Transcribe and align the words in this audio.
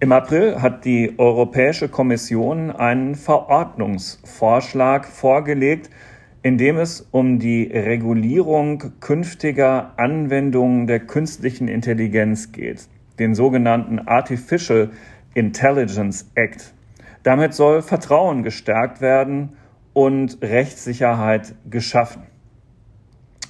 Im 0.00 0.10
April 0.10 0.62
hat 0.62 0.84
die 0.86 1.14
Europäische 1.18 1.88
Kommission 1.88 2.70
einen 2.70 3.14
Verordnungsvorschlag 3.14 5.06
vorgelegt, 5.06 5.90
in 6.42 6.56
dem 6.56 6.78
es 6.78 7.06
um 7.10 7.38
die 7.38 7.64
Regulierung 7.64 8.98
künftiger 9.00 9.92
Anwendungen 9.98 10.86
der 10.86 11.00
künstlichen 11.00 11.68
Intelligenz 11.68 12.50
geht, 12.50 12.88
den 13.18 13.34
sogenannten 13.34 13.98
Artificial 13.98 14.90
Intelligence 15.34 16.30
Act. 16.34 16.72
Damit 17.22 17.52
soll 17.52 17.82
Vertrauen 17.82 18.42
gestärkt 18.42 19.02
werden 19.02 19.50
und 19.92 20.38
Rechtssicherheit 20.40 21.54
geschaffen. 21.68 22.22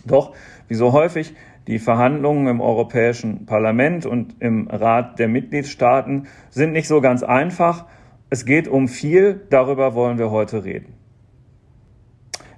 Doch, 0.04 0.34
wie 0.66 0.74
so 0.74 0.92
häufig, 0.92 1.34
die 1.66 1.78
Verhandlungen 1.78 2.48
im 2.48 2.60
Europäischen 2.60 3.46
Parlament 3.46 4.04
und 4.06 4.36
im 4.40 4.68
Rat 4.68 5.18
der 5.18 5.28
Mitgliedstaaten 5.28 6.26
sind 6.50 6.72
nicht 6.72 6.88
so 6.88 7.00
ganz 7.00 7.22
einfach. 7.22 7.86
Es 8.30 8.44
geht 8.44 8.66
um 8.66 8.88
viel, 8.88 9.40
darüber 9.50 9.94
wollen 9.94 10.18
wir 10.18 10.30
heute 10.30 10.64
reden. 10.64 10.94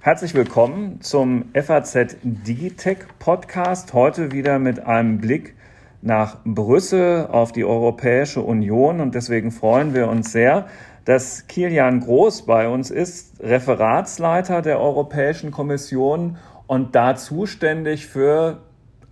Herzlich 0.01 0.33
willkommen 0.33 1.01
zum 1.01 1.45
FAZ 1.53 2.17
Digitech 2.23 2.99
Podcast. 3.19 3.93
Heute 3.93 4.31
wieder 4.31 4.59
mit 4.59 4.85
einem 4.85 5.19
Blick 5.19 5.55
nach 6.01 6.37
Brüssel 6.45 7.27
auf 7.31 7.51
die 7.51 7.65
Europäische 7.65 8.41
Union 8.41 9.01
und 9.01 9.15
deswegen 9.15 9.51
freuen 9.51 9.93
wir 9.93 10.07
uns 10.07 10.31
sehr, 10.31 10.67
dass 11.05 11.47
Kilian 11.47 11.99
Groß 12.01 12.45
bei 12.45 12.67
uns 12.67 12.91
ist, 12.91 13.41
Referatsleiter 13.41 14.61
der 14.61 14.79
Europäischen 14.79 15.51
Kommission 15.51 16.37
und 16.67 16.95
da 16.95 17.15
zuständig 17.15 18.07
für 18.07 18.61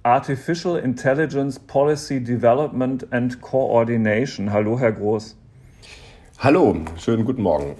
Artificial 0.03 0.75
Intelligence 0.75 1.57
Policy 1.57 2.19
Development 2.19 3.07
and 3.11 3.39
Coordination. 3.39 4.51
Hallo, 4.51 4.77
Herr 4.77 4.91
Groß. 4.91 5.37
Hallo, 6.39 6.75
schönen 6.97 7.23
guten 7.23 7.41
Morgen. 7.41 7.75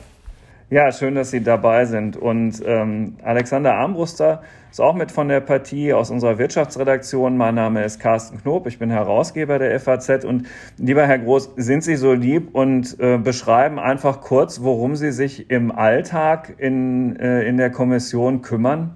Ja, 0.70 0.92
schön, 0.94 1.16
dass 1.16 1.32
Sie 1.32 1.44
dabei 1.44 1.84
sind. 1.84 2.16
Und 2.16 2.64
ähm, 2.66 3.18
Alexander 3.24 3.76
Armbruster 3.76 4.42
ist 4.72 4.80
auch 4.80 4.96
mit 4.96 5.12
von 5.12 5.28
der 5.28 5.42
Partie 5.42 5.92
aus 5.92 6.10
unserer 6.12 6.38
Wirtschaftsredaktion. 6.38 7.36
Mein 7.36 7.56
Name 7.56 7.84
ist 7.84 8.00
Carsten 8.00 8.42
Knob, 8.42 8.68
ich 8.68 8.80
bin 8.80 8.90
Herausgeber 8.90 9.60
der 9.60 9.78
FAZ. 9.80 10.24
Und 10.24 10.48
lieber 10.78 11.06
Herr 11.06 11.20
Groß, 11.20 11.52
sind 11.58 11.84
Sie 11.84 11.98
so 11.98 12.14
lieb 12.14 12.56
und 12.56 12.98
äh, 13.02 13.18
beschreiben 13.18 13.80
einfach 13.80 14.22
kurz, 14.22 14.62
worum 14.62 14.96
Sie 14.96 15.12
sich 15.12 15.50
im 15.52 15.74
Alltag 15.74 16.56
in, 16.58 17.18
äh, 17.18 17.44
in 17.44 17.58
der 17.58 17.70
Kommission 17.70 18.42
kümmern? 18.42 18.96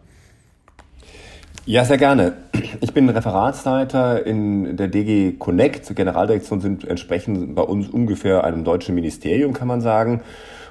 Ja, 1.66 1.84
sehr 1.84 1.98
gerne. 1.98 2.32
Ich 2.82 2.94
bin 2.94 3.10
Referatsleiter 3.10 4.26
in 4.26 4.78
der 4.78 4.88
DG 4.88 5.34
Connect. 5.34 5.96
Generaldirektion 5.96 6.60
sind 6.60 6.84
entsprechend 6.86 7.56
bei 7.56 7.62
uns 7.62 7.88
ungefähr 7.88 8.44
einem 8.44 8.64
deutschen 8.64 8.96
Ministerium, 8.96 9.54
kann 9.54 9.68
man 9.68 9.82
sagen. 9.82 10.22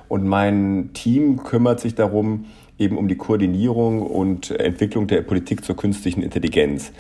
Und 0.09 0.25
mein 0.25 0.91
Team 0.95 1.43
kümmert 1.43 1.81
sich 1.81 1.95
darum, 1.95 2.47
eben 2.79 2.99
um 2.99 3.09
die 3.09 3.17
Koordinierung 3.17 4.03
und 4.03 4.51
Entwicklung 4.51 5.07
der 5.07 5.23
Politik 5.23 5.65
zur 5.65 5.77
künstlichen 5.77 6.23
Intelligenz. 6.23 6.93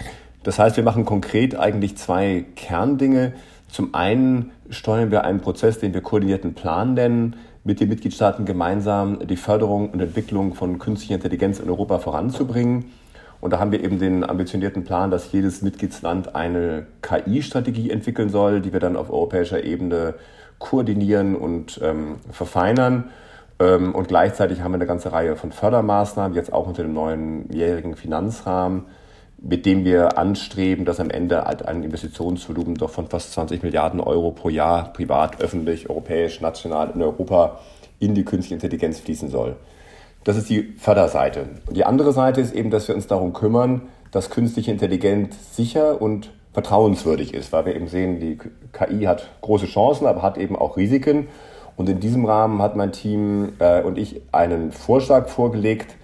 Das 0.42 0.58
heißt, 0.58 0.76
wir 0.76 0.84
machen 0.84 1.04
konkret 1.04 1.56
eigentlich 1.56 1.96
zwei 1.96 2.44
Kerndinge. 2.54 3.34
Zum 3.68 3.94
einen 3.94 4.52
steuern 4.70 5.10
wir 5.10 5.24
einen 5.24 5.40
Prozess, 5.40 5.78
den 5.78 5.92
wir 5.92 6.00
koordinierten 6.00 6.54
Plan 6.54 6.94
nennen, 6.94 7.36
mit 7.64 7.80
den 7.80 7.88
Mitgliedstaaten 7.88 8.44
gemeinsam 8.44 9.26
die 9.26 9.36
Förderung 9.36 9.90
und 9.90 10.00
Entwicklung 10.00 10.54
von 10.54 10.78
künstlicher 10.78 11.16
Intelligenz 11.16 11.58
in 11.58 11.68
Europa 11.68 11.98
voranzubringen. 11.98 12.86
Und 13.46 13.52
da 13.52 13.60
haben 13.60 13.70
wir 13.70 13.84
eben 13.84 14.00
den 14.00 14.28
ambitionierten 14.28 14.82
Plan, 14.82 15.12
dass 15.12 15.30
jedes 15.30 15.62
Mitgliedsland 15.62 16.34
eine 16.34 16.88
KI-Strategie 17.00 17.90
entwickeln 17.90 18.28
soll, 18.28 18.60
die 18.60 18.72
wir 18.72 18.80
dann 18.80 18.96
auf 18.96 19.08
europäischer 19.08 19.62
Ebene 19.62 20.14
koordinieren 20.58 21.36
und 21.36 21.78
ähm, 21.80 22.16
verfeinern. 22.32 23.04
Ähm, 23.60 23.94
und 23.94 24.08
gleichzeitig 24.08 24.62
haben 24.62 24.72
wir 24.72 24.78
eine 24.78 24.86
ganze 24.86 25.12
Reihe 25.12 25.36
von 25.36 25.52
Fördermaßnahmen, 25.52 26.34
jetzt 26.36 26.52
auch 26.52 26.66
unter 26.66 26.82
dem 26.82 26.92
neuen 26.92 27.48
jährigen 27.52 27.94
Finanzrahmen, 27.94 28.86
mit 29.38 29.64
dem 29.64 29.84
wir 29.84 30.18
anstreben, 30.18 30.84
dass 30.84 30.98
am 30.98 31.10
Ende 31.10 31.44
halt 31.44 31.64
ein 31.64 31.84
Investitionsvolumen 31.84 32.74
doch 32.74 32.90
von 32.90 33.06
fast 33.06 33.32
20 33.32 33.62
Milliarden 33.62 34.00
Euro 34.00 34.32
pro 34.32 34.48
Jahr 34.48 34.92
privat, 34.92 35.40
öffentlich, 35.40 35.88
europäisch, 35.88 36.40
national 36.40 36.90
in 36.92 37.00
Europa 37.00 37.60
in 38.00 38.16
die 38.16 38.24
künstliche 38.24 38.54
Intelligenz 38.54 38.98
fließen 38.98 39.30
soll. 39.30 39.54
Das 40.26 40.36
ist 40.36 40.50
die 40.50 40.74
Förderseite. 40.76 41.44
Und 41.68 41.76
die 41.76 41.84
andere 41.84 42.12
Seite 42.12 42.40
ist 42.40 42.52
eben, 42.52 42.70
dass 42.70 42.88
wir 42.88 42.96
uns 42.96 43.06
darum 43.06 43.32
kümmern, 43.32 43.82
dass 44.10 44.28
künstliche 44.28 44.72
Intelligenz 44.72 45.54
sicher 45.54 46.02
und 46.02 46.32
vertrauenswürdig 46.52 47.32
ist, 47.32 47.52
weil 47.52 47.66
wir 47.66 47.76
eben 47.76 47.86
sehen, 47.86 48.18
die 48.18 48.36
KI 48.72 49.04
hat 49.04 49.30
große 49.40 49.66
Chancen, 49.66 50.04
aber 50.04 50.22
hat 50.22 50.36
eben 50.36 50.56
auch 50.56 50.76
Risiken. 50.76 51.28
Und 51.76 51.88
in 51.88 52.00
diesem 52.00 52.24
Rahmen 52.24 52.60
hat 52.60 52.74
mein 52.74 52.90
Team 52.90 53.52
äh, 53.60 53.82
und 53.82 53.98
ich 53.98 54.20
einen 54.32 54.72
Vorschlag 54.72 55.28
vorgelegt 55.28 55.94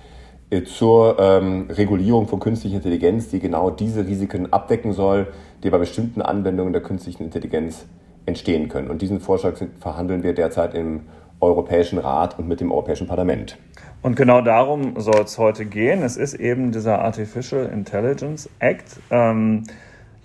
äh, 0.50 0.62
zur 0.62 1.19
ähm, 1.19 1.66
Regulierung 1.69 2.28
von 2.28 2.38
künstlicher 2.38 2.77
Intelligenz, 2.77 3.28
die 3.28 3.41
genau 3.41 3.71
diese 3.71 4.06
Risiken 4.06 4.53
abdecken 4.53 4.93
soll, 4.93 5.32
die 5.65 5.71
bei 5.71 5.78
bestimmten 5.78 6.22
Anwendungen 6.22 6.72
der 6.72 6.82
künstlichen 6.82 7.25
Intelligenz 7.25 7.87
entstehen 8.25 8.69
können. 8.69 8.88
Und 8.88 9.03
diesen 9.03 9.19
Vorschlag 9.19 9.55
verhandeln 9.81 10.22
wir 10.22 10.32
derzeit 10.32 10.75
im 10.75 11.00
Europäischen 11.42 11.98
Rat 11.98 12.38
und 12.38 12.48
mit 12.48 12.60
dem 12.60 12.70
Europäischen 12.70 13.06
Parlament. 13.08 13.58
Und 14.00 14.16
genau 14.16 14.41
darum 14.41 14.98
soll 14.98 15.22
es 15.22 15.38
heute 15.38 15.64
gehen. 15.64 16.03
Es 16.03 16.16
ist 16.16 16.34
eben 16.34 16.72
dieser 16.72 17.00
Artificial 17.00 17.66
Intelligence 17.66 18.48
Act. 18.58 19.00
Ähm, 19.10 19.64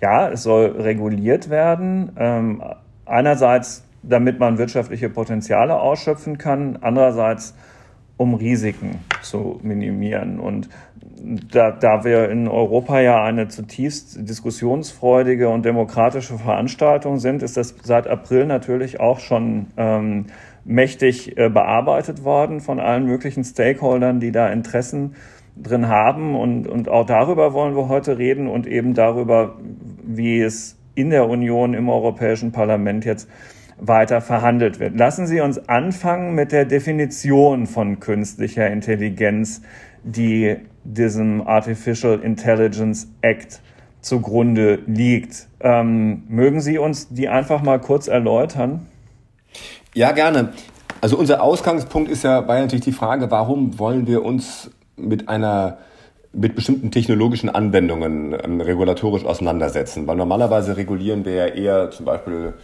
ja, 0.00 0.28
es 0.30 0.44
soll 0.44 0.80
reguliert 0.80 1.50
werden. 1.50 2.12
Ähm, 2.16 2.62
einerseits, 3.04 3.84
damit 4.02 4.38
man 4.38 4.58
wirtschaftliche 4.58 5.10
Potenziale 5.10 5.80
ausschöpfen 5.80 6.38
kann, 6.38 6.78
andererseits, 6.80 7.54
um 8.16 8.34
Risiken 8.34 9.00
zu 9.22 9.60
minimieren. 9.62 10.40
Und 10.40 10.68
da, 11.52 11.72
da 11.72 12.04
wir 12.04 12.30
in 12.30 12.48
Europa 12.48 13.00
ja 13.00 13.22
eine 13.22 13.48
zutiefst 13.48 14.28
diskussionsfreudige 14.28 15.48
und 15.48 15.64
demokratische 15.64 16.38
Veranstaltung 16.38 17.18
sind, 17.18 17.42
ist 17.42 17.56
das 17.56 17.74
seit 17.82 18.06
April 18.06 18.46
natürlich 18.46 19.00
auch 19.00 19.18
schon 19.20 19.66
ähm, 19.76 20.26
mächtig 20.64 21.36
äh, 21.36 21.48
bearbeitet 21.48 22.24
worden 22.24 22.60
von 22.60 22.80
allen 22.80 23.06
möglichen 23.06 23.44
Stakeholdern, 23.44 24.20
die 24.20 24.32
da 24.32 24.48
Interessen 24.48 25.14
drin 25.56 25.88
haben. 25.88 26.36
Und, 26.36 26.66
und 26.66 26.88
auch 26.88 27.06
darüber 27.06 27.52
wollen 27.52 27.76
wir 27.76 27.88
heute 27.88 28.18
reden 28.18 28.48
und 28.48 28.66
eben 28.66 28.94
darüber, 28.94 29.56
wie 30.04 30.40
es 30.40 30.78
in 30.94 31.10
der 31.10 31.28
Union, 31.28 31.74
im 31.74 31.88
Europäischen 31.88 32.52
Parlament 32.52 33.04
jetzt 33.04 33.28
weiter 33.80 34.20
verhandelt 34.20 34.80
wird. 34.80 34.96
Lassen 34.96 35.26
Sie 35.26 35.40
uns 35.40 35.68
anfangen 35.68 36.34
mit 36.34 36.52
der 36.52 36.64
Definition 36.64 37.66
von 37.66 38.00
künstlicher 38.00 38.68
Intelligenz, 38.68 39.62
die 40.02 40.56
diesem 40.84 41.46
Artificial 41.46 42.20
Intelligence 42.20 43.08
Act 43.20 43.60
zugrunde 44.00 44.80
liegt. 44.86 45.48
Ähm, 45.60 46.24
mögen 46.28 46.60
Sie 46.60 46.78
uns 46.78 47.08
die 47.08 47.28
einfach 47.28 47.62
mal 47.62 47.78
kurz 47.78 48.08
erläutern? 48.08 48.86
Ja, 49.98 50.12
gerne. 50.12 50.52
Also 51.00 51.18
unser 51.18 51.42
Ausgangspunkt 51.42 52.08
ist 52.08 52.22
ja, 52.22 52.38
ja 52.38 52.60
natürlich 52.60 52.84
die 52.84 52.92
Frage, 52.92 53.32
warum 53.32 53.80
wollen 53.80 54.06
wir 54.06 54.24
uns 54.24 54.70
mit 54.96 55.28
einer 55.28 55.78
mit 56.32 56.54
bestimmten 56.54 56.92
technologischen 56.92 57.48
Anwendungen 57.48 58.32
ähm, 58.32 58.60
regulatorisch 58.60 59.24
auseinandersetzen. 59.24 60.06
Weil 60.06 60.14
normalerweise 60.14 60.76
regulieren 60.76 61.24
wir 61.24 61.34
ja 61.34 61.46
eher 61.46 61.90
zum 61.90 62.06
Beispiel 62.06 62.54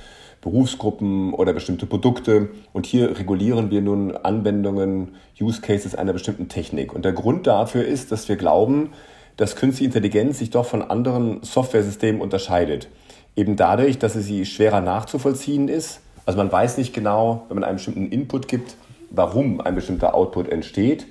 Berufsgruppen 0.42 1.34
oder 1.34 1.52
bestimmte 1.52 1.86
Produkte. 1.86 2.50
Und 2.72 2.86
hier 2.86 3.18
regulieren 3.18 3.68
wir 3.68 3.82
nun 3.82 4.16
Anwendungen, 4.16 5.16
Use 5.40 5.60
Cases 5.60 5.96
einer 5.96 6.12
bestimmten 6.12 6.48
Technik. 6.48 6.94
Und 6.94 7.04
der 7.04 7.14
Grund 7.14 7.48
dafür 7.48 7.84
ist, 7.84 8.12
dass 8.12 8.28
wir 8.28 8.36
glauben, 8.36 8.90
dass 9.36 9.56
künstliche 9.56 9.86
Intelligenz 9.86 10.38
sich 10.38 10.50
doch 10.50 10.66
von 10.66 10.82
anderen 10.82 11.42
Softwaresystemen 11.42 12.20
unterscheidet. 12.20 12.86
Eben 13.34 13.56
dadurch, 13.56 13.98
dass 13.98 14.12
sie 14.12 14.46
schwerer 14.46 14.80
nachzuvollziehen 14.80 15.66
ist, 15.66 16.00
also 16.26 16.36
man 16.36 16.50
weiß 16.50 16.78
nicht 16.78 16.94
genau, 16.94 17.44
wenn 17.48 17.56
man 17.56 17.64
einen 17.64 17.76
bestimmten 17.76 18.08
Input 18.10 18.48
gibt, 18.48 18.76
warum 19.10 19.60
ein 19.60 19.74
bestimmter 19.74 20.14
Output 20.14 20.48
entsteht. 20.48 21.06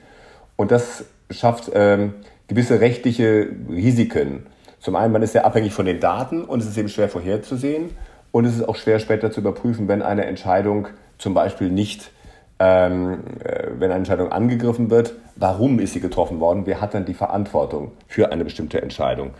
Und 0.56 0.72
das 0.72 1.06
schafft 1.30 1.72
ähm, 1.74 2.14
gewisse 2.48 2.80
rechtliche 2.80 3.48
Risiken. 3.70 4.48
Zum 4.80 4.96
einen, 4.96 5.14
man 5.14 5.22
ist 5.22 5.32
sehr 5.32 5.46
abhängig 5.46 5.74
von 5.74 5.86
den 5.86 6.00
Daten 6.00 6.44
und 6.44 6.62
es 6.62 6.68
ist 6.68 6.78
eben 6.78 6.90
schwer 6.90 7.10
vorherzusehen. 7.10 7.92
Und 8.32 8.46
es 8.46 8.56
ist 8.56 8.68
auch 8.68 8.76
schwer 8.76 9.00
später 9.00 9.32
zu 9.32 9.42
überprüfen, 9.42 9.88
wenn 9.88 10.02
eine 10.02 10.26
Entscheidung 10.26 10.88
zum 11.20 11.34
Beispiel 11.34 11.70
nicht, 11.70 12.12
ähm, 12.60 13.20
äh, 13.44 13.68
wenn 13.78 13.92
eine 13.92 14.00
Entscheidung 14.00 14.32
angegriffen 14.32 14.90
wird, 14.90 15.14
warum 15.36 15.80
ist 15.80 15.94
sie 15.94 16.00
getroffen 16.00 16.40
worden, 16.40 16.64
wer 16.66 16.82
hat 16.82 16.96
dann 16.96 17.06
die 17.06 17.14
Verantwortung 17.14 17.92
für 18.08 18.32
eine 18.32 18.44
bestimmte 18.44 18.82
Entscheidung. 18.82 19.32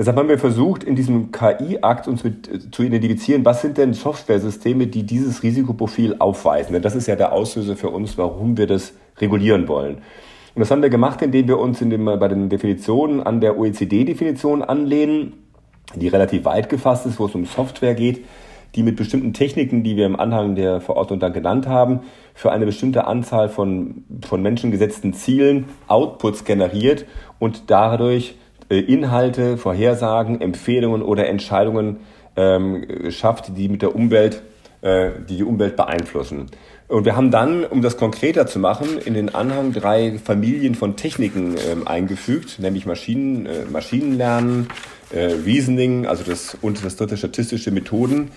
Deshalb 0.00 0.16
haben 0.16 0.30
wir 0.30 0.38
versucht, 0.38 0.82
in 0.82 0.96
diesem 0.96 1.30
KI-Akt 1.30 2.08
uns 2.08 2.24
mit, 2.24 2.48
äh, 2.48 2.70
zu 2.70 2.82
identifizieren, 2.82 3.44
was 3.44 3.60
sind 3.60 3.76
denn 3.76 3.92
Softwaresysteme, 3.92 4.86
die 4.86 5.02
dieses 5.02 5.42
Risikoprofil 5.42 6.16
aufweisen. 6.20 6.72
Denn 6.72 6.80
das 6.80 6.94
ist 6.94 7.06
ja 7.06 7.16
der 7.16 7.34
Auslöser 7.34 7.76
für 7.76 7.90
uns, 7.90 8.16
warum 8.16 8.56
wir 8.56 8.66
das 8.66 8.94
regulieren 9.18 9.68
wollen. 9.68 9.96
Und 10.54 10.60
das 10.60 10.70
haben 10.70 10.80
wir 10.80 10.88
gemacht, 10.88 11.20
indem 11.20 11.48
wir 11.48 11.58
uns 11.58 11.82
in 11.82 11.90
dem, 11.90 12.06
bei 12.06 12.28
den 12.28 12.48
Definitionen 12.48 13.22
an 13.22 13.42
der 13.42 13.58
OECD-Definition 13.58 14.62
anlehnen. 14.62 15.34
die 15.94 16.08
relativ 16.08 16.46
weit 16.46 16.70
gefasst 16.70 17.04
ist, 17.04 17.20
wo 17.20 17.26
es 17.26 17.34
um 17.34 17.44
Software 17.44 17.94
geht, 17.94 18.24
die 18.76 18.82
mit 18.82 18.96
bestimmten 18.96 19.34
Techniken, 19.34 19.82
die 19.82 19.96
wir 19.96 20.06
im 20.06 20.18
Anhang 20.18 20.54
der 20.54 20.80
Verordnung 20.80 21.20
dann 21.20 21.34
genannt 21.34 21.66
haben, 21.66 22.00
für 22.32 22.52
eine 22.52 22.64
bestimmte 22.64 23.06
Anzahl 23.06 23.50
von, 23.50 24.04
von 24.26 24.40
menschengesetzten 24.40 25.12
Zielen 25.12 25.66
Outputs 25.88 26.46
generiert 26.46 27.04
und 27.38 27.64
dadurch 27.66 28.36
Inhalte, 28.78 29.56
Vorhersagen, 29.56 30.40
Empfehlungen 30.40 31.02
oder 31.02 31.28
Entscheidungen 31.28 31.98
ähm, 32.36 32.86
schafft, 33.10 33.56
die 33.56 33.68
mit 33.68 33.82
der 33.82 33.94
Umwelt, 33.94 34.42
äh, 34.82 35.10
die 35.28 35.38
die 35.38 35.44
Umwelt 35.44 35.76
beeinflussen. 35.76 36.46
Und 36.88 37.04
wir 37.04 37.14
haben 37.14 37.30
dann, 37.30 37.64
um 37.64 37.82
das 37.82 37.96
konkreter 37.96 38.46
zu 38.46 38.58
machen, 38.58 38.98
in 39.04 39.14
den 39.14 39.32
Anhang 39.32 39.72
drei 39.72 40.18
Familien 40.18 40.74
von 40.74 40.96
Techniken 40.96 41.54
ähm, 41.70 41.86
eingefügt, 41.86 42.58
nämlich 42.58 42.84
Maschinen, 42.84 43.46
äh, 43.46 43.64
Maschinenlernen, 43.70 44.68
äh, 45.12 45.34
Reasoning, 45.46 46.06
also 46.06 46.24
das 46.24 46.56
und 46.60 46.84
das 46.84 46.96
dritte 46.96 47.16
statistische 47.16 47.70
Methoden, 47.70 48.30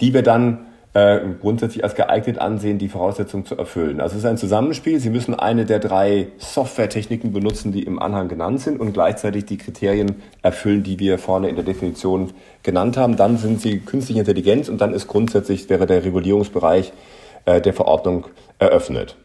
die 0.00 0.12
wir 0.12 0.22
dann 0.22 0.66
äh, 0.94 1.20
grundsätzlich 1.40 1.84
als 1.84 1.94
geeignet 1.94 2.38
ansehen, 2.38 2.78
die 2.78 2.88
Voraussetzungen 2.88 3.44
zu 3.44 3.56
erfüllen. 3.56 4.00
Also 4.00 4.14
es 4.14 4.24
ist 4.24 4.28
ein 4.28 4.36
Zusammenspiel. 4.36 4.98
Sie 5.00 5.10
müssen 5.10 5.34
eine 5.34 5.64
der 5.64 5.78
drei 5.78 6.28
Softwaretechniken 6.38 7.32
benutzen, 7.32 7.72
die 7.72 7.82
im 7.82 7.98
Anhang 7.98 8.28
genannt 8.28 8.60
sind 8.60 8.80
und 8.80 8.92
gleichzeitig 8.92 9.44
die 9.44 9.58
Kriterien 9.58 10.16
erfüllen, 10.42 10.82
die 10.82 10.98
wir 10.98 11.18
vorne 11.18 11.48
in 11.48 11.56
der 11.56 11.64
Definition 11.64 12.32
genannt 12.62 12.96
haben. 12.96 13.16
Dann 13.16 13.36
sind 13.36 13.60
sie 13.60 13.80
künstliche 13.80 14.20
Intelligenz 14.20 14.68
und 14.68 14.80
dann 14.80 14.94
ist 14.94 15.08
grundsätzlich 15.08 15.68
wäre 15.68 15.86
der 15.86 16.04
Regulierungsbereich 16.04 16.92
äh, 17.44 17.60
der 17.60 17.74
Verordnung 17.74 18.26
eröffnet. 18.58 19.16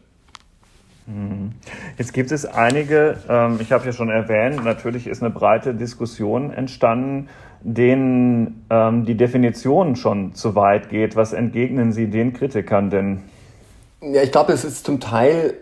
Mhm. 1.06 1.52
Jetzt 1.98 2.12
gibt 2.14 2.32
es 2.32 2.46
einige, 2.46 3.18
ähm, 3.28 3.58
ich 3.60 3.72
habe 3.72 3.84
ja 3.84 3.92
schon 3.92 4.08
erwähnt, 4.08 4.64
natürlich 4.64 5.06
ist 5.06 5.22
eine 5.22 5.30
breite 5.30 5.74
Diskussion 5.74 6.50
entstanden, 6.50 7.28
denen 7.60 8.64
ähm, 8.70 9.04
die 9.04 9.16
Definition 9.16 9.96
schon 9.96 10.34
zu 10.34 10.54
weit 10.54 10.88
geht. 10.88 11.16
Was 11.16 11.32
entgegnen 11.32 11.92
Sie 11.92 12.08
den 12.08 12.32
Kritikern 12.32 12.90
denn? 12.90 13.22
Ja, 14.00 14.22
ich 14.22 14.32
glaube, 14.32 14.52
es 14.52 14.64
ist 14.64 14.84
zum 14.84 15.00
Teil 15.00 15.54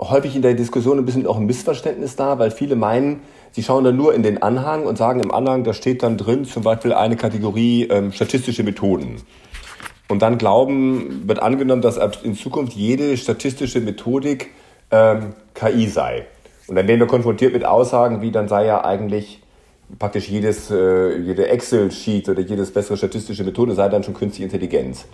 häufig 0.00 0.36
in 0.36 0.42
der 0.42 0.54
Diskussion 0.54 0.98
ein 0.98 1.04
bisschen 1.04 1.26
auch 1.26 1.38
ein 1.38 1.46
Missverständnis 1.46 2.16
da, 2.16 2.38
weil 2.38 2.50
viele 2.50 2.76
meinen, 2.76 3.20
sie 3.52 3.62
schauen 3.62 3.84
dann 3.84 3.96
nur 3.96 4.14
in 4.14 4.22
den 4.22 4.42
Anhang 4.42 4.84
und 4.86 4.98
sagen 4.98 5.20
im 5.20 5.30
Anhang, 5.32 5.64
da 5.64 5.72
steht 5.72 6.02
dann 6.02 6.16
drin 6.16 6.44
zum 6.44 6.62
Beispiel 6.62 6.92
eine 6.92 7.16
Kategorie 7.16 7.84
ähm, 7.84 8.12
statistische 8.12 8.62
Methoden. 8.62 9.16
Und 10.08 10.22
dann 10.22 10.38
glauben, 10.38 11.26
wird 11.26 11.40
angenommen, 11.40 11.82
dass 11.82 11.96
in 12.22 12.34
Zukunft 12.34 12.74
jede 12.74 13.16
statistische 13.16 13.80
Methodik 13.80 14.50
ähm, 14.90 15.34
KI 15.54 15.88
sei. 15.88 16.26
Und 16.66 16.76
dann 16.76 16.88
werden 16.88 17.00
wir 17.00 17.06
konfrontiert 17.06 17.52
mit 17.52 17.64
Aussagen 17.64 18.22
wie, 18.22 18.30
dann 18.30 18.48
sei 18.48 18.66
ja 18.66 18.84
eigentlich 18.84 19.40
praktisch 19.98 20.28
jedes, 20.28 20.70
äh, 20.70 21.16
jede 21.18 21.48
Excel-Sheet 21.48 22.28
oder 22.28 22.40
jedes 22.40 22.72
bessere 22.72 22.96
statistische 22.96 23.44
Methode 23.44 23.74
sei 23.74 23.88
dann 23.88 24.02
schon 24.02 24.14
künstliche 24.14 24.44
Intelligenz. 24.44 25.06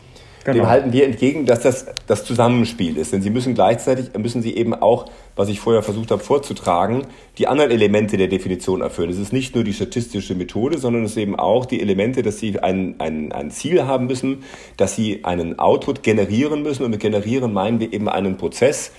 Genau. 0.45 0.57
Dem 0.57 0.69
halten 0.69 0.93
wir 0.93 1.05
entgegen, 1.05 1.47
dass 1.47 1.61
das 1.61 1.87
das 2.07 2.25
Zusammenspiel 2.25 2.97
ist. 2.97 3.13
Denn 3.13 3.23
sie 3.23 3.31
müssen 3.31 3.55
gleichzeitig, 3.55 4.11
müssen 4.19 4.43
sie 4.43 4.57
eben 4.57 4.75
auch, 4.75 5.07
was 5.37 5.49
ich 5.49 5.61
vorher 5.61 5.83
versucht 5.83 6.11
habe 6.11 6.23
vorzutragen, 6.23 7.07
die 7.39 7.47
anderen 7.47 7.71
Elemente 7.71 8.17
der 8.17 8.27
Definition 8.27 8.81
erfüllen. 8.81 9.11
Es 9.11 9.19
ist 9.19 9.33
nicht 9.33 9.55
nur 9.55 9.63
die 9.63 9.73
statistische 9.73 10.35
Methode, 10.35 10.79
sondern 10.79 11.05
es 11.05 11.13
ist 11.13 11.19
eben 11.19 11.39
auch 11.39 11.65
die 11.65 11.81
Elemente, 11.81 12.23
dass 12.23 12.39
sie 12.39 12.59
ein, 12.59 12.97
ein, 12.99 13.31
ein 13.31 13.53
Ziel 13.53 13.87
haben 13.87 14.07
müssen, 14.07 14.43
dass 14.77 14.97
sie 14.97 15.25
einen 15.25 15.61
Output 15.61 16.03
generieren 16.03 16.63
müssen. 16.63 16.85
Und 16.85 16.91
mit 16.91 17.01
generieren 17.01 17.53
meinen 17.53 17.79
wir 17.79 17.93
eben 17.93 18.09
einen 18.09 18.37
Prozess, 18.37 18.91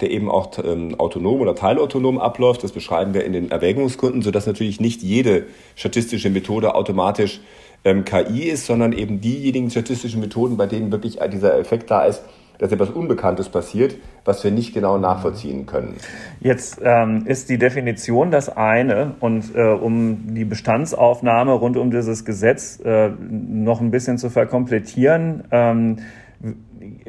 der 0.00 0.10
eben 0.10 0.30
auch 0.30 0.50
ähm, 0.64 0.98
autonom 0.98 1.40
oder 1.40 1.54
teilautonom 1.54 2.18
abläuft. 2.18 2.64
Das 2.64 2.72
beschreiben 2.72 3.14
wir 3.14 3.24
in 3.24 3.32
den 3.32 3.50
Erwägungsgründen, 3.50 4.22
sodass 4.22 4.46
natürlich 4.46 4.80
nicht 4.80 5.02
jede 5.02 5.46
statistische 5.76 6.30
Methode 6.30 6.74
automatisch 6.74 7.40
ähm, 7.84 8.04
KI 8.04 8.44
ist, 8.44 8.66
sondern 8.66 8.92
eben 8.92 9.20
diejenigen 9.20 9.70
statistischen 9.70 10.20
Methoden, 10.20 10.56
bei 10.56 10.66
denen 10.66 10.92
wirklich 10.92 11.18
dieser 11.30 11.58
Effekt 11.58 11.90
da 11.90 12.04
ist, 12.04 12.22
dass 12.58 12.70
etwas 12.70 12.90
Unbekanntes 12.90 13.48
passiert, 13.48 13.96
was 14.24 14.44
wir 14.44 14.52
nicht 14.52 14.72
genau 14.72 14.96
nachvollziehen 14.96 15.66
können. 15.66 15.96
Jetzt 16.40 16.80
ähm, 16.84 17.24
ist 17.26 17.48
die 17.50 17.58
Definition 17.58 18.30
das 18.30 18.48
eine 18.48 19.16
und 19.18 19.54
äh, 19.56 19.62
um 19.62 20.34
die 20.34 20.44
Bestandsaufnahme 20.44 21.54
rund 21.54 21.76
um 21.76 21.90
dieses 21.90 22.24
Gesetz 22.24 22.78
äh, 22.84 23.10
noch 23.18 23.80
ein 23.80 23.90
bisschen 23.90 24.16
zu 24.16 24.30
verkomplettieren, 24.30 25.42
ähm, 25.50 25.96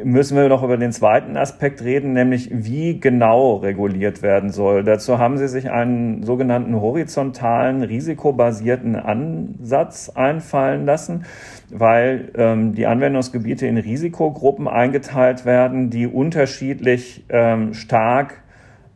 müssen 0.03 0.37
wir 0.37 0.47
noch 0.47 0.63
über 0.63 0.77
den 0.77 0.91
zweiten 0.91 1.37
Aspekt 1.37 1.83
reden, 1.83 2.13
nämlich 2.13 2.49
wie 2.51 2.99
genau 2.99 3.55
reguliert 3.57 4.21
werden 4.21 4.51
soll. 4.51 4.83
Dazu 4.83 5.17
haben 5.17 5.37
Sie 5.37 5.47
sich 5.47 5.71
einen 5.71 6.23
sogenannten 6.23 6.79
horizontalen, 6.79 7.81
risikobasierten 7.81 8.95
Ansatz 8.95 10.09
einfallen 10.09 10.85
lassen, 10.85 11.25
weil 11.71 12.31
ähm, 12.35 12.75
die 12.75 12.85
Anwendungsgebiete 12.85 13.65
in 13.65 13.77
Risikogruppen 13.77 14.67
eingeteilt 14.67 15.45
werden, 15.45 15.89
die 15.89 16.07
unterschiedlich 16.07 17.25
ähm, 17.29 17.73
stark 17.73 18.43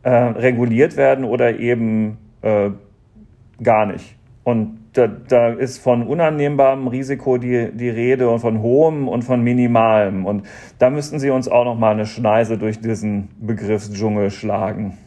äh, 0.02 0.10
reguliert 0.10 0.96
werden 0.96 1.24
oder 1.24 1.58
eben 1.58 2.18
äh, 2.42 2.70
gar 3.62 3.86
nicht. 3.86 4.16
Und 4.44 4.78
da, 4.98 5.06
da 5.06 5.50
ist 5.50 5.78
von 5.78 6.06
unannehmbarem 6.06 6.88
Risiko 6.88 7.38
die, 7.38 7.70
die 7.72 7.88
Rede 7.88 8.28
und 8.28 8.40
von 8.40 8.60
hohem 8.60 9.06
und 9.06 9.22
von 9.22 9.40
minimalem. 9.40 10.26
Und 10.26 10.44
da 10.78 10.90
müssten 10.90 11.20
Sie 11.20 11.30
uns 11.30 11.48
auch 11.48 11.64
noch 11.64 11.76
mal 11.76 11.92
eine 11.92 12.06
Schneise 12.06 12.58
durch 12.58 12.80
diesen 12.80 13.28
Begriffsdschungel 13.40 14.30
schlagen. 14.32 14.98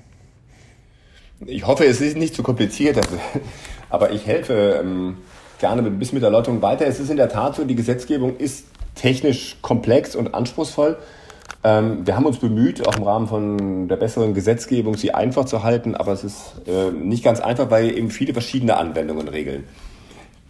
Ich 1.46 1.68
hoffe, 1.68 1.86
es 1.86 2.00
ist 2.00 2.16
nicht 2.18 2.36
zu 2.36 2.44
kompliziert, 2.44 2.98
also, 2.98 3.18
aber 3.90 4.12
ich 4.12 4.26
helfe 4.28 4.80
ähm, 4.82 5.18
gerne 5.60 5.82
ein 5.82 6.00
bisschen 6.00 6.16
mit 6.16 6.24
Erläuterung 6.24 6.62
weiter. 6.62 6.88
Es 6.88 7.00
ist 7.00 7.10
in 7.10 7.18
der 7.18 7.30
Tat 7.30 7.56
so, 7.56 7.66
die 7.66 7.76
Gesetzgebung 7.76 8.38
ist 8.38 8.68
technisch 8.96 9.58
komplex 9.62 10.16
und 10.16 10.34
anspruchsvoll. 10.34 10.98
Ähm, 11.64 12.06
wir 12.06 12.16
haben 12.16 12.26
uns 12.26 12.40
bemüht, 12.40 12.88
auch 12.88 12.98
im 12.98 13.04
Rahmen 13.04 13.28
von 13.28 13.88
der 13.88 13.96
besseren 13.96 14.34
Gesetzgebung, 14.34 14.96
sie 14.96 15.14
einfach 15.14 15.46
zu 15.46 15.64
halten, 15.64 15.96
aber 15.96 16.12
es 16.12 16.24
ist 16.24 16.62
äh, 16.68 16.92
nicht 16.92 17.24
ganz 17.24 17.40
einfach, 17.40 17.70
weil 17.70 17.96
eben 17.96 18.10
viele 18.10 18.34
verschiedene 18.34 18.78
Anwendungen 18.78 19.28
regeln. 19.28 19.64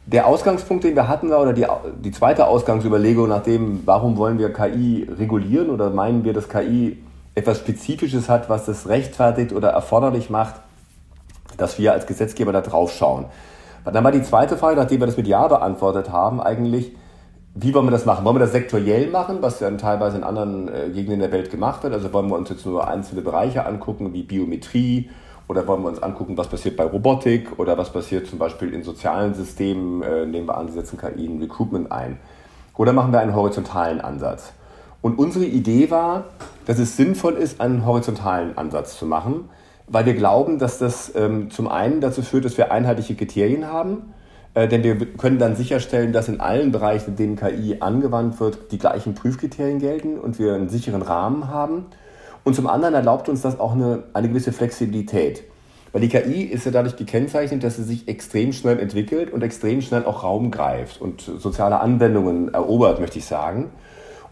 Der 0.06 0.26
Ausgangspunkt, 0.28 0.84
den 0.84 0.96
wir 0.96 1.08
hatten, 1.08 1.30
war, 1.30 1.42
oder 1.42 1.54
die, 1.54 1.66
die 2.04 2.12
zweite 2.12 2.48
Ausgangsüberlegung 2.48 3.30
nach 3.30 3.44
dem, 3.44 3.82
warum 3.86 4.18
wollen 4.18 4.40
wir 4.40 4.52
KI 4.52 5.08
regulieren 5.18 5.70
oder 5.70 5.90
meinen 5.90 6.24
wir, 6.24 6.34
dass 6.34 6.50
KI 6.50 6.98
etwas 7.36 7.60
Spezifisches 7.60 8.28
hat, 8.28 8.50
was 8.50 8.66
das 8.66 8.88
rechtfertigt 8.88 9.54
oder 9.54 9.70
erforderlich 9.70 10.30
macht, 10.30 10.56
dass 11.58 11.78
wir 11.78 11.94
als 11.94 12.08
Gesetzgeber 12.08 12.52
da 12.52 12.62
drauf 12.62 12.94
schauen. 12.94 13.26
Dann 13.86 14.04
war 14.04 14.12
die 14.12 14.22
zweite 14.22 14.58
Frage, 14.58 14.76
nachdem 14.76 15.00
wir 15.00 15.08
das 15.08 15.18
mit 15.18 15.28
Ja 15.28 15.48
beantwortet 15.48 16.12
haben, 16.12 16.42
eigentlich, 16.42 16.92
wie 17.54 17.74
wollen 17.74 17.86
wir 17.86 17.92
das 17.92 18.06
machen? 18.06 18.24
Wollen 18.24 18.38
wir 18.38 18.42
das 18.42 18.54
sektoriell 18.54 19.10
machen, 19.10 19.38
was 19.42 19.60
ja 19.60 19.70
teilweise 19.72 20.18
in 20.18 20.24
anderen 20.24 20.68
äh, 20.70 20.90
Gegenden 20.90 21.20
der 21.20 21.32
Welt 21.32 21.52
gemacht 21.52 21.84
wird? 21.84 21.94
Also 21.94 22.14
wollen 22.14 22.30
wir 22.30 22.38
uns 22.38 22.50
jetzt 22.50 22.66
nur 22.66 22.88
einzelne 22.88 23.22
Bereiche 23.22 23.66
angucken, 23.66 24.14
wie 24.14 24.24
Biometrie, 24.24 25.10
oder 25.48 25.68
wollen 25.68 25.82
wir 25.82 25.90
uns 25.90 26.02
angucken, 26.02 26.38
was 26.38 26.48
passiert 26.48 26.78
bei 26.78 26.86
Robotik 26.86 27.60
oder 27.60 27.78
was 27.78 27.92
passiert 27.92 28.26
zum 28.28 28.40
Beispiel 28.40 28.74
in 28.74 28.84
sozialen 28.84 29.34
Systemen, 29.34 30.02
äh, 30.02 30.26
nehmen 30.26 30.48
wir 30.48 30.58
an, 30.58 30.70
Sie 30.70 30.74
setzen 30.74 30.98
KI 30.98 31.26
in 31.26 31.42
Recruitment 31.42 31.92
ein. 31.92 32.20
Oder 32.78 32.94
machen 32.94 33.12
wir 33.12 33.20
einen 33.20 33.36
horizontalen 33.36 34.00
Ansatz? 34.00 34.54
Und 35.02 35.20
unsere 35.20 35.44
Idee 35.44 35.92
war, 35.92 36.26
dass 36.68 36.80
es 36.80 36.96
sinnvoll 36.96 37.34
ist, 37.34 37.60
einen 37.60 37.86
horizontalen 37.86 38.58
Ansatz 38.58 38.98
zu 38.98 39.06
machen, 39.06 39.50
weil 39.88 40.06
wir 40.06 40.14
glauben, 40.14 40.58
dass 40.58 40.78
das 40.78 41.14
ähm, 41.16 41.52
zum 41.52 41.68
einen 41.68 42.00
dazu 42.00 42.22
führt, 42.22 42.46
dass 42.46 42.58
wir 42.58 42.72
einheitliche 42.72 43.16
Kriterien 43.16 43.68
haben, 43.68 44.14
äh, 44.54 44.68
denn 44.68 44.84
wir 44.84 44.98
können 45.14 45.40
dann 45.40 45.56
sicherstellen, 45.56 46.12
dass 46.14 46.28
in 46.28 46.40
allen 46.40 46.72
Bereichen, 46.72 47.12
in 47.12 47.16
denen 47.16 47.36
KI 47.36 47.78
angewandt 47.80 48.40
wird, 48.40 48.72
die 48.72 48.78
gleichen 48.78 49.16
Prüfkriterien 49.16 49.80
gelten 49.80 50.20
und 50.20 50.40
wir 50.40 50.56
einen 50.56 50.70
sicheren 50.70 51.02
Rahmen 51.02 51.48
haben. 51.48 51.86
Und 52.44 52.56
zum 52.56 52.68
anderen 52.68 52.94
erlaubt 52.94 53.30
uns 53.30 53.42
das 53.42 53.60
auch 53.60 53.74
eine, 53.74 54.04
eine 54.14 54.30
gewisse 54.30 54.52
Flexibilität. 54.52 55.44
Weil 55.94 56.02
die 56.02 56.10
KI 56.10 56.44
ist 56.44 56.66
ja 56.66 56.72
dadurch 56.72 56.96
gekennzeichnet, 56.96 57.64
dass 57.64 57.76
sie 57.76 57.84
sich 57.84 58.08
extrem 58.08 58.54
schnell 58.54 58.80
entwickelt 58.80 59.32
und 59.32 59.44
extrem 59.44 59.82
schnell 59.82 60.06
auch 60.06 60.24
Raum 60.24 60.50
greift 60.50 61.02
und 61.02 61.22
soziale 61.22 61.80
Anwendungen 61.80 62.54
erobert, 62.54 63.00
möchte 63.00 63.20
ich 63.20 63.26
sagen. 63.26 63.72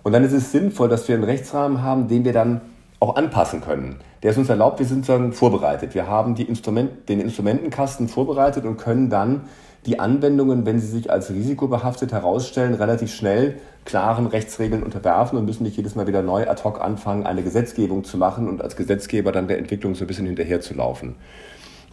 Und 0.04 0.14
dann 0.14 0.24
ist 0.24 0.32
es 0.32 0.52
sinnvoll, 0.52 0.88
dass 0.88 1.08
wir 1.08 1.16
einen 1.16 1.26
Rechtsrahmen 1.26 1.84
haben, 1.84 2.08
den 2.08 2.24
wir 2.24 2.32
dann 2.34 2.62
auch 3.00 3.16
anpassen 3.16 3.62
können. 3.62 3.98
Der 4.24 4.32
es 4.32 4.38
uns 4.38 4.50
erlaubt, 4.50 4.80
wir 4.80 4.86
sind 4.86 5.08
dann 5.08 5.34
vorbereitet. 5.34 5.94
Wir 5.96 6.08
haben 6.08 6.36
die 6.36 6.44
Instrument, 6.44 7.08
den 7.10 7.20
Instrumentenkasten 7.20 8.08
vorbereitet 8.08 8.66
und 8.66 8.78
können 8.78 9.10
dann 9.10 9.42
die 9.89 10.00
Anwendungen, 10.00 10.67
wenn 10.67 10.79
sie 10.79 10.86
sich 10.86 11.10
als 11.10 11.31
risikobehaftet 11.31 12.12
herausstellen, 12.12 12.75
relativ 12.75 13.12
schnell 13.12 13.55
klaren 13.86 14.27
Rechtsregeln 14.27 14.84
unterwerfen 14.84 15.36
und 15.39 15.46
müssen 15.46 15.63
nicht 15.63 15.77
jedes 15.77 15.96
Mal 15.96 16.05
wieder 16.05 16.22
neu 16.22 16.48
ad 16.48 16.63
hoc 16.63 16.79
anfangen, 16.79 17.25
eine 17.25 17.41
Gesetzgebung 17.41 18.03
zu 18.03 18.17
machen 18.19 18.48
und 18.48 18.62
als 18.62 18.75
Gesetzgeber 18.75 19.31
dann 19.31 19.48
der 19.48 19.58
Entwicklung 19.58 19.96
so 19.96 20.03
ein 20.03 20.08
bisschen 20.08 20.27
hinterherzulaufen. 20.27 21.15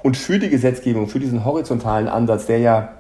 Und 0.03 0.19
für 0.19 0.39
die 0.39 0.51
Gesetzgebung, 0.51 1.09
für 1.09 1.21
diesen 1.21 1.47
horizontalen 1.47 2.07
Ansatz, 2.09 2.45
der 2.45 2.59
ja 2.59 2.93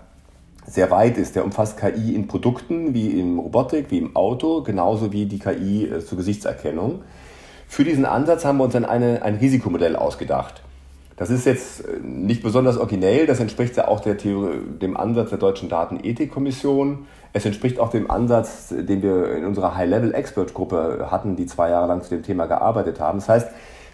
sehr 0.66 0.90
weit 0.90 1.18
ist, 1.18 1.36
der 1.36 1.44
umfasst 1.44 1.78
KI 1.78 2.14
in 2.14 2.26
Produkten 2.26 2.94
wie 2.94 3.20
im 3.20 3.38
Robotik, 3.38 3.90
wie 3.90 3.98
im 3.98 4.16
Auto, 4.16 4.62
genauso 4.62 5.12
wie 5.12 5.26
die 5.26 5.38
KI 5.38 5.84
äh, 5.84 6.00
zur 6.00 6.16
Gesichtserkennung. 6.16 7.02
Für 7.68 7.84
diesen 7.84 8.06
Ansatz 8.06 8.46
haben 8.46 8.56
wir 8.56 8.64
uns 8.64 8.72
dann 8.72 8.86
eine, 8.86 9.22
ein 9.22 9.34
Risikomodell 9.34 9.94
ausgedacht. 9.94 10.62
Das 11.16 11.30
ist 11.30 11.46
jetzt 11.46 11.84
äh, 11.84 11.98
nicht 12.02 12.42
besonders 12.42 12.76
originell, 12.76 13.26
das 13.26 13.40
entspricht 13.40 13.76
ja 13.76 13.88
auch 13.88 14.00
Theorie, 14.00 14.60
dem 14.80 14.96
Ansatz 14.96 15.30
der 15.30 15.38
Deutschen 15.38 15.68
Datenethikkommission. 15.68 17.06
Es 17.32 17.44
entspricht 17.44 17.80
auch 17.80 17.90
dem 17.90 18.10
Ansatz, 18.10 18.68
den 18.68 19.02
wir 19.02 19.34
in 19.34 19.44
unserer 19.44 19.76
High-Level-Expert-Gruppe 19.76 21.08
hatten, 21.10 21.36
die 21.36 21.46
zwei 21.46 21.70
Jahre 21.70 21.88
lang 21.88 22.02
zu 22.02 22.10
dem 22.10 22.22
Thema 22.22 22.46
gearbeitet 22.46 23.00
haben. 23.00 23.18
Das 23.18 23.28
heißt, 23.28 23.48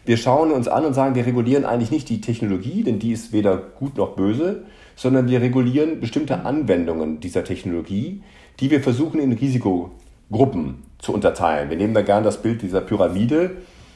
wir 0.04 0.16
schauen 0.16 0.50
uns 0.50 0.66
an 0.68 0.84
und 0.84 0.94
sagen, 0.94 1.14
wir 1.14 1.26
regulieren 1.26 1.64
eigentlich 1.64 1.92
nicht 1.92 2.08
die 2.08 2.20
Technologie, 2.20 2.82
denn 2.82 2.98
die 2.98 3.12
ist 3.12 3.32
weder 3.32 3.56
gut 3.56 3.96
noch 3.96 4.16
böse, 4.16 4.64
sondern 4.96 5.28
wir 5.28 5.40
regulieren 5.40 6.00
bestimmte 6.00 6.44
Anwendungen 6.44 7.20
dieser 7.20 7.44
Technologie, 7.44 8.22
die 8.60 8.70
wir 8.70 8.80
versuchen 8.80 9.20
in 9.20 9.32
Risikogruppen 9.32 10.82
zu 10.98 11.12
unterteilen. 11.12 11.70
Wir 11.70 11.76
nehmen 11.76 11.94
da 11.94 12.02
gern 12.02 12.24
das 12.24 12.42
Bild 12.42 12.62
dieser 12.62 12.80
Pyramide 12.80 13.52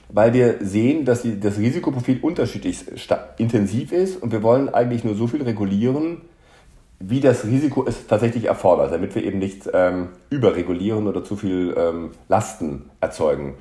weil 0.09 0.33
wir 0.33 0.57
sehen, 0.61 1.05
dass 1.05 1.23
die, 1.23 1.39
das 1.41 1.59
Risikoprofil 1.59 2.21
unterschiedlich 2.23 2.85
intensiv 3.39 3.93
ist 3.93 4.23
und 4.23 4.33
wir 4.33 4.43
wollen 4.43 4.69
eigentlich 4.69 5.05
nur 5.05 5.15
so 5.15 5.27
viel 5.27 5.43
regulieren, 5.43 6.23
wie 6.99 7.21
das 7.21 7.45
Risiko 7.45 7.85
es 7.87 8.07
tatsächlich 8.07 8.47
erfordert, 8.47 8.93
damit 8.93 9.15
wir 9.15 9.25
eben 9.25 9.39
nicht 9.39 9.69
ähm, 9.73 10.09
überregulieren 10.31 11.07
oder 11.07 11.25
zu 11.25 11.37
viel 11.37 11.75
ähm, 11.77 12.13
Lasten 12.29 12.91
erzeugen. 13.01 13.55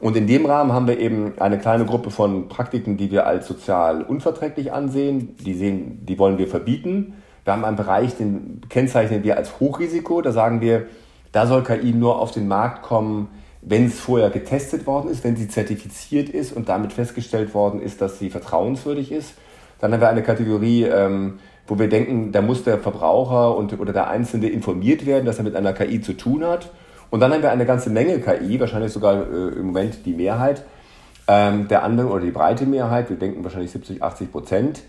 Und 0.00 0.16
in 0.16 0.26
dem 0.26 0.46
Rahmen 0.46 0.72
haben 0.72 0.88
wir 0.88 0.98
eben 0.98 1.34
eine 1.38 1.58
kleine 1.58 1.84
Gruppe 1.84 2.10
von 2.10 2.48
Praktiken, 2.48 2.96
die 2.96 3.10
wir 3.10 3.26
als 3.26 3.46
sozial 3.46 4.02
unverträglich 4.02 4.72
ansehen. 4.72 5.36
Die, 5.36 5.54
sehen, 5.54 6.04
die 6.06 6.18
wollen 6.18 6.38
wir 6.38 6.48
verbieten. 6.48 7.14
Wir 7.44 7.52
haben 7.52 7.64
einen 7.64 7.76
Bereich, 7.76 8.16
den 8.16 8.62
kennzeichnen 8.70 9.22
wir 9.22 9.36
als 9.36 9.60
Hochrisiko. 9.60 10.22
Da 10.22 10.32
sagen 10.32 10.62
wir, 10.62 10.86
da 11.32 11.46
soll 11.46 11.62
KI 11.62 11.92
nur 11.92 12.18
auf 12.18 12.30
den 12.30 12.48
Markt 12.48 12.82
kommen, 12.82 13.28
wenn 13.62 13.86
es 13.86 14.00
vorher 14.00 14.30
getestet 14.30 14.86
worden 14.86 15.10
ist, 15.10 15.22
wenn 15.24 15.36
sie 15.36 15.48
zertifiziert 15.48 16.28
ist 16.28 16.52
und 16.52 16.68
damit 16.68 16.92
festgestellt 16.92 17.54
worden 17.54 17.80
ist, 17.80 18.00
dass 18.00 18.18
sie 18.18 18.30
vertrauenswürdig 18.30 19.12
ist. 19.12 19.34
Dann 19.80 19.92
haben 19.92 20.00
wir 20.00 20.08
eine 20.08 20.22
Kategorie, 20.22 20.84
ähm, 20.84 21.38
wo 21.66 21.78
wir 21.78 21.88
denken, 21.88 22.32
da 22.32 22.42
muss 22.42 22.64
der 22.64 22.78
Verbraucher 22.78 23.56
und, 23.56 23.78
oder 23.78 23.92
der 23.92 24.08
Einzelne 24.08 24.48
informiert 24.48 25.06
werden, 25.06 25.26
dass 25.26 25.38
er 25.38 25.44
mit 25.44 25.56
einer 25.56 25.72
KI 25.72 26.00
zu 26.00 26.14
tun 26.14 26.44
hat. 26.44 26.70
Und 27.10 27.20
dann 27.20 27.32
haben 27.32 27.42
wir 27.42 27.50
eine 27.50 27.66
ganze 27.66 27.90
Menge 27.90 28.20
KI, 28.20 28.58
wahrscheinlich 28.60 28.92
sogar 28.92 29.14
äh, 29.14 29.48
im 29.58 29.66
Moment 29.66 30.04
die 30.06 30.12
Mehrheit 30.12 30.64
ähm, 31.28 31.68
der 31.68 31.84
anderen 31.84 32.10
oder 32.10 32.24
die 32.24 32.30
breite 32.30 32.66
Mehrheit, 32.66 33.10
wir 33.10 33.16
denken 33.16 33.44
wahrscheinlich 33.44 33.70
70, 33.70 34.02
80 34.02 34.32
Prozent, 34.32 34.82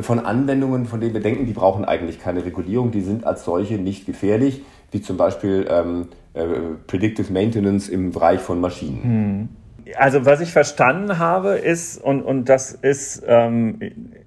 von 0.00 0.20
Anwendungen, 0.20 0.86
von 0.86 1.00
denen 1.00 1.12
wir 1.12 1.20
denken, 1.20 1.44
die 1.44 1.52
brauchen 1.52 1.84
eigentlich 1.84 2.18
keine 2.18 2.44
Regulierung, 2.44 2.92
die 2.92 3.02
sind 3.02 3.26
als 3.26 3.44
solche 3.44 3.74
nicht 3.74 4.06
gefährlich, 4.06 4.62
wie 4.90 5.02
zum 5.02 5.18
Beispiel 5.18 5.66
ähm, 5.68 6.08
äh, 6.34 6.44
Predictive 6.86 7.32
Maintenance 7.32 7.88
im 7.88 8.12
Bereich 8.12 8.40
von 8.40 8.60
Maschinen. 8.60 9.02
Hm. 9.02 9.48
Also 9.96 10.24
was 10.24 10.40
ich 10.40 10.52
verstanden 10.52 11.18
habe 11.18 11.58
ist, 11.58 11.98
und, 11.98 12.22
und 12.22 12.48
das 12.48 12.72
ist 12.72 13.22
ähm, 13.26 13.78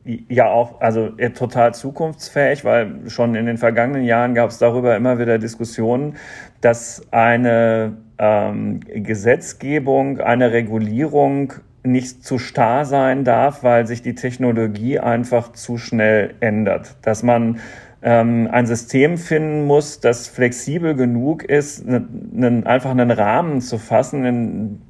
ja 0.04 0.48
auch 0.48 0.82
also 0.82 1.10
total 1.34 1.74
zukunftsfähig, 1.74 2.66
weil 2.66 3.10
schon 3.10 3.36
in 3.36 3.46
den 3.46 3.58
vergangenen 3.58 4.04
Jahren 4.04 4.36
gab 4.36 4.50
es 4.50 4.58
darüber 4.58 4.96
immer 4.96 5.18
wieder 5.18 5.40
Diskussionen, 5.40 6.18
dass 6.62 7.08
eine 7.12 7.98
ähm, 8.18 8.82
Gesetzgebung, 8.82 10.20
eine 10.20 10.52
Regulierung 10.52 11.54
nicht 11.84 12.24
zu 12.24 12.38
starr 12.38 12.86
sein 12.86 13.24
darf, 13.24 13.64
weil 13.64 13.88
sich 13.88 14.02
die 14.02 14.16
Technologie 14.16 15.00
einfach 15.00 15.52
zu 15.54 15.78
schnell 15.78 16.34
ändert. 16.40 16.96
Dass 17.02 17.24
man 17.24 17.60
ähm, 18.06 18.48
ein 18.52 18.68
System 18.68 19.18
finden 19.18 19.66
muss, 19.66 20.00
das 20.00 20.28
flexibel 20.28 20.94
genug 20.94 21.44
ist, 21.44 21.86
ne, 21.88 22.62
einfach 22.64 22.92
einen 22.92 23.10
Rahmen 23.10 23.62
zu 23.62 23.80
fassen, 23.80 24.26
in, 24.26 24.82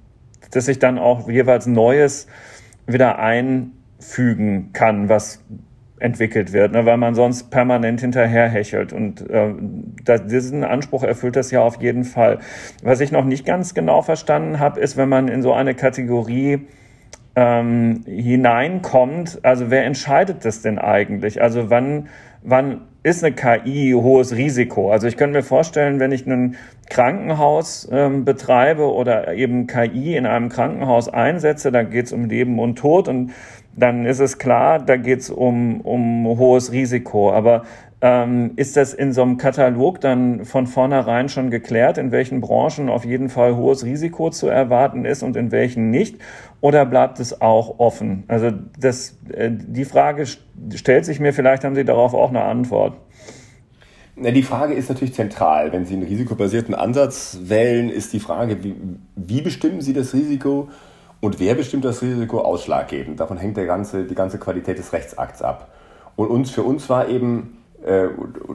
dass 0.52 0.66
sich 0.66 0.80
dann 0.80 1.00
auch 1.00 1.30
jeweils 1.30 1.66
Neues 1.66 2.28
wieder 2.86 3.18
einfügen 3.18 4.74
kann, 4.74 5.08
was 5.08 5.42
entwickelt 5.98 6.52
wird, 6.52 6.74
ne, 6.74 6.86
weil 6.86 6.98
man 6.98 7.16
sonst 7.16 7.52
permanent 7.52 8.02
hinterherhechelt. 8.02 8.92
Und 8.92 9.28
äh, 9.30 9.54
das, 10.04 10.26
diesen 10.28 10.66
Anspruch 10.66 11.04
erfüllt 11.04 11.38
das 11.38 11.52
ja 11.52 11.62
auf 11.62 11.82
jeden 11.82 12.04
Fall. 12.04 12.40
Was 12.84 13.00
ich 13.00 13.14
noch 13.14 13.24
nicht 13.24 13.46
ganz 13.46 13.74
genau 13.74 14.02
verstanden 14.02 14.60
habe, 14.60 14.82
ist, 14.82 14.98
wenn 14.98 15.08
man 15.08 15.30
in 15.30 15.42
so 15.42 15.54
eine 15.54 15.74
Kategorie 15.74 16.68
ähm, 17.38 18.04
hineinkommt, 18.06 19.40
also 19.44 19.72
wer 19.72 19.86
entscheidet 19.86 20.44
das 20.44 20.62
denn 20.62 20.80
eigentlich? 20.80 21.42
Also 21.42 21.70
wann, 21.70 22.10
wann 22.44 22.82
ist 23.06 23.24
eine 23.24 23.36
KI 23.36 23.92
hohes 23.94 24.36
Risiko? 24.36 24.92
Also 24.92 25.06
ich 25.06 25.16
könnte 25.16 25.38
mir 25.38 25.44
vorstellen, 25.44 26.00
wenn 26.00 26.12
ich 26.12 26.26
ein 26.26 26.56
Krankenhaus 26.90 27.88
ähm, 27.92 28.26
betreibe 28.26 28.92
oder 28.92 29.32
eben 29.36 29.68
KI 29.68 30.16
in 30.16 30.26
einem 30.26 30.50
Krankenhaus 30.50 31.08
einsetze, 31.08 31.72
da 31.72 31.84
geht 31.84 32.08
es 32.08 32.14
um 32.14 32.26
Leben 32.26 32.58
und 32.58 32.80
Tod 32.80 33.08
und 33.08 33.32
dann 33.76 34.08
ist 34.08 34.22
es 34.22 34.40
klar, 34.40 34.80
da 34.80 34.98
geht 34.98 35.20
es 35.20 35.30
um, 35.30 35.82
um 35.82 36.26
hohes 36.40 36.72
Risiko. 36.72 37.32
Aber 37.32 37.66
ähm, 38.02 38.52
ist 38.56 38.76
das 38.78 38.94
in 38.94 39.14
so 39.14 39.22
einem 39.22 39.38
Katalog 39.38 40.02
dann 40.02 40.46
von 40.46 40.68
vornherein 40.68 41.30
schon 41.30 41.50
geklärt, 41.50 41.98
in 41.98 42.12
welchen 42.12 42.42
Branchen 42.42 42.90
auf 42.90 43.06
jeden 43.06 43.30
Fall 43.30 43.56
hohes 43.56 43.86
Risiko 43.86 44.30
zu 44.30 44.48
erwarten 44.48 45.06
ist 45.06 45.24
und 45.24 45.36
in 45.38 45.52
welchen 45.52 45.90
nicht? 45.90 46.18
Oder 46.62 46.86
bleibt 46.86 47.20
es 47.20 47.42
auch 47.42 47.80
offen? 47.80 48.24
Also 48.28 48.52
das, 48.80 49.18
äh, 49.34 49.50
die 49.52 49.86
Frage 49.86 50.26
stellt 50.74 51.06
sich 51.06 51.20
mir, 51.20 51.34
vielleicht 51.34 51.64
haben 51.64 51.76
Sie 51.76 51.86
darauf 51.86 52.14
auch 52.14 52.30
eine 52.30 52.44
Antwort. 52.44 52.98
Na, 54.18 54.32
die 54.32 54.44
Frage 54.44 54.74
ist 54.74 54.90
natürlich 54.90 55.14
zentral. 55.14 55.72
Wenn 55.72 55.86
Sie 55.86 55.94
einen 55.94 56.04
risikobasierten 56.04 56.74
Ansatz 56.76 57.40
wählen, 57.44 57.90
ist 57.90 58.14
die 58.14 58.20
Frage, 58.20 58.64
wie, 58.64 58.76
wie 59.16 59.42
bestimmen 59.42 59.82
Sie 59.82 59.94
das 59.94 60.14
Risiko 60.14 60.70
und 61.22 61.40
wer 61.40 61.56
bestimmt 61.56 61.86
das 61.86 62.02
Risiko 62.02 62.40
ausschlaggebend? 62.40 63.20
Davon 63.20 63.38
hängt 63.38 63.58
der 63.58 63.66
ganze, 63.66 64.04
die 64.04 64.16
ganze 64.16 64.38
Qualität 64.38 64.78
des 64.78 64.94
Rechtsakts 64.94 65.42
ab. 65.42 65.70
Und 66.16 66.28
uns, 66.28 66.52
für 66.52 66.64
uns 66.64 66.90
war 66.90 67.10
eben 67.10 67.58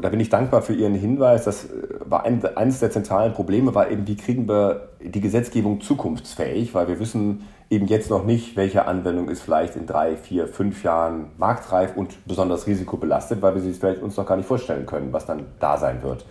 da 0.01 0.09
bin 0.09 0.19
ich 0.19 0.29
dankbar 0.29 0.63
für 0.63 0.75
Ihren 0.75 0.95
Hinweis. 0.95 1.45
Das 1.45 1.67
äh, 1.67 1.69
war 2.05 2.25
ein, 2.25 2.45
eines 2.57 2.81
der 2.81 2.91
zentralen 2.91 3.33
Probleme, 3.33 3.75
war 3.75 3.89
eben, 3.89 4.07
wie 4.09 4.17
kriegen 4.17 4.49
wir 4.49 4.89
die 5.01 5.21
Gesetzgebung 5.21 5.81
zukunftsfähig, 5.81 6.75
weil 6.75 6.89
wir 6.89 6.99
wissen 6.99 7.47
eben 7.71 7.87
jetzt 7.87 8.11
noch 8.11 8.25
nicht, 8.25 8.57
welche 8.57 8.87
Anwendung 8.87 9.29
ist 9.29 9.43
vielleicht 9.43 9.77
in 9.77 9.87
drei, 9.87 10.17
vier, 10.17 10.49
fünf 10.49 10.83
Jahren 10.83 11.27
marktreif 11.39 11.97
und 11.97 12.27
besonders 12.27 12.67
risikobelastet, 12.67 13.41
weil 13.41 13.55
wir 13.55 13.63
sie 13.63 13.73
vielleicht 13.73 14.03
uns 14.03 14.17
noch 14.17 14.27
gar 14.27 14.37
nicht 14.37 14.47
vorstellen 14.47 14.87
können, 14.87 15.13
was 15.13 15.27
dann 15.27 15.47
da 15.61 15.77
sein 15.77 16.03
wird. 16.03 16.25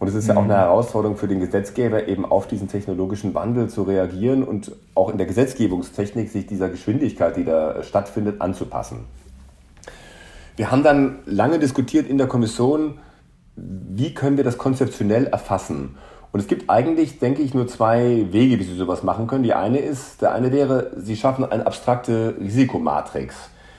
Und 0.00 0.08
es 0.08 0.14
ist 0.14 0.28
ja 0.28 0.34
auch 0.34 0.44
eine 0.44 0.54
mhm. 0.54 0.58
Herausforderung 0.58 1.16
für 1.16 1.28
den 1.28 1.40
Gesetzgeber, 1.40 2.08
eben 2.08 2.24
auf 2.24 2.48
diesen 2.48 2.68
technologischen 2.68 3.34
Wandel 3.34 3.68
zu 3.68 3.82
reagieren 3.82 4.42
und 4.42 4.72
auch 4.94 5.10
in 5.10 5.18
der 5.18 5.26
Gesetzgebungstechnik 5.26 6.30
sich 6.30 6.46
dieser 6.46 6.68
Geschwindigkeit, 6.68 7.36
die 7.36 7.44
da 7.44 7.82
stattfindet, 7.82 8.40
anzupassen. 8.40 9.04
Wir 10.58 10.72
haben 10.72 10.82
dann 10.82 11.20
lange 11.24 11.60
diskutiert 11.60 12.08
in 12.08 12.18
der 12.18 12.26
Kommission, 12.26 12.98
wie 13.54 14.12
können 14.12 14.36
wir 14.36 14.42
das 14.42 14.58
konzeptionell 14.58 15.26
erfassen. 15.28 15.94
Und 16.32 16.40
es 16.40 16.48
gibt 16.48 16.68
eigentlich, 16.68 17.20
denke 17.20 17.42
ich, 17.42 17.54
nur 17.54 17.68
zwei 17.68 18.26
Wege, 18.32 18.58
wie 18.58 18.64
Sie 18.64 18.74
sowas 18.74 19.04
machen 19.04 19.28
können. 19.28 19.44
Die 19.44 19.54
eine 19.54 19.78
ist, 19.78 20.20
der 20.20 20.32
eine 20.32 20.50
wäre, 20.50 20.90
Sie 20.96 21.14
schaffen 21.14 21.44
eine 21.44 21.64
abstrakte 21.64 22.34
Risikomatrix. 22.40 23.36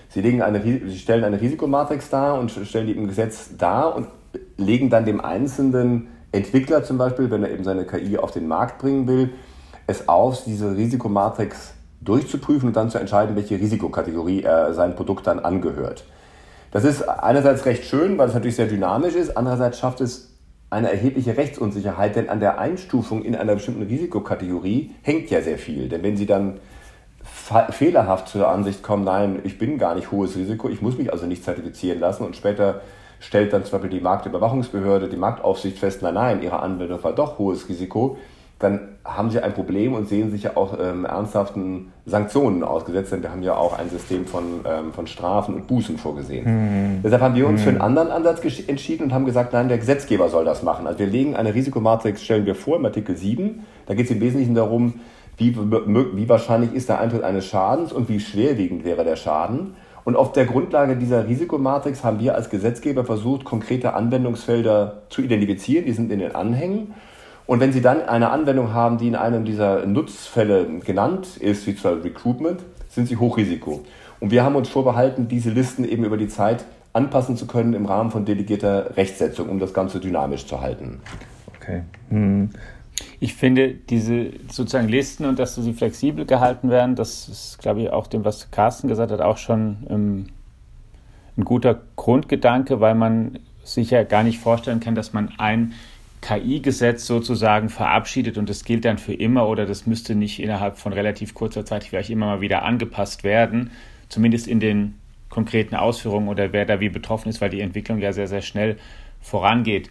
Sie, 0.08 0.22
legen 0.22 0.42
eine, 0.42 0.62
Sie 0.62 0.98
stellen 0.98 1.26
eine 1.26 1.42
Risikomatrix 1.42 2.10
dar 2.12 2.40
und 2.40 2.50
stellen 2.50 2.88
die 2.88 2.94
im 2.94 3.10
Gesetz 3.10 3.58
dar 3.58 3.94
und 3.94 4.08
legen 4.56 4.90
dann 4.90 5.04
dem 5.04 5.20
einzelnen 5.20 6.08
Entwickler 6.32 6.86
zum 6.86 6.98
Beispiel, 6.98 7.30
wenn 7.30 7.44
er 7.44 7.52
eben 7.52 7.66
seine 7.66 7.84
KI 7.84 8.18
auf 8.18 8.32
den 8.32 8.48
Markt 8.48 8.78
bringen 8.78 9.06
will, 9.06 9.32
es 9.86 10.08
auf, 10.08 10.46
diese 10.46 10.78
Risikomatrix 10.78 11.74
durchzuprüfen 12.00 12.70
und 12.70 12.78
dann 12.78 12.90
zu 12.90 13.00
entscheiden, 13.00 13.36
welche 13.36 13.60
Risikokategorie 13.60 14.44
er 14.44 14.74
sein 14.74 14.96
Produkt 14.96 15.28
dann 15.28 15.40
angehört. 15.40 16.06
Das 16.72 16.84
ist 16.84 17.02
einerseits 17.02 17.66
recht 17.66 17.86
schön, 17.86 18.18
weil 18.18 18.28
es 18.28 18.34
natürlich 18.34 18.56
sehr 18.56 18.68
dynamisch 18.68 19.16
ist, 19.16 19.36
andererseits 19.36 19.80
schafft 19.80 20.02
es 20.02 20.30
eine 20.70 20.92
erhebliche 20.92 21.36
Rechtsunsicherheit, 21.36 22.16
denn 22.16 22.30
an 22.30 22.40
der 22.40 22.60
Einstufung 22.60 23.24
in 23.24 23.36
einer 23.36 23.56
bestimmten 23.56 23.84
Risikokategorie 23.84 24.92
hängt 25.02 25.32
ja 25.32 25.42
sehr 25.42 25.58
viel. 25.58 25.90
Denn 25.90 26.04
wenn 26.04 26.16
Sie 26.16 26.28
dann 26.28 26.60
fehlerhaft 27.72 28.28
zur 28.28 28.48
Ansicht 28.48 28.84
kommen, 28.84 29.04
nein, 29.04 29.40
ich 29.44 29.58
bin 29.58 29.80
gar 29.80 29.96
nicht 29.96 30.12
hohes 30.12 30.36
Risiko, 30.36 30.70
ich 30.70 30.82
muss 30.82 30.98
mich 30.98 31.12
also 31.12 31.26
nicht 31.26 31.44
zertifizieren 31.44 32.00
lassen 32.00 32.24
und 32.24 32.36
später 32.36 32.82
stellt 33.20 33.52
dann 33.52 33.64
zum 33.64 33.74
Beispiel 33.74 33.98
die 33.98 34.04
Marktüberwachungsbehörde, 34.04 35.10
die 35.10 35.18
Marktaufsicht 35.18 35.80
fest, 35.80 36.04
nein, 36.04 36.14
nein, 36.14 36.44
ihre 36.44 36.60
Anwendung 36.60 37.04
war 37.04 37.14
doch 37.14 37.40
hohes 37.40 37.68
Risiko, 37.68 38.18
dann 38.60 38.82
haben 39.06 39.32
sie 39.32 39.40
ein 39.40 39.54
Problem 39.54 39.94
und 39.94 40.10
sehen 40.10 40.32
sich 40.32 40.44
ja 40.44 40.52
auch 40.56 40.78
ähm, 40.80 41.06
ernsthaften 41.06 41.94
Sanktionen 42.06 42.64
ausgesetzt, 42.64 43.14
denn 43.14 43.24
wir 43.24 43.32
haben 43.32 43.42
ja 43.42 43.56
auch 43.56 43.78
ein 43.78 43.90
System 43.90 44.26
von, 44.26 44.44
ähm, 44.66 44.92
von 44.92 45.08
Strafen 45.08 45.56
und 45.56 45.68
Bußen 45.68 45.98
vorgesehen. 45.98 46.46
Mhm. 46.46 47.02
Deshalb 47.02 47.22
haben 47.22 47.36
wir 47.36 47.48
uns 47.48 47.62
mhm. 47.62 47.64
für 47.64 47.70
einen 47.70 47.82
anderen 47.82 48.12
Ansatz 48.12 48.42
entschieden 48.68 49.06
und 49.06 49.14
haben 49.14 49.26
gesagt, 49.26 49.54
nein, 49.54 49.70
der 49.70 49.78
Gesetzgeber 49.78 50.28
soll 50.28 50.44
das 50.44 50.62
machen. 50.62 50.88
Also 50.88 51.00
wir 51.00 51.08
legen 51.08 51.38
eine 51.38 51.56
Risikomatrix, 51.56 52.22
stellen 52.22 52.46
wir 52.46 52.56
vor 52.56 52.76
im 52.76 52.86
Artikel 52.86 53.16
7. 53.16 53.66
Da 53.86 53.94
geht 53.94 54.06
es 54.06 54.12
im 54.12 54.20
Wesentlichen 54.20 54.56
darum, 54.56 54.96
wie, 55.38 55.56
wie 55.56 56.28
wahrscheinlich 56.28 56.74
ist 56.74 56.90
der 56.90 57.00
Eintritt 57.00 57.24
eines 57.24 57.46
Schadens 57.46 57.94
und 57.94 58.10
wie 58.10 58.20
schwerwiegend 58.20 58.84
wäre 58.84 59.06
der 59.06 59.16
Schaden. 59.16 59.76
Und 60.04 60.18
auf 60.18 60.34
der 60.34 60.46
Grundlage 60.46 60.98
dieser 60.98 61.28
Risikomatrix 61.28 62.04
haben 62.04 62.20
wir 62.20 62.36
als 62.36 62.50
Gesetzgeber 62.50 63.06
versucht, 63.06 63.46
konkrete 63.46 63.94
Anwendungsfelder 63.94 65.04
zu 65.10 65.22
identifizieren. 65.22 65.86
Die 65.86 65.94
sind 65.94 66.12
in 66.12 66.20
den 66.20 66.36
Anhängen. 66.36 66.94
Und 67.50 67.62
wenn 67.62 67.74
Sie 67.74 67.82
dann 67.82 68.04
eine 68.04 68.30
Anwendung 68.30 68.76
haben, 68.76 69.00
die 69.00 69.08
in 69.08 69.16
einem 69.16 69.44
dieser 69.44 69.88
Nutzfälle 69.88 70.68
genannt 70.86 71.38
ist, 71.40 71.66
wie 71.66 71.76
zum 71.76 72.00
Recruitment, 72.04 72.62
sind 72.90 73.08
Sie 73.08 73.18
Hochrisiko. 73.18 73.84
Und 74.20 74.30
wir 74.30 74.44
haben 74.44 74.56
uns 74.56 74.70
vorbehalten, 74.70 75.28
diese 75.28 75.50
Listen 75.50 75.84
eben 75.84 76.04
über 76.04 76.18
die 76.18 76.28
Zeit 76.28 76.64
anpassen 76.94 77.38
zu 77.38 77.48
können 77.48 77.74
im 77.74 77.88
Rahmen 77.88 78.12
von 78.12 78.24
delegierter 78.24 78.96
Rechtsetzung, 78.98 79.50
um 79.50 79.58
das 79.58 79.74
Ganze 79.74 80.00
dynamisch 80.00 80.46
zu 80.46 80.62
halten. 80.62 81.02
Okay. 81.56 81.82
Hm. 82.10 82.52
Ich 83.20 83.34
finde 83.34 83.74
diese 83.74 84.30
sozusagen 84.52 84.88
Listen 84.88 85.26
und 85.26 85.40
dass 85.40 85.56
sie 85.56 85.74
flexibel 85.74 86.28
gehalten 86.28 86.70
werden, 86.70 86.94
das 86.96 87.28
ist, 87.28 87.58
glaube 87.58 87.82
ich, 87.82 87.90
auch 87.90 88.06
dem, 88.06 88.26
was 88.26 88.52
Carsten 88.52 88.88
gesagt 88.88 89.12
hat, 89.12 89.22
auch 89.22 89.38
schon 89.38 89.88
ähm, 89.90 90.28
ein 91.36 91.46
guter 91.46 91.82
Grundgedanke, 91.96 92.80
weil 92.80 92.94
man 92.94 93.40
sich 93.64 93.90
ja 93.90 94.04
gar 94.04 94.22
nicht 94.22 94.38
vorstellen 94.38 94.82
kann, 94.82 94.94
dass 94.94 95.14
man 95.14 95.32
ein 95.40 95.74
KI-Gesetz 96.22 97.06
sozusagen 97.06 97.70
verabschiedet 97.70 98.38
und 98.38 98.50
das 98.50 98.66
gilt 98.66 98.86
dann 98.86 98.98
für 98.98 99.14
immer 99.14 99.48
oder 99.48 99.66
das 99.66 99.86
müsste 99.86 100.16
nicht 100.16 100.40
innerhalb 100.40 100.78
von 100.78 100.94
relativ 100.94 101.34
kurzer 101.34 101.66
Zeit 101.66 101.84
vielleicht 101.84 102.10
immer 102.10 102.26
mal 102.26 102.42
wieder 102.42 102.64
angepasst 102.64 103.24
werden, 103.24 103.72
zumindest 104.10 104.48
in 104.48 104.60
den 104.60 104.96
konkreten 105.30 105.76
Ausführungen 105.76 106.28
oder 106.28 106.52
wer 106.52 106.66
da 106.66 106.80
wie 106.80 106.90
betroffen 106.90 107.30
ist, 107.30 107.40
weil 107.40 107.50
die 107.50 107.62
Entwicklung 107.62 108.00
ja 108.00 108.12
sehr, 108.12 108.28
sehr 108.28 108.42
schnell 108.42 108.78
vorangeht. 109.22 109.90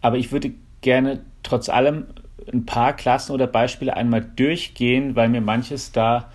Aber 0.00 0.16
ich 0.16 0.32
würde 0.32 0.52
gerne 0.80 1.20
trotz 1.42 1.68
allem 1.68 2.06
ein 2.52 2.66
paar 2.66 2.94
Klassen 2.94 3.32
oder 3.32 3.46
Beispiele 3.46 3.96
einmal 3.96 4.22
durchgehen, 4.22 5.14
weil 5.14 5.28
mir 5.28 5.40
manches 5.40 5.92
da 5.92 6.30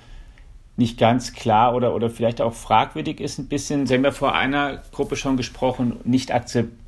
nicht 0.77 0.99
ganz 0.99 1.33
klar 1.33 1.75
oder, 1.75 1.93
oder 1.95 2.09
vielleicht 2.09 2.39
auch 2.39 2.53
fragwürdig 2.53 3.19
ist 3.19 3.39
ein 3.39 3.47
bisschen. 3.47 3.87
Sie 3.87 3.95
haben 3.95 4.03
ja 4.03 4.11
vor 4.11 4.35
einer 4.35 4.83
Gruppe 4.91 5.15
schon 5.15 5.35
gesprochen, 5.35 5.99
nicht 6.03 6.31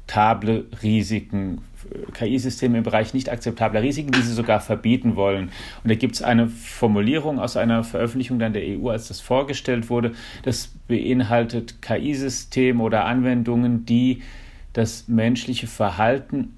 akzeptable 0.10 0.66
Risiken, 0.82 1.62
KI-Systeme 2.14 2.80
im 2.80 2.84
Bereich 2.84 3.14
nicht 3.14 3.30
akzeptabler 3.30 3.82
Risiken, 3.82 4.12
die 4.12 4.22
sie 4.22 4.34
sogar 4.34 4.60
verbieten 4.60 5.16
wollen. 5.16 5.50
Und 5.84 5.90
da 5.90 5.96
gibt 5.96 6.16
es 6.16 6.22
eine 6.22 6.48
Formulierung 6.48 7.40
aus 7.40 7.58
einer 7.58 7.84
Veröffentlichung 7.84 8.40
dann 8.40 8.54
der 8.54 8.64
EU, 8.64 8.90
als 8.90 9.08
das 9.08 9.22
vorgestellt 9.22 9.90
wurde. 9.90 10.14
Das 10.44 10.72
beinhaltet 10.88 11.82
KI-Systeme 11.82 12.82
oder 12.82 13.06
Anwendungen, 13.06 13.86
die 13.86 14.22
das 14.74 15.08
menschliche 15.08 15.68
Verhalten 15.68 16.54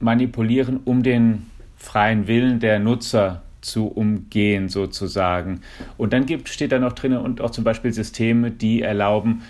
manipulieren, 0.00 0.80
um 0.84 1.02
den 1.02 1.46
freien 1.76 2.26
Willen 2.26 2.60
der 2.60 2.78
Nutzer 2.78 3.42
zu 3.60 3.86
umgehen, 3.86 4.68
sozusagen. 4.68 5.60
Und 5.96 6.12
dann 6.12 6.26
gibt, 6.26 6.48
steht 6.48 6.72
da 6.72 6.80
noch 6.80 6.92
drin 6.92 7.16
und 7.16 7.40
auch 7.40 7.50
zum 7.50 7.62
Beispiel 7.62 7.92
Systeme, 7.92 8.50
die 8.50 8.82
erlauben, 8.82 9.42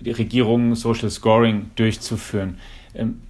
die 0.00 0.10
Regierungen 0.10 0.74
Social 0.74 1.10
Scoring 1.10 1.70
durchzuführen. 1.76 2.58
Ähm, 2.94 3.20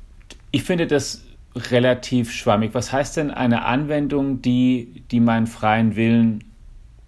ich 0.51 0.63
finde 0.63 0.87
das 0.87 1.25
relativ 1.55 2.33
schwammig. 2.33 2.71
Was 2.73 2.93
heißt 2.93 3.17
denn 3.17 3.31
eine 3.31 3.65
Anwendung, 3.65 4.43
die, 4.43 5.03
die 5.11 5.21
meinen 5.21 5.47
freien 5.47 5.97
Willen 5.97 6.45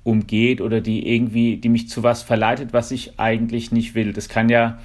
umgeht 0.05 0.61
oder 0.61 0.81
die 0.81 1.09
irgendwie, 1.15 1.57
die 1.57 1.69
mich 1.69 1.89
zu 1.89 2.03
was 2.03 2.23
verleitet, 2.23 2.73
was 2.73 2.91
ich 2.91 3.21
eigentlich 3.21 3.71
nicht 3.71 3.95
will? 3.95 4.13
Das 4.13 4.29
kann 4.29 4.49
ja 4.49 4.79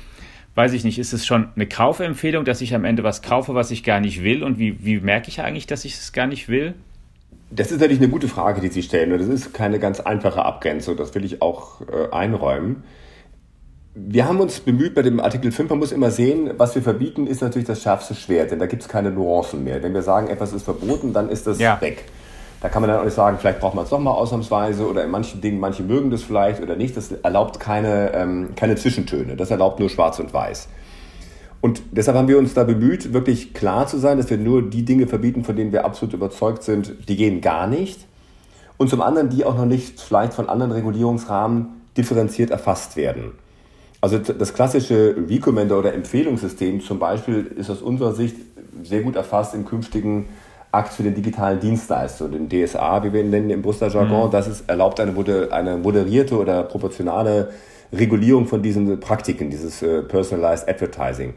weiß 0.57 0.73
ich 0.73 0.83
nicht, 0.83 0.97
ist 0.97 1.13
es 1.13 1.23
schon 1.23 1.49
eine 1.55 1.67
Kaufempfehlung, 1.67 2.43
dass 2.43 2.61
ich 2.61 2.73
am 2.73 2.83
Ende 2.83 3.03
was 3.03 3.21
kaufe, 3.21 3.53
was 3.53 3.69
ich 3.69 3.83
gar 3.83 3.99
nicht 3.99 4.23
will? 4.23 4.41
Und 4.41 4.57
wie, 4.57 4.83
wie 4.83 4.99
merke 4.99 5.29
ich 5.29 5.39
eigentlich, 5.39 5.67
dass 5.67 5.85
ich 5.85 5.93
es 5.93 6.13
gar 6.13 6.25
nicht 6.25 6.49
will? 6.49 6.73
Das 7.51 7.71
ist 7.71 7.79
natürlich 7.79 7.99
eine 7.99 8.09
gute 8.09 8.27
Frage, 8.27 8.59
die 8.59 8.69
Sie 8.69 8.81
stellen. 8.81 9.11
Und 9.11 9.19
das 9.19 9.27
ist 9.27 9.53
keine 9.53 9.77
ganz 9.77 9.99
einfache 9.99 10.43
Abgrenzung. 10.43 10.97
Das 10.97 11.13
will 11.13 11.23
ich 11.23 11.43
auch 11.43 11.81
äh, 11.81 12.11
einräumen. 12.11 12.83
Wir 13.99 14.27
haben 14.27 14.39
uns 14.39 14.59
bemüht 14.59 14.93
bei 14.93 15.01
dem 15.01 15.19
Artikel 15.19 15.51
5, 15.51 15.71
man 15.71 15.79
muss 15.79 15.91
immer 15.91 16.11
sehen, 16.11 16.51
was 16.57 16.75
wir 16.75 16.83
verbieten, 16.83 17.25
ist 17.25 17.41
natürlich 17.41 17.67
das 17.67 17.81
schärfste 17.81 18.13
Schwert, 18.13 18.51
denn 18.51 18.59
da 18.59 18.67
gibt 18.67 18.83
es 18.83 18.87
keine 18.87 19.09
Nuancen 19.09 19.63
mehr. 19.63 19.81
Wenn 19.81 19.95
wir 19.95 20.03
sagen, 20.03 20.27
etwas 20.27 20.53
ist 20.53 20.63
verboten, 20.63 21.13
dann 21.13 21.29
ist 21.29 21.47
das 21.47 21.57
ja. 21.57 21.81
weg. 21.81 22.05
Da 22.61 22.69
kann 22.69 22.83
man 22.83 22.91
dann 22.91 22.99
auch 22.99 23.05
nicht 23.05 23.15
sagen, 23.15 23.37
vielleicht 23.39 23.59
braucht 23.59 23.73
man 23.73 23.85
es 23.85 23.91
nochmal 23.91 24.13
ausnahmsweise 24.13 24.87
oder 24.87 25.03
in 25.03 25.09
manchen 25.09 25.41
Dingen, 25.41 25.59
manche 25.59 25.81
mögen 25.81 26.11
das 26.11 26.21
vielleicht 26.21 26.61
oder 26.61 26.75
nicht. 26.75 26.95
Das 26.95 27.11
erlaubt 27.11 27.59
keine, 27.59 28.13
ähm, 28.13 28.49
keine 28.55 28.75
Zwischentöne. 28.75 29.35
Das 29.35 29.49
erlaubt 29.49 29.79
nur 29.79 29.89
schwarz 29.89 30.19
und 30.19 30.31
weiß. 30.31 30.67
Und 31.61 31.81
deshalb 31.91 32.15
haben 32.15 32.27
wir 32.27 32.37
uns 32.37 32.53
da 32.53 32.65
bemüht, 32.65 33.13
wirklich 33.13 33.55
klar 33.55 33.87
zu 33.87 33.97
sein, 33.97 34.17
dass 34.17 34.29
wir 34.29 34.37
nur 34.37 34.69
die 34.69 34.85
Dinge 34.85 35.07
verbieten, 35.07 35.43
von 35.43 35.55
denen 35.55 35.71
wir 35.71 35.85
absolut 35.85 36.13
überzeugt 36.13 36.61
sind, 36.61 37.09
die 37.09 37.15
gehen 37.15 37.41
gar 37.41 37.65
nicht. 37.65 38.05
Und 38.77 38.91
zum 38.91 39.01
anderen, 39.01 39.29
die 39.29 39.43
auch 39.43 39.57
noch 39.57 39.65
nicht 39.65 39.99
vielleicht 39.99 40.35
von 40.35 40.49
anderen 40.49 40.71
Regulierungsrahmen 40.71 41.69
differenziert 41.97 42.51
erfasst 42.51 42.95
werden. 42.95 43.31
Also 44.07 44.19
das 44.19 44.53
klassische 44.53 45.17
Recommender 45.29 45.77
oder 45.77 45.93
Empfehlungssystem 45.93 46.79
zum 46.79 46.97
Beispiel 46.97 47.51
ist 47.57 47.69
aus 47.69 47.81
unserer 47.81 48.13
Sicht 48.13 48.37
sehr 48.81 49.01
gut 49.01 49.17
erfasst 49.17 49.53
im 49.53 49.65
künftigen 49.65 50.29
Akt 50.71 50.93
für 50.93 51.03
den 51.03 51.13
digitalen 51.13 51.59
Dienstleister, 51.59 52.29
den 52.29 52.47
DSA, 52.47 53.03
wie 53.03 53.11
wir 53.11 53.19
ihn 53.19 53.31
nennen 53.31 53.49
im 53.49 53.61
Brüsseler 53.61 53.91
Jargon. 53.91 54.27
Mhm. 54.27 54.31
Das 54.31 54.47
ist, 54.47 54.69
erlaubt 54.69 55.01
eine, 55.01 55.13
eine 55.51 55.75
moderierte 55.75 56.39
oder 56.39 56.63
proportionale 56.63 57.49
Regulierung 57.91 58.47
von 58.47 58.61
diesen 58.61 58.97
Praktiken, 59.01 59.49
dieses 59.49 59.81
äh, 59.81 60.03
Personalized 60.03 60.69
Advertising. 60.69 61.33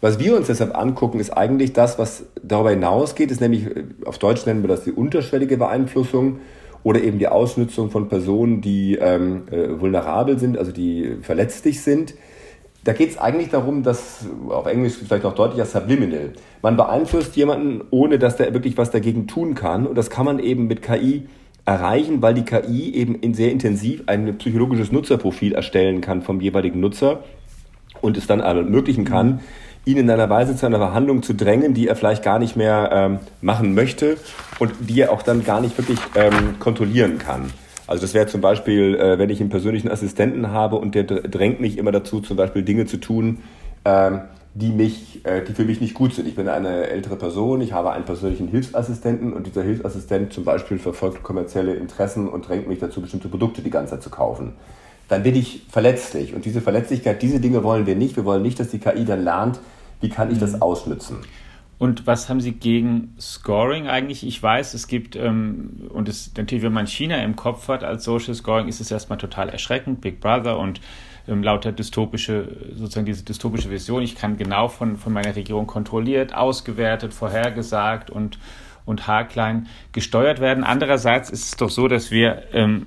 Was 0.00 0.18
wir 0.18 0.34
uns 0.34 0.46
deshalb 0.46 0.74
angucken, 0.74 1.20
ist 1.20 1.36
eigentlich 1.36 1.74
das, 1.74 1.98
was 1.98 2.24
darüber 2.42 2.70
hinausgeht, 2.70 3.32
ist 3.32 3.42
nämlich, 3.42 3.66
äh, 3.66 3.84
auf 4.06 4.16
Deutsch 4.16 4.46
nennen 4.46 4.62
wir 4.62 4.68
das 4.68 4.84
die 4.84 4.92
unterschwellige 4.92 5.58
Beeinflussung 5.58 6.38
oder 6.84 7.02
eben 7.02 7.18
die 7.18 7.26
Ausnutzung 7.26 7.90
von 7.90 8.08
Personen, 8.08 8.60
die 8.60 8.94
ähm, 8.94 9.48
äh, 9.50 9.80
vulnerabel 9.80 10.38
sind, 10.38 10.56
also 10.56 10.70
die 10.70 11.16
verletzlich 11.22 11.82
sind 11.82 12.14
da 12.84 12.92
geht 12.92 13.10
es 13.10 13.18
eigentlich 13.18 13.48
darum, 13.48 13.82
dass, 13.82 14.26
auf 14.48 14.66
Englisch 14.66 14.94
vielleicht 14.94 15.24
noch 15.24 15.34
deutlicher, 15.34 15.64
subliminal. 15.64 16.34
Man 16.62 16.76
beeinflusst 16.76 17.34
jemanden, 17.34 17.82
ohne 17.90 18.18
dass 18.18 18.36
der 18.36 18.52
wirklich 18.52 18.76
was 18.76 18.90
dagegen 18.90 19.26
tun 19.26 19.54
kann. 19.54 19.86
Und 19.86 19.96
das 19.96 20.10
kann 20.10 20.26
man 20.26 20.38
eben 20.38 20.66
mit 20.66 20.82
KI 20.82 21.26
erreichen, 21.64 22.20
weil 22.20 22.34
die 22.34 22.44
KI 22.44 22.94
eben 22.94 23.14
in 23.14 23.32
sehr 23.32 23.50
intensiv 23.50 24.02
ein 24.06 24.36
psychologisches 24.36 24.92
Nutzerprofil 24.92 25.54
erstellen 25.54 26.02
kann 26.02 26.20
vom 26.20 26.40
jeweiligen 26.42 26.80
Nutzer 26.80 27.24
und 28.02 28.18
es 28.18 28.26
dann 28.26 28.40
ermöglichen 28.40 29.06
kann, 29.06 29.40
ihn 29.84 29.98
in 29.98 30.10
einer 30.10 30.30
Weise 30.30 30.56
zu 30.56 30.66
einer 30.66 30.78
Verhandlung 30.78 31.22
zu 31.22 31.34
drängen, 31.34 31.74
die 31.74 31.88
er 31.88 31.96
vielleicht 31.96 32.22
gar 32.22 32.38
nicht 32.38 32.56
mehr 32.56 32.90
ähm, 32.92 33.18
machen 33.40 33.74
möchte 33.74 34.16
und 34.58 34.72
die 34.80 35.00
er 35.00 35.12
auch 35.12 35.22
dann 35.22 35.44
gar 35.44 35.60
nicht 35.60 35.76
wirklich 35.76 35.98
ähm, 36.14 36.58
kontrollieren 36.58 37.18
kann. 37.18 37.50
Also 37.86 38.02
das 38.02 38.14
wäre 38.14 38.26
zum 38.26 38.40
Beispiel, 38.40 38.94
äh, 38.94 39.18
wenn 39.18 39.28
ich 39.28 39.40
einen 39.40 39.50
persönlichen 39.50 39.90
Assistenten 39.90 40.50
habe 40.50 40.76
und 40.76 40.94
der 40.94 41.04
drängt 41.04 41.60
mich 41.60 41.76
immer 41.76 41.92
dazu, 41.92 42.20
zum 42.20 42.36
Beispiel 42.36 42.62
Dinge 42.62 42.86
zu 42.86 42.96
tun, 42.96 43.42
ähm, 43.84 44.22
die 44.54 44.70
mich, 44.70 45.24
äh, 45.24 45.42
die 45.42 45.52
für 45.52 45.64
mich 45.64 45.80
nicht 45.80 45.94
gut 45.94 46.14
sind. 46.14 46.26
Ich 46.26 46.36
bin 46.36 46.48
eine 46.48 46.86
ältere 46.86 47.16
Person, 47.16 47.60
ich 47.60 47.72
habe 47.72 47.90
einen 47.90 48.04
persönlichen 48.04 48.48
Hilfsassistenten 48.48 49.32
und 49.32 49.46
dieser 49.46 49.62
Hilfsassistent 49.62 50.32
zum 50.32 50.44
Beispiel 50.44 50.78
verfolgt 50.78 51.22
kommerzielle 51.22 51.74
Interessen 51.74 52.28
und 52.28 52.48
drängt 52.48 52.68
mich 52.68 52.78
dazu, 52.78 53.02
bestimmte 53.02 53.28
Produkte 53.28 53.60
die 53.60 53.70
ganze 53.70 53.94
Zeit 53.94 54.02
zu 54.02 54.10
kaufen. 54.10 54.52
Dann 55.08 55.22
bin 55.22 55.34
ich 55.34 55.66
verletzlich 55.68 56.34
und 56.34 56.46
diese 56.46 56.62
Verletzlichkeit, 56.62 57.20
diese 57.20 57.40
Dinge 57.40 57.62
wollen 57.62 57.84
wir 57.86 57.96
nicht. 57.96 58.16
Wir 58.16 58.24
wollen 58.24 58.42
nicht, 58.42 58.58
dass 58.58 58.68
die 58.68 58.78
KI 58.78 59.04
dann 59.04 59.22
lernt, 59.24 59.58
wie 60.00 60.08
kann 60.08 60.30
ich 60.30 60.38
das 60.38 60.54
mhm. 60.54 60.62
ausnützen. 60.62 61.18
Und 61.78 62.06
was 62.06 62.28
haben 62.28 62.40
Sie 62.40 62.52
gegen 62.52 63.14
Scoring 63.20 63.88
eigentlich? 63.88 64.26
Ich 64.26 64.42
weiß, 64.42 64.74
es 64.74 64.86
gibt, 64.86 65.16
ähm, 65.16 65.90
und 65.92 66.08
es, 66.08 66.32
natürlich, 66.36 66.64
wenn 66.64 66.72
man 66.72 66.86
China 66.86 67.16
im 67.22 67.36
Kopf 67.36 67.68
hat 67.68 67.82
als 67.82 68.04
Social 68.04 68.34
Scoring, 68.34 68.68
ist 68.68 68.80
es 68.80 68.90
erstmal 68.90 69.18
total 69.18 69.48
erschreckend, 69.48 70.00
Big 70.00 70.20
Brother 70.20 70.58
und 70.58 70.80
ähm, 71.26 71.42
lauter 71.42 71.72
dystopische, 71.72 72.48
sozusagen 72.74 73.06
diese 73.06 73.24
dystopische 73.24 73.70
Vision. 73.70 74.02
Ich 74.02 74.14
kann 74.14 74.36
genau 74.36 74.68
von, 74.68 74.96
von 74.96 75.12
meiner 75.12 75.34
Regierung 75.34 75.66
kontrolliert, 75.66 76.34
ausgewertet, 76.34 77.12
vorhergesagt 77.12 78.08
und, 78.08 78.38
und 78.86 79.06
haarklein 79.06 79.66
gesteuert 79.92 80.40
werden. 80.40 80.64
Andererseits 80.64 81.28
ist 81.28 81.44
es 81.44 81.56
doch 81.56 81.70
so, 81.70 81.88
dass 81.88 82.10
wir 82.10 82.44
ähm, 82.52 82.86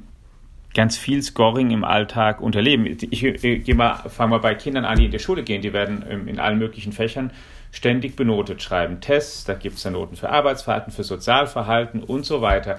ganz 0.78 0.96
viel 0.96 1.24
Scoring 1.24 1.72
im 1.72 1.84
Alltag 1.84 2.40
unterleben. 2.40 2.86
Ich, 2.86 3.12
ich, 3.12 3.24
ich 3.24 3.64
gehe 3.64 3.74
mal, 3.74 3.96
fange 4.10 4.30
mal 4.30 4.38
bei 4.38 4.54
Kindern 4.54 4.86
an, 4.86 5.00
die 5.00 5.06
in 5.06 5.12
die 5.12 5.18
Schule 5.18 5.42
gehen, 5.42 5.64
die 5.64 5.74
werden 5.74 6.06
ähm, 6.08 6.28
in 6.28 6.40
allen 6.40 6.60
möglichen 6.60 6.94
Fächern 6.94 7.32
ständig 7.72 8.16
benotet, 8.16 8.62
schreiben 8.62 9.02
Tests, 9.02 9.44
da 9.44 9.56
gibt 9.56 9.78
es 9.78 9.84
ja 9.84 9.90
Noten 9.90 10.16
für 10.16 10.30
Arbeitsverhalten, 10.30 10.94
für 10.94 11.04
Sozialverhalten 11.04 12.04
und 12.04 12.28
so 12.28 12.42
weiter. 12.42 12.78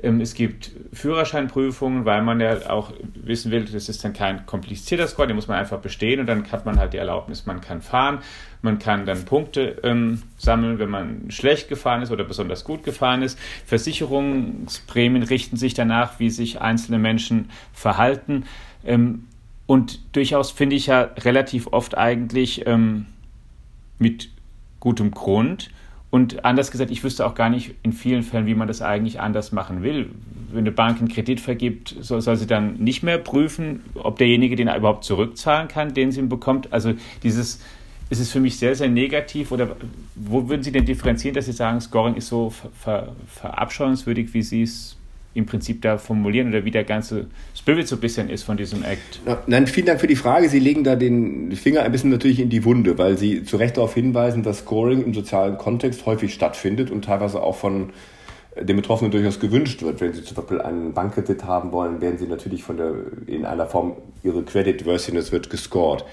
Ähm, 0.00 0.20
es 0.20 0.34
gibt 0.34 0.70
Führerscheinprüfungen, 0.92 2.04
weil 2.04 2.22
man 2.22 2.40
ja 2.40 2.70
auch 2.70 2.92
wissen 3.14 3.50
will, 3.50 3.64
das 3.64 3.88
ist 3.88 4.04
dann 4.04 4.12
kein 4.12 4.46
komplizierter 4.46 5.06
Score, 5.08 5.26
den 5.26 5.36
muss 5.36 5.48
man 5.48 5.58
einfach 5.58 5.80
bestehen 5.80 6.20
und 6.20 6.26
dann 6.26 6.50
hat 6.50 6.66
man 6.66 6.78
halt 6.78 6.92
die 6.92 6.98
Erlaubnis, 6.98 7.46
man 7.46 7.60
kann 7.60 7.82
fahren, 7.82 8.18
man 8.62 8.78
kann 8.78 9.06
dann 9.06 9.24
Punkte 9.24 9.80
ähm, 9.82 10.22
sammeln, 10.36 10.78
wenn 10.78 10.90
man 10.90 11.30
schlecht 11.30 11.68
gefahren 11.68 12.02
ist 12.02 12.10
oder 12.10 12.24
besonders 12.24 12.64
gut 12.64 12.84
gefahren 12.84 13.22
ist. 13.22 13.38
Versicherungsprämien 13.66 15.22
richten 15.22 15.56
sich 15.56 15.74
danach, 15.74 16.18
wie 16.18 16.30
sich 16.30 16.60
einzelne 16.60 16.98
Menschen 16.98 17.50
verhalten. 17.72 18.44
Ähm, 18.84 19.24
und 19.66 20.16
durchaus 20.16 20.50
finde 20.50 20.76
ich 20.76 20.86
ja 20.86 21.02
relativ 21.02 21.68
oft 21.68 21.96
eigentlich 21.96 22.66
ähm, 22.66 23.06
mit 23.98 24.30
gutem 24.80 25.10
Grund. 25.10 25.70
Und 26.10 26.44
anders 26.44 26.70
gesagt, 26.70 26.90
ich 26.90 27.04
wüsste 27.04 27.26
auch 27.26 27.34
gar 27.34 27.50
nicht 27.50 27.74
in 27.82 27.92
vielen 27.92 28.22
Fällen, 28.22 28.46
wie 28.46 28.54
man 28.54 28.66
das 28.66 28.80
eigentlich 28.80 29.20
anders 29.20 29.52
machen 29.52 29.82
will. 29.82 30.10
Wenn 30.50 30.60
eine 30.60 30.72
Bank 30.72 30.98
einen 30.98 31.08
Kredit 31.08 31.40
vergibt, 31.40 31.94
soll, 32.00 32.22
soll 32.22 32.36
sie 32.36 32.46
dann 32.46 32.76
nicht 32.76 33.02
mehr 33.02 33.18
prüfen, 33.18 33.82
ob 33.94 34.16
derjenige 34.16 34.56
den 34.56 34.68
überhaupt 34.68 35.04
zurückzahlen 35.04 35.68
kann, 35.68 35.92
den 35.92 36.10
sie 36.10 36.22
bekommt. 36.22 36.72
Also 36.72 36.94
dieses 37.22 37.60
ist 38.10 38.20
es 38.20 38.32
für 38.32 38.40
mich 38.40 38.56
sehr, 38.58 38.74
sehr 38.74 38.88
negativ. 38.88 39.52
Oder 39.52 39.76
wo 40.14 40.48
würden 40.48 40.62
Sie 40.62 40.72
denn 40.72 40.84
differenzieren, 40.84 41.34
dass 41.34 41.46
Sie 41.46 41.52
sagen, 41.52 41.80
Scoring 41.80 42.14
ist 42.14 42.28
so 42.28 42.50
ver, 42.50 42.70
ver, 42.72 43.16
verabscheuungswürdig, 43.26 44.32
wie 44.34 44.42
Sie 44.42 44.62
es 44.62 44.97
im 45.34 45.46
Prinzip 45.46 45.82
da 45.82 45.98
formulieren 45.98 46.48
oder 46.48 46.64
wie 46.64 46.70
der 46.70 46.84
ganze 46.84 47.26
Spirit 47.54 47.86
so 47.86 47.96
ein 47.96 48.00
bisschen 48.00 48.28
ist 48.30 48.42
von 48.42 48.56
diesem 48.56 48.82
Act. 48.82 49.20
Nein, 49.46 49.66
vielen 49.66 49.86
Dank 49.86 50.00
für 50.00 50.06
die 50.06 50.16
Frage. 50.16 50.48
Sie 50.48 50.58
legen 50.58 50.84
da 50.84 50.96
den 50.96 51.52
Finger 51.52 51.82
ein 51.82 51.92
bisschen 51.92 52.10
natürlich 52.10 52.40
in 52.40 52.50
die 52.50 52.64
Wunde, 52.64 52.98
weil 52.98 53.16
Sie 53.18 53.44
zu 53.44 53.56
Recht 53.56 53.76
darauf 53.76 53.94
hinweisen, 53.94 54.42
dass 54.42 54.60
Scoring 54.60 55.04
im 55.04 55.14
sozialen 55.14 55.58
Kontext 55.58 56.06
häufig 56.06 56.34
stattfindet 56.34 56.90
und 56.90 57.04
teilweise 57.04 57.42
auch 57.42 57.56
von 57.56 57.90
den 58.60 58.76
Betroffenen 58.76 59.10
durchaus 59.10 59.38
gewünscht 59.38 59.82
wird. 59.82 60.00
Wenn 60.00 60.12
Sie 60.12 60.24
zum 60.24 60.36
Beispiel 60.36 60.60
einen 60.60 60.92
Bankkredit 60.92 61.44
haben 61.44 61.72
wollen, 61.72 62.00
werden 62.00 62.18
Sie 62.18 62.26
natürlich 62.26 62.62
von 62.64 62.76
der, 62.76 62.92
in 63.26 63.44
einer 63.44 63.66
Form, 63.66 63.96
Ihre 64.22 64.42
Credit 64.42 64.84
Worthiness 64.86 65.30
wird 65.32 65.50
gescored. 65.50 66.04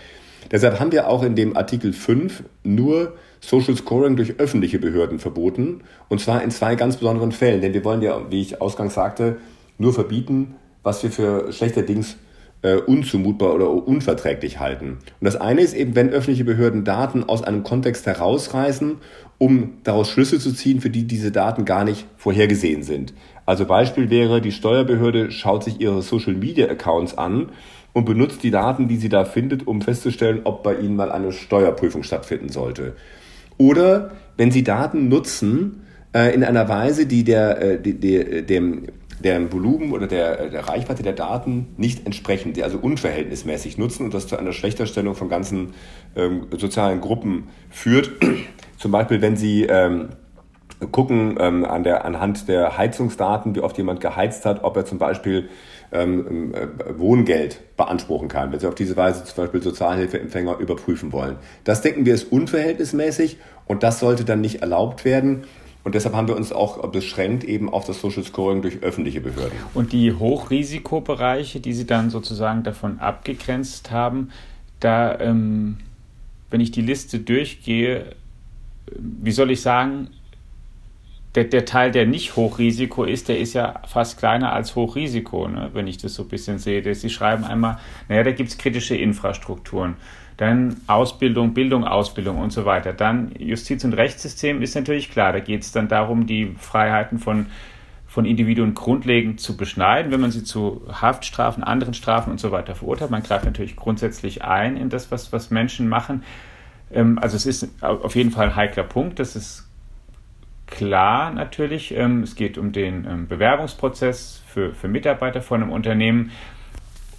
Deshalb 0.52 0.80
haben 0.80 0.92
wir 0.92 1.08
auch 1.08 1.24
in 1.24 1.36
dem 1.36 1.58
Artikel 1.58 1.94
5 1.94 2.44
nur 2.64 3.14
Social 3.40 3.76
Scoring 3.76 4.16
durch 4.16 4.40
öffentliche 4.40 4.80
Behörden 4.80 5.20
verboten. 5.20 5.82
Und 6.10 6.22
zwar 6.22 6.44
in 6.44 6.52
zwei 6.52 6.76
ganz 6.76 6.98
besonderen 6.98 7.32
Fällen. 7.32 7.62
Denn 7.62 7.74
wir 7.74 7.84
wollen 7.84 8.02
ja, 8.02 8.20
wie 8.30 8.42
ich 8.42 8.62
ausgangs 8.62 8.94
sagte, 8.94 9.38
nur 9.78 9.94
verbieten, 9.94 10.56
was 10.84 11.04
wir 11.04 11.12
für 11.12 11.52
schlechterdings 11.52 12.18
äh, 12.62 12.78
unzumutbar 12.78 13.54
oder 13.54 13.70
unverträglich 13.70 14.60
halten. 14.60 14.98
Und 15.20 15.26
das 15.26 15.36
eine 15.36 15.62
ist 15.62 15.76
eben, 15.76 15.96
wenn 15.96 16.10
öffentliche 16.10 16.46
Behörden 16.46 16.84
Daten 16.84 17.24
aus 17.24 17.44
einem 17.44 17.64
Kontext 17.64 18.06
herausreißen, 18.06 18.98
um 19.38 19.74
daraus 19.84 20.10
Schlüsse 20.10 20.40
zu 20.40 20.54
ziehen, 20.54 20.82
für 20.82 20.90
die 20.90 21.06
diese 21.06 21.32
Daten 21.32 21.66
gar 21.66 21.84
nicht 21.84 22.08
vorhergesehen 22.18 22.84
sind. 22.84 23.14
Also 23.46 23.66
Beispiel 23.66 24.10
wäre, 24.10 24.42
die 24.42 24.52
Steuerbehörde 24.52 25.30
schaut 25.30 25.64
sich 25.64 25.80
ihre 25.80 26.02
Social-Media-Accounts 26.02 27.18
an 27.18 27.50
und 27.96 28.04
benutzt 28.04 28.44
die 28.44 28.52
Daten, 28.52 28.90
die 28.90 28.98
sie 28.98 29.08
da 29.08 29.24
findet, 29.24 29.66
um 29.68 29.82
festzustellen, 29.82 30.42
ob 30.44 30.64
bei 30.64 30.76
ihnen 30.76 30.98
mal 30.98 31.14
eine 31.14 31.32
Steuerprüfung 31.32 32.04
stattfinden 32.04 32.50
sollte. 32.50 32.94
Oder 33.58 34.12
wenn 34.36 34.52
Sie 34.52 34.66
Daten 34.66 35.08
nutzen 35.08 35.84
äh, 36.14 36.36
in 36.36 36.44
einer 36.44 36.68
Weise, 36.68 37.06
die 37.06 37.24
der, 37.24 37.62
äh, 37.62 37.82
die, 37.82 37.94
die, 37.94 38.46
dem, 38.46 38.88
deren 39.24 39.54
Volumen 39.54 39.94
oder 39.94 40.08
der, 40.08 40.50
der 40.50 40.68
Reichweite 40.68 41.04
der 41.04 41.14
Daten 41.14 41.68
nicht 41.78 42.06
entsprechen, 42.06 42.52
die 42.52 42.66
also 42.66 42.80
unverhältnismäßig 42.80 43.78
nutzen 43.78 44.04
und 44.04 44.14
das 44.14 44.28
zu 44.28 44.36
einer 44.36 44.52
Schlechterstellung 44.52 45.16
von 45.16 45.30
ganzen 45.30 45.74
ähm, 46.18 46.48
sozialen 46.58 47.00
Gruppen 47.00 47.46
führt. 47.70 48.12
Zum 48.78 48.92
Beispiel, 48.92 49.22
wenn 49.22 49.38
Sie 49.38 49.64
ähm, 49.64 50.10
gucken 50.92 51.38
ähm, 51.40 51.64
an 51.64 51.86
der, 51.86 52.04
anhand 52.04 52.50
der 52.50 52.78
Heizungsdaten, 52.78 53.56
wie 53.56 53.62
oft 53.62 53.78
jemand 53.78 54.02
geheizt 54.02 54.46
hat, 54.46 54.66
ob 54.66 54.76
er 54.76 54.86
zum 54.86 54.98
Beispiel 54.98 55.48
ähm, 55.96 56.54
äh, 56.54 56.68
Wohngeld 56.98 57.62
beanspruchen 57.78 58.28
kann, 58.28 58.52
wenn 58.52 58.60
Sie 58.60 58.68
auf 58.68 58.76
diese 58.76 58.96
Weise 58.96 59.24
zum 59.24 59.44
Beispiel 59.44 59.62
Sozialhilfeempfänger 59.62 60.58
überprüfen 60.60 61.12
wollen. 61.12 61.38
Das 61.64 61.82
denken 61.82 62.06
wir 62.06 62.14
ist 62.14 62.32
unverhältnismäßig 62.32 63.38
und 63.66 63.84
das 63.84 64.00
sollte 64.00 64.26
dann 64.26 64.42
nicht 64.42 64.62
erlaubt 64.62 65.06
werden. 65.06 65.44
Und 65.84 65.94
deshalb 65.94 66.16
haben 66.16 66.28
wir 66.28 66.36
uns 66.36 66.52
auch 66.52 66.88
beschränkt 66.88 67.44
eben 67.44 67.72
auf 67.72 67.86
das 67.86 68.02
Social 68.02 68.24
Scoring 68.24 68.64
durch 68.64 68.82
öffentliche 68.82 69.22
Behörden. 69.22 69.56
Und 69.76 69.94
die 69.94 70.14
Hochrisikobereiche, 70.14 71.60
die 71.60 71.74
Sie 71.74 71.86
dann 71.86 72.10
sozusagen 72.10 72.64
davon 72.64 73.00
abgegrenzt 73.00 73.92
haben, 73.92 74.30
da, 74.80 75.20
ähm, 75.20 75.78
wenn 76.50 76.60
ich 76.60 76.72
die 76.72 76.82
Liste 76.82 77.20
durchgehe, 77.20 78.16
wie 78.98 79.32
soll 79.32 79.52
ich 79.52 79.62
sagen, 79.62 80.10
der, 81.36 81.44
der 81.44 81.66
Teil, 81.66 81.92
der 81.92 82.06
nicht 82.06 82.36
Hochrisiko 82.36 83.04
ist, 83.04 83.28
der 83.28 83.40
ist 83.40 83.54
ja 83.54 83.82
fast 83.88 84.18
kleiner 84.18 84.54
als 84.54 84.76
Hochrisiko, 84.76 85.48
ne? 85.50 85.70
wenn 85.74 85.86
ich 85.88 85.98
das 85.98 86.16
so 86.16 86.24
ein 86.24 86.30
bisschen 86.30 86.60
sehe. 86.60 86.96
Sie 86.96 87.10
schreiben 87.10 87.44
einmal, 87.44 87.78
naja, 88.08 88.24
da 88.24 88.32
gibt 88.32 88.50
es 88.50 88.58
kritische 88.58 88.96
Infrastrukturen. 88.96 89.96
Dann 90.38 90.78
Ausbildung, 90.88 91.54
Bildung, 91.54 91.86
Ausbildung 91.86 92.38
und 92.40 92.52
so 92.52 92.66
weiter. 92.66 92.94
Dann 92.94 93.32
Justiz- 93.38 93.84
und 93.84 93.94
Rechtssystem 93.94 94.62
ist 94.62 94.76
natürlich 94.76 95.12
klar. 95.12 95.34
Da 95.34 95.40
geht 95.40 95.62
es 95.62 95.72
dann 95.72 95.88
darum, 95.88 96.26
die 96.26 96.56
Freiheiten 96.58 97.20
von, 97.20 97.48
von 98.08 98.26
Individuen 98.26 98.74
grundlegend 98.74 99.40
zu 99.40 99.56
beschneiden, 99.56 100.12
wenn 100.12 100.22
man 100.22 100.32
sie 100.32 100.44
zu 100.44 100.82
Haftstrafen, 100.90 101.64
anderen 101.64 101.94
Strafen 101.94 102.32
und 102.32 102.40
so 102.40 102.52
weiter 102.52 102.76
verurteilt. 102.76 103.12
Man 103.12 103.24
greift 103.24 103.46
natürlich 103.46 103.76
grundsätzlich 103.76 104.44
ein 104.44 104.78
in 104.78 104.90
das, 104.90 105.12
was, 105.12 105.32
was 105.32 105.52
Menschen 105.52 105.88
machen. 105.88 106.24
Ähm, 106.94 107.20
also 107.20 107.36
es 107.36 107.46
ist 107.46 107.70
auf 107.82 108.16
jeden 108.16 108.32
Fall 108.32 108.48
ein 108.48 108.56
heikler 108.56 108.84
Punkt. 108.84 109.20
Das 109.20 109.36
ist 109.38 109.65
klar 110.68 111.32
natürlich. 111.32 111.96
Ähm, 111.96 112.24
es 112.24 112.36
geht 112.36 112.58
um 112.58 112.72
den 112.72 113.06
ähm, 113.06 113.28
Bewerbungsprozess 113.28 114.42
für, 114.48 114.74
für 114.74 114.88
Mitarbeiter 114.88 115.42
von 115.42 115.62
einem 115.62 115.72
Unternehmen. 115.72 116.32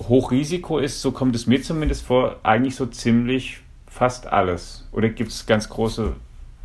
Hochrisiko 0.00 0.78
ist, 0.78 1.00
so 1.00 1.12
kommt 1.12 1.34
es 1.34 1.46
mir 1.46 1.62
zumindest 1.62 2.04
vor, 2.04 2.36
eigentlich 2.42 2.76
so 2.76 2.86
ziemlich 2.86 3.60
fast 3.88 4.26
alles. 4.26 4.86
Oder 4.92 5.08
gibt 5.08 5.30
es 5.30 5.46
ganz 5.46 5.68
große, 5.68 6.12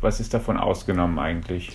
was 0.00 0.20
ist 0.20 0.34
davon 0.34 0.58
ausgenommen 0.58 1.18
eigentlich? 1.18 1.70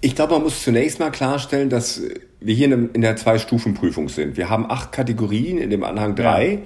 Ich 0.00 0.14
glaube, 0.14 0.34
man 0.34 0.42
muss 0.42 0.62
zunächst 0.62 1.00
mal 1.00 1.10
klarstellen, 1.10 1.70
dass 1.70 2.02
wir 2.40 2.54
hier 2.54 2.72
in 2.72 3.00
der 3.00 3.16
Zwei-Stufen-Prüfung 3.16 4.08
sind. 4.08 4.36
Wir 4.36 4.48
haben 4.48 4.70
acht 4.70 4.92
Kategorien 4.92 5.58
in 5.58 5.70
dem 5.70 5.82
Anhang 5.82 6.14
3, 6.14 6.52
ja. 6.52 6.58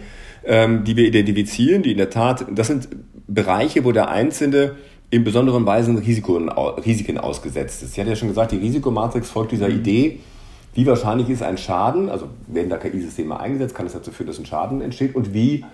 ähm, 0.45 0.85
die 0.85 0.97
wir 0.97 1.07
identifizieren, 1.07 1.83
die 1.83 1.93
in 1.93 1.99
der 1.99 2.11
Tat, 2.11 2.45
das 2.51 2.67
sind 2.67 2.89
Bereiche, 3.27 3.85
wo 3.85 3.93
der 3.93 4.11
Einzelne 4.11 4.77
in 5.13 5.25
besonderen 5.25 5.67
Weisen 5.67 5.99
Risiken, 5.99 6.49
Risiken 6.49 7.19
ausgesetzt 7.19 7.83
ist. 7.83 7.93
Ich 7.93 8.01
hatte 8.01 8.09
ja 8.09 8.17
schon 8.17 8.29
gesagt, 8.29 8.51
die 8.51 8.57
Risikomatrix 8.57 9.29
folgt 9.29 9.53
dieser 9.53 9.69
mhm. 9.69 9.77
Idee, 9.77 10.21
wie 10.73 10.87
wahrscheinlich 10.87 11.29
ist 11.29 11.43
ein 11.43 11.59
Schaden, 11.59 12.09
also 12.09 12.29
werden 12.47 12.71
da 12.71 12.79
KI-Systeme 12.79 13.39
eingesetzt, 13.39 13.75
kann 13.75 13.85
es 13.85 13.93
dazu 13.93 14.11
führen, 14.11 14.29
dass 14.29 14.39
ein 14.39 14.47
Schaden 14.47 14.81
entsteht 14.81 15.15
und 15.15 15.35
wie, 15.35 15.67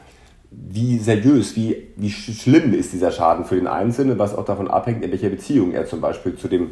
wie 0.51 0.99
seriös, 0.99 1.55
wie, 1.55 1.87
wie 1.95 2.11
schlimm 2.11 2.75
ist 2.75 2.93
dieser 2.93 3.13
Schaden 3.13 3.45
für 3.45 3.55
den 3.55 3.69
Einzelnen, 3.69 4.19
was 4.19 4.35
auch 4.35 4.45
davon 4.45 4.67
abhängt, 4.67 5.05
in 5.05 5.13
welcher 5.13 5.29
Beziehung 5.29 5.71
er 5.71 5.87
zum 5.87 6.01
Beispiel 6.01 6.35
zu 6.35 6.49
dem 6.49 6.71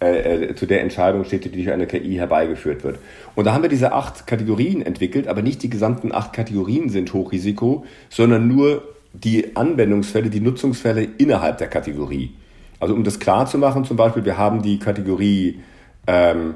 äh, 0.00 0.46
äh 0.46 0.54
zu 0.54 0.64
der 0.64 0.80
Entscheidung 0.80 1.24
steht, 1.24 1.44
die 1.44 1.50
durch 1.50 1.70
eine 1.70 1.86
KI 1.86 2.14
herbeigeführt 2.14 2.84
wird. 2.84 3.00
Und 3.34 3.44
da 3.44 3.52
haben 3.52 3.60
wir 3.60 3.68
diese 3.68 3.92
acht 3.92 4.26
Kategorien 4.26 4.80
entwickelt, 4.80 5.28
aber 5.28 5.42
nicht 5.42 5.62
die 5.62 5.68
gesamten 5.68 6.14
acht 6.14 6.32
Kategorien 6.32 6.88
sind 6.88 7.12
Hochrisiko, 7.12 7.84
sondern 8.08 8.48
nur 8.48 8.82
die 9.12 9.56
Anwendungsfälle, 9.56 10.30
die 10.30 10.40
Nutzungsfälle 10.40 11.02
innerhalb 11.18 11.58
der 11.58 11.68
Kategorie. 11.68 12.34
Also 12.80 12.94
um 12.94 13.04
das 13.04 13.18
klar 13.18 13.46
zu 13.46 13.58
machen, 13.58 13.84
zum 13.84 13.96
Beispiel, 13.96 14.24
wir 14.24 14.38
haben 14.38 14.62
die 14.62 14.78
Kategorie 14.78 15.60
ähm, 16.06 16.54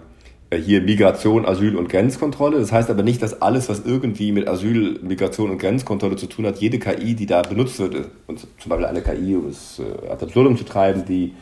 hier 0.54 0.82
Migration, 0.82 1.46
Asyl 1.46 1.76
und 1.76 1.88
Grenzkontrolle. 1.88 2.58
Das 2.58 2.72
heißt 2.72 2.90
aber 2.90 3.02
nicht, 3.02 3.22
dass 3.22 3.40
alles, 3.40 3.68
was 3.68 3.84
irgendwie 3.84 4.32
mit 4.32 4.48
Asyl, 4.48 5.00
Migration 5.02 5.50
und 5.50 5.58
Grenzkontrolle 5.58 6.16
zu 6.16 6.26
tun 6.26 6.46
hat, 6.46 6.58
jede 6.58 6.78
KI, 6.78 7.14
die 7.14 7.26
da 7.26 7.42
benutzt 7.42 7.78
wird, 7.78 8.10
und 8.26 8.46
zum 8.58 8.68
Beispiel 8.68 8.86
eine 8.86 9.00
KI, 9.00 9.36
um 9.36 9.48
es 9.48 9.80
äh, 9.80 10.08
ad 10.08 10.24
absurdum 10.24 10.56
zu 10.56 10.64
treiben, 10.64 11.04
die 11.06 11.34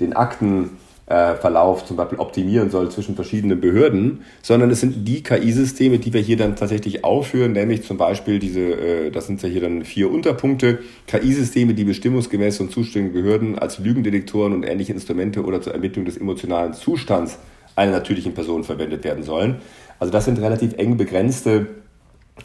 den 0.00 0.14
Akten 0.14 0.70
äh, 1.06 1.34
Verlauf 1.34 1.84
zum 1.84 1.96
Beispiel 1.96 2.18
optimieren 2.18 2.70
soll 2.70 2.90
zwischen 2.90 3.14
verschiedenen 3.14 3.60
Behörden, 3.60 4.24
sondern 4.42 4.70
es 4.70 4.80
sind 4.80 5.06
die 5.06 5.22
KI-Systeme, 5.22 5.98
die 5.98 6.12
wir 6.12 6.20
hier 6.20 6.36
dann 6.36 6.56
tatsächlich 6.56 7.04
aufführen, 7.04 7.52
nämlich 7.52 7.82
zum 7.82 7.98
Beispiel 7.98 8.38
diese, 8.38 8.60
äh, 8.60 9.10
das 9.10 9.26
sind 9.26 9.42
ja 9.42 9.48
hier 9.48 9.60
dann 9.60 9.84
vier 9.84 10.10
Unterpunkte, 10.10 10.78
KI-Systeme, 11.06 11.74
die 11.74 11.84
bestimmungsgemäß 11.84 12.56
von 12.56 12.70
zuständigen 12.70 13.12
Behörden 13.12 13.58
als 13.58 13.78
Lügendetektoren 13.78 14.54
und 14.54 14.62
ähnliche 14.62 14.92
Instrumente 14.92 15.44
oder 15.44 15.60
zur 15.60 15.74
Ermittlung 15.74 16.06
des 16.06 16.16
emotionalen 16.16 16.72
Zustands 16.72 17.38
einer 17.76 17.92
natürlichen 17.92 18.32
Person 18.32 18.64
verwendet 18.64 19.04
werden 19.04 19.24
sollen. 19.24 19.56
Also 19.98 20.12
das 20.12 20.24
sind 20.24 20.40
relativ 20.40 20.74
eng 20.78 20.96
begrenzte 20.96 21.66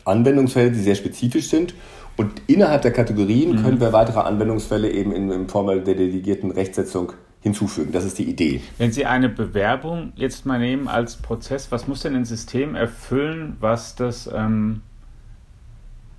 Anwendungsfälle, 0.06 0.72
die 0.72 0.80
sehr 0.80 0.96
spezifisch 0.96 1.48
sind. 1.50 1.74
Und 2.18 2.42
innerhalb 2.48 2.82
der 2.82 2.92
Kategorien 2.92 3.54
mhm. 3.54 3.64
können 3.64 3.80
wir 3.80 3.94
weitere 3.94 4.20
Anwendungsfälle 4.20 4.92
eben 4.92 5.14
in, 5.14 5.32
in 5.32 5.48
Form 5.48 5.68
der 5.68 5.96
delegierten 5.96 6.52
Rechtsetzung 6.52 7.14
hinzufügen. 7.42 7.92
Das 7.92 8.04
ist 8.04 8.18
die 8.18 8.30
Idee. 8.30 8.62
Wenn 8.78 8.92
Sie 8.92 9.06
eine 9.06 9.30
Bewerbung 9.30 10.12
jetzt 10.16 10.46
mal 10.46 10.60
nehmen 10.60 10.88
als 10.88 11.16
Prozess, 11.16 11.72
was 11.72 11.88
muss 11.88 12.02
denn 12.02 12.16
ein 12.16 12.26
System 12.26 12.76
erfüllen, 12.76 13.56
was 13.60 13.96
das, 13.96 14.30
ähm, 14.34 14.82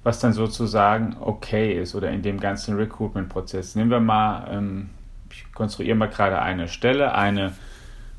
was 0.02 0.18
dann 0.18 0.32
sozusagen 0.32 1.16
okay 1.20 1.78
ist 1.78 1.94
oder 1.94 2.10
in 2.10 2.22
dem 2.22 2.40
ganzen 2.40 2.76
Recruitment-Prozess? 2.76 3.74
Nehmen 3.74 3.90
wir 3.90 4.00
mal, 4.00 4.48
ähm, 4.50 4.90
ich 5.30 5.44
konstruiere 5.52 5.94
mal 5.94 6.08
gerade 6.08 6.40
eine 6.40 6.68
Stelle, 6.68 7.14
eine 7.14 7.52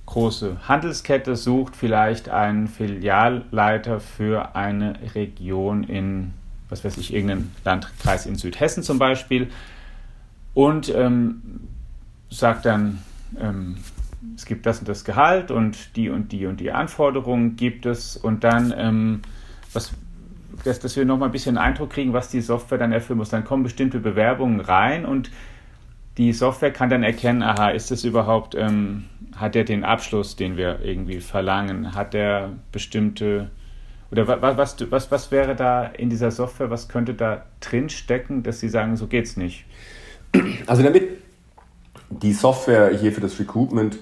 große 0.06 0.58
Handelskette 0.68 1.36
sucht 1.36 1.76
vielleicht 1.76 2.30
einen 2.30 2.68
Filialleiter 2.68 4.00
für 4.00 4.56
eine 4.56 4.94
Region 5.16 5.84
in, 5.84 6.34
was 6.70 6.84
weiß 6.84 6.98
ich, 6.98 7.14
irgendeinen 7.14 7.56
Landkreis 7.64 8.26
in 8.26 8.36
Südhessen 8.36 8.84
zum 8.84 9.00
Beispiel 9.00 9.50
und 10.54 10.94
ähm, 10.94 11.62
sagt 12.32 12.66
dann, 12.66 13.00
ähm, 13.40 13.78
es 14.36 14.46
gibt 14.46 14.66
das 14.66 14.80
und 14.80 14.88
das 14.88 15.04
Gehalt 15.04 15.52
und 15.52 15.96
die 15.96 16.10
und 16.10 16.32
die 16.32 16.46
und 16.46 16.60
die 16.60 16.72
Anforderungen 16.72 17.56
gibt 17.56 17.86
es 17.86 18.18
und 18.18 18.44
dann, 18.44 18.74
ähm, 18.76 19.22
was, 19.74 19.92
dass, 20.64 20.80
dass 20.80 20.96
wir 20.96 21.06
nochmal 21.06 21.30
ein 21.30 21.32
bisschen 21.32 21.58
Eindruck 21.58 21.92
kriegen, 21.92 22.14
was 22.14 22.30
die 22.30 22.42
Software 22.42 22.78
dann 22.78 22.92
erfüllen 22.92 23.18
muss. 23.18 23.30
Dann 23.30 23.44
kommen 23.44 23.64
bestimmte 23.64 24.00
Bewerbungen 24.00 24.60
rein 24.60 25.06
und 25.06 25.32
die 26.18 26.34
Software 26.34 26.72
kann 26.72 26.90
dann 26.90 27.04
erkennen, 27.04 27.42
aha, 27.42 27.70
ist 27.70 27.90
das 27.90 28.04
überhaupt, 28.04 28.56
ähm, 28.56 29.06
hat 29.36 29.56
er 29.56 29.64
den 29.64 29.84
Abschluss, 29.84 30.36
den 30.36 30.58
wir 30.58 30.80
irgendwie 30.84 31.20
verlangen? 31.20 31.96
Hat 31.96 32.14
er 32.14 32.52
bestimmte, 32.72 33.50
oder 34.12 34.28
was, 34.28 34.78
was, 34.92 35.12
was, 35.12 35.32
wäre 35.32 35.56
da 35.56 35.86
in 35.86 36.10
dieser 36.10 36.32
Software, 36.32 36.70
was 36.70 36.90
könnte 36.90 37.14
da 37.14 37.46
drin 37.60 37.90
stecken, 37.90 38.44
dass 38.44 38.60
Sie 38.60 38.70
sagen, 38.70 38.98
so 38.98 39.08
geht's 39.08 39.38
nicht? 39.38 39.66
Also 40.68 40.84
damit 40.84 41.04
die 42.12 42.34
Software 42.34 42.96
hier 42.96 43.12
für 43.12 43.22
das 43.22 43.40
Recruitment 43.40 43.98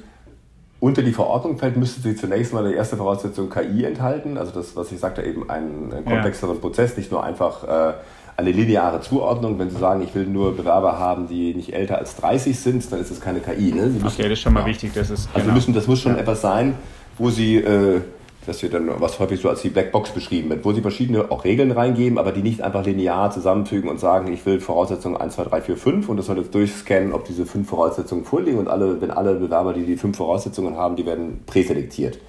unter 0.80 1.02
die 1.02 1.12
Verordnung 1.12 1.58
fällt, 1.58 1.76
müsste 1.78 2.02
sie 2.02 2.16
zunächst 2.16 2.54
mal 2.54 2.68
die 2.68 2.76
erste 2.76 2.96
Voraussetzung 2.96 3.50
KI 3.50 3.84
enthalten. 3.84 4.38
Also 4.38 4.52
das, 4.54 4.76
was 4.76 4.92
ich 4.92 5.00
sagte, 5.00 5.22
eben 5.24 5.50
einen, 5.50 5.90
komplexeren 6.06 6.56
ja. 6.56 6.62
Prozess, 6.62 6.96
nicht 6.96 7.12
nur 7.12 7.24
einfach 7.24 7.64
äh, 7.64 7.94
eine 8.38 8.52
lineare 8.52 9.02
Zuordnung. 9.02 9.60
Wenn 9.60 9.70
Sie 9.70 9.78
sagen, 9.78 10.02
ich 10.02 10.16
will 10.16 10.26
nur 10.26 10.56
Bewerber 10.56 10.98
haben, 10.98 11.28
die 11.28 11.54
nicht 11.54 11.74
älter 11.74 11.98
als 11.98 12.16
30 12.16 12.58
sind, 12.58 12.92
dann 12.92 13.02
ist 13.02 13.12
es 13.12 13.20
keine 13.20 13.42
KI. 13.42 13.74
Ne? 13.74 13.88
Müssen, 13.88 14.08
okay, 14.08 14.24
das 14.24 14.32
ist 14.34 14.42
schon 14.42 14.54
mal 14.54 14.62
ja. 14.62 14.68
wichtig. 14.68 14.92
Das 14.94 15.10
ist, 15.10 15.28
also 15.34 15.42
genau. 15.42 15.54
müssen, 15.54 15.74
das 15.74 15.88
muss 15.88 16.00
schon 16.00 16.14
ja. 16.14 16.20
etwas 16.20 16.42
sein, 16.42 16.76
wo 17.18 17.30
Sie, 17.30 17.58
äh, 17.58 18.02
das 18.50 18.64
wird 18.64 18.74
dann 18.74 18.90
was 19.00 19.20
häufig 19.20 19.40
so 19.40 19.48
als 19.48 19.62
die 19.62 19.70
Blackbox 19.70 20.12
beschrieben 20.12 20.50
wird, 20.50 20.66
wo 20.66 20.74
Sie 20.74 20.82
verschiedene 20.82 21.32
auch 21.32 21.46
Regeln 21.46 21.72
reingeben, 21.72 22.18
aber 22.18 22.32
die 22.32 22.42
nicht 22.42 22.62
einfach 22.62 22.84
linear 22.84 23.32
zusammenfügen 23.32 23.90
und 23.90 24.00
sagen, 24.00 24.34
ich 24.34 24.46
will 24.46 24.60
Voraussetzung 24.60 25.16
1, 25.16 25.36
2, 25.36 25.44
3, 25.46 25.62
4, 25.62 25.78
5 25.78 26.10
und 26.10 26.18
das 26.18 26.26
soll 26.26 26.40
jetzt 26.40 26.54
durchscannen, 26.54 27.14
ob 27.14 27.26
diese 27.26 27.46
fünf 27.46 27.70
Voraussetzungen 27.70 28.26
vorliegen 28.26 28.58
und 28.58 28.68
alle, 28.68 29.00
wenn 29.02 29.12
alle 29.12 29.36
Bewerber, 29.36 29.74
die 29.74 29.86
die 29.86 29.98
fünf 29.98 30.18
Voraussetzungen 30.18 30.76
haben, 30.76 30.96
die 30.96 31.06
werden 31.06 31.42
präselektiert. 31.46 32.20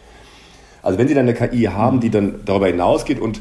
Also 0.83 0.99
wenn 0.99 1.09
Sie 1.09 1.15
dann 1.15 1.29
eine 1.29 1.35
KI 1.35 1.65
haben, 1.65 2.01
die 2.01 2.11
dann 2.11 2.41
darüber 2.45 2.67
hinausgeht 2.67 3.19
und 3.19 3.41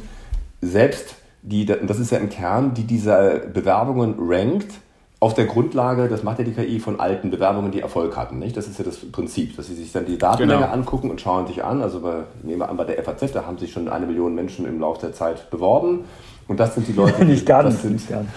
selbst 0.61 1.15
die, 1.41 1.65
das 1.65 1.99
ist 1.99 2.11
ja 2.11 2.17
im 2.17 2.29
Kern, 2.29 2.73
die 2.73 2.83
diese 2.83 3.43
Bewerbungen 3.53 4.15
rankt 4.19 4.73
auf 5.21 5.34
der 5.34 5.45
Grundlage, 5.45 6.08
das 6.08 6.23
macht 6.23 6.39
ja 6.39 6.45
die 6.45 6.53
KI 6.53 6.79
von 6.79 6.99
alten 6.99 7.29
Bewerbungen, 7.29 7.71
die 7.71 7.82
Erfolg 7.82 8.15
hatten. 8.15 8.39
Nicht? 8.39 8.55
Das 8.55 8.67
ist 8.67 8.79
ja 8.79 8.86
das 8.86 8.97
Prinzip, 8.97 9.58
dass 9.58 9.67
sie 9.67 9.75
sich 9.75 9.91
dann 9.91 10.05
die 10.05 10.17
Datenmenge 10.17 10.62
genau. 10.62 10.73
angucken 10.73 11.10
und 11.10 11.19
schauen 11.19 11.45
sich 11.45 11.63
an. 11.63 11.82
Also 11.82 11.99
bei, 11.99 12.23
nehmen 12.41 12.60
wir 12.60 12.69
an, 12.69 12.77
bei 12.77 12.86
der 12.86 13.03
FAZ, 13.03 13.34
da 13.34 13.45
haben 13.45 13.58
sich 13.58 13.73
schon 13.73 13.89
eine 13.89 14.05
Million 14.05 14.34
Menschen 14.34 14.65
im 14.65 14.79
Laufe 14.79 15.01
der 15.01 15.13
Zeit 15.13 15.49
beworben. 15.49 16.05
Und 16.47 16.60
das 16.60 16.75
sind 16.75 16.88
die 16.88 16.93
Leute, 16.93 17.15
die. 17.19 17.25
nicht 17.25 17.45
ganz, 17.45 17.75
das 17.75 17.82
sind, 17.82 17.93
nicht 17.93 18.10
ganz. 18.10 18.29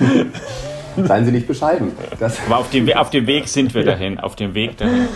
Seien 1.08 1.24
Sie 1.24 1.30
nicht 1.30 1.46
bescheiden. 1.46 1.92
Das 2.18 2.38
Aber 2.46 2.58
auf 2.58 2.70
dem, 2.70 2.92
auf 2.92 3.10
dem 3.10 3.26
Weg 3.26 3.48
sind 3.48 3.74
wir 3.74 3.84
dahin, 3.84 4.18
auf 4.18 4.36
dem 4.36 4.52
Weg 4.54 4.76
dahin. 4.76 5.08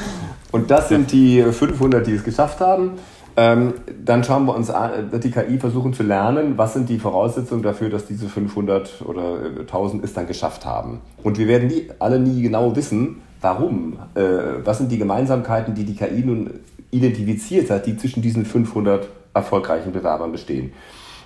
Und 0.53 0.71
das 0.71 0.89
sind 0.89 1.13
die 1.13 1.43
500, 1.43 2.07
die 2.07 2.13
es 2.13 2.25
geschafft 2.25 2.61
haben. 2.61 2.93
Ähm, 3.39 3.75
dann 4.03 4.25
schauen 4.25 4.47
wir 4.47 4.55
uns 4.55 4.71
an, 4.71 5.13
wird 5.13 5.25
die 5.25 5.31
KI 5.31 5.59
versuchen 5.59 5.93
zu 5.93 6.03
lernen, 6.03 6.57
was 6.57 6.73
sind 6.73 6.89
die 6.89 6.99
Voraussetzungen 6.99 7.63
dafür, 7.63 7.91
dass 7.91 8.07
diese 8.07 8.29
500 8.29 9.03
oder 9.05 9.39
1000 9.61 10.03
es 10.03 10.15
dann 10.15 10.27
geschafft 10.27 10.65
haben. 10.65 11.01
Und 11.23 11.37
wir 11.39 11.47
werden 11.47 11.69
nie, 11.69 11.89
alle 11.99 12.19
nie 12.19 12.41
genau 12.41 12.75
wissen, 12.75 13.21
warum. 13.43 13.99
Äh, 14.15 14.65
was 14.65 14.79
sind 14.79 14.91
die 14.91 14.99
Gemeinsamkeiten, 14.99 15.75
die 15.75 15.85
die 15.85 15.95
KI 15.95 16.23
nun 16.25 16.51
identifiziert 16.91 17.71
hat, 17.71 17.85
die 17.85 17.97
zwischen 17.99 18.23
diesen 18.23 18.47
500 18.47 19.07
erfolgreichen 19.35 19.93
Bewerbern 19.93 20.33
bestehen. 20.33 20.73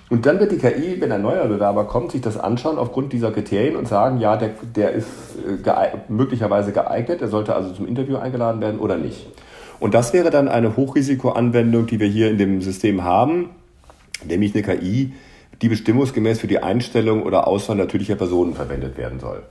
Und 0.09 0.25
dann 0.25 0.41
wird 0.41 0.51
die 0.51 0.57
KI, 0.57 0.99
wenn 0.99 1.13
ein 1.13 1.21
neuer 1.21 1.47
Bewerber 1.47 1.85
kommt, 1.85 2.11
sich 2.11 2.19
das 2.19 2.37
anschauen 2.37 2.77
aufgrund 2.77 3.13
dieser 3.13 3.31
Kriterien 3.31 3.77
und 3.77 3.87
sagen, 3.87 4.19
ja, 4.19 4.35
der, 4.35 4.49
der 4.75 4.91
ist 4.91 5.07
äh, 5.47 5.55
geeignet, 5.63 6.09
möglicherweise 6.09 6.73
geeignet, 6.73 7.21
er 7.21 7.29
sollte 7.29 7.55
also 7.55 7.71
zum 7.71 7.87
Interview 7.87 8.17
eingeladen 8.17 8.59
werden 8.59 8.81
oder 8.81 8.97
nicht. 8.97 9.27
Und 9.81 9.95
das 9.95 10.13
wäre 10.13 10.29
dann 10.29 10.47
eine 10.47 10.77
Hochrisikoanwendung, 10.77 11.87
die 11.87 11.99
wir 11.99 12.07
hier 12.07 12.29
in 12.29 12.37
dem 12.37 12.61
System 12.61 13.03
haben, 13.03 13.49
nämlich 14.23 14.53
eine 14.53 14.61
KI, 14.61 15.11
die 15.59 15.69
bestimmungsgemäß 15.69 16.39
für 16.39 16.45
die 16.45 16.59
Einstellung 16.59 17.23
oder 17.23 17.47
Auswahl 17.47 17.77
natürlicher 17.77 18.15
Personen 18.15 18.53
verwendet 18.53 18.95
werden 18.95 19.19
soll. 19.19 19.41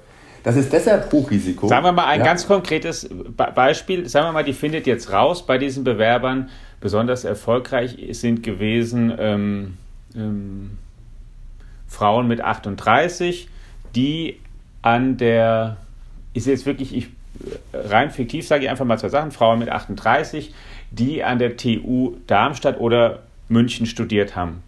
Das 0.45 0.55
ist 0.55 0.73
deshalb 0.73 1.13
Hochrisiko. 1.13 1.67
Sagen 1.67 1.85
wir 1.85 1.91
mal 1.91 2.07
ein 2.07 2.21
ja. 2.21 2.25
ganz 2.25 2.47
konkretes 2.47 3.11
Beispiel. 3.57 4.09
Sagen 4.09 4.29
wir 4.29 4.33
mal, 4.33 4.45
die 4.45 4.53
findet 4.53 4.87
jetzt 4.87 5.13
raus 5.13 5.45
bei 5.45 5.59
diesen 5.59 5.83
Bewerbern, 5.83 6.49
besonders 6.81 7.25
erfolgreich 7.25 7.99
sind 8.13 8.45
gewesen 8.45 9.13
ähm, 9.19 9.79
ähm, 10.15 10.79
Frauen 11.89 12.29
mit 12.29 12.41
38, 12.41 13.49
die 13.97 14.39
an 14.81 15.17
der, 15.17 15.77
ist 16.35 16.47
jetzt 16.47 16.67
wirklich, 16.67 16.95
ich 16.95 17.09
rein 17.73 18.11
fiktiv 18.11 18.47
sage 18.47 18.65
ich 18.65 18.71
einfach 18.71 18.85
mal 18.85 18.99
zwei 18.99 19.09
Sachen, 19.09 19.31
Frauen 19.31 19.59
mit 19.59 19.69
38, 19.69 20.55
die 20.91 21.23
an 21.23 21.39
der 21.39 21.57
TU 21.57 22.17
Darmstadt 22.27 22.81
oder 22.81 23.23
München 23.49 23.87
studiert 23.87 24.37
haben. 24.37 24.63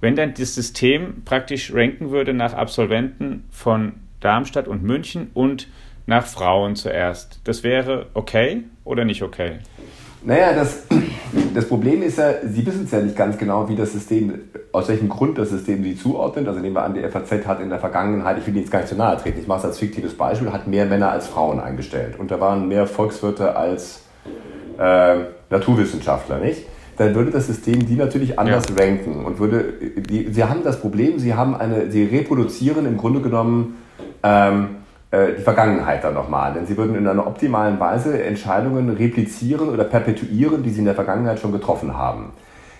Wenn 0.00 0.16
dann 0.16 0.34
das 0.34 0.54
System 0.54 1.22
praktisch 1.24 1.72
ranken 1.72 2.10
würde 2.10 2.34
nach 2.34 2.54
Absolventen 2.54 3.44
von 3.50 3.94
Darmstadt 4.20 4.68
und 4.68 4.82
München 4.82 5.30
und 5.34 5.68
nach 6.06 6.26
Frauen 6.26 6.74
zuerst, 6.74 7.40
das 7.44 7.62
wäre 7.62 8.06
okay 8.14 8.64
oder 8.84 9.04
nicht 9.04 9.22
okay? 9.22 9.58
Naja, 10.24 10.52
das, 10.52 10.84
das 11.54 11.66
Problem 11.66 12.02
ist 12.02 12.18
ja, 12.18 12.34
Sie 12.44 12.64
wissen 12.64 12.84
es 12.84 12.92
ja 12.92 13.00
nicht 13.00 13.16
ganz 13.16 13.36
genau, 13.38 13.68
wie 13.68 13.74
das 13.74 13.92
System, 13.92 14.34
aus 14.70 14.88
welchem 14.88 15.08
Grund 15.08 15.36
das 15.38 15.50
System 15.50 15.82
Sie 15.82 15.96
zuordnet. 15.96 16.46
Also 16.46 16.60
nehmen 16.60 16.76
wir 16.76 16.84
an, 16.84 16.94
die 16.94 17.02
FAZ 17.02 17.46
hat 17.46 17.60
in 17.60 17.70
der 17.70 17.80
Vergangenheit, 17.80 18.38
ich 18.38 18.46
will 18.46 18.54
Ihnen 18.54 18.62
jetzt 18.62 18.70
gar 18.70 18.80
nicht 18.80 18.88
zu 18.88 18.96
nahe 18.96 19.16
treten, 19.16 19.40
ich 19.40 19.48
mache 19.48 19.60
es 19.60 19.64
als 19.64 19.78
fiktives 19.78 20.16
Beispiel, 20.16 20.52
hat 20.52 20.68
mehr 20.68 20.86
Männer 20.86 21.10
als 21.10 21.26
Frauen 21.26 21.58
eingestellt. 21.58 22.18
Und 22.18 22.30
da 22.30 22.40
waren 22.40 22.68
mehr 22.68 22.86
Volkswirte 22.86 23.56
als 23.56 24.02
äh, 24.78 25.16
Naturwissenschaftler, 25.50 26.38
nicht? 26.38 26.66
Dann 26.98 27.14
würde 27.14 27.30
das 27.30 27.46
System 27.46 27.86
die 27.86 27.96
natürlich 27.96 28.38
anders 28.38 28.66
ja. 28.68 28.84
ranken 28.84 29.24
und 29.24 29.38
würde, 29.38 29.72
die, 30.08 30.28
Sie 30.30 30.44
haben 30.44 30.62
das 30.62 30.78
Problem, 30.80 31.18
Sie 31.18 31.34
haben 31.34 31.56
eine, 31.56 31.90
Sie 31.90 32.04
reproduzieren 32.04 32.86
im 32.86 32.96
Grunde 32.98 33.20
genommen 33.20 33.78
ähm, 34.22 34.64
äh, 34.64 34.81
die 35.12 35.42
Vergangenheit 35.42 36.02
dann 36.04 36.14
nochmal. 36.14 36.54
Denn 36.54 36.66
sie 36.66 36.76
würden 36.76 36.94
in 36.94 37.06
einer 37.06 37.26
optimalen 37.26 37.78
Weise 37.78 38.22
Entscheidungen 38.22 38.88
replizieren 38.88 39.68
oder 39.68 39.84
perpetuieren, 39.84 40.62
die 40.62 40.70
sie 40.70 40.78
in 40.78 40.86
der 40.86 40.94
Vergangenheit 40.94 41.38
schon 41.38 41.52
getroffen 41.52 41.96
haben. 41.96 42.32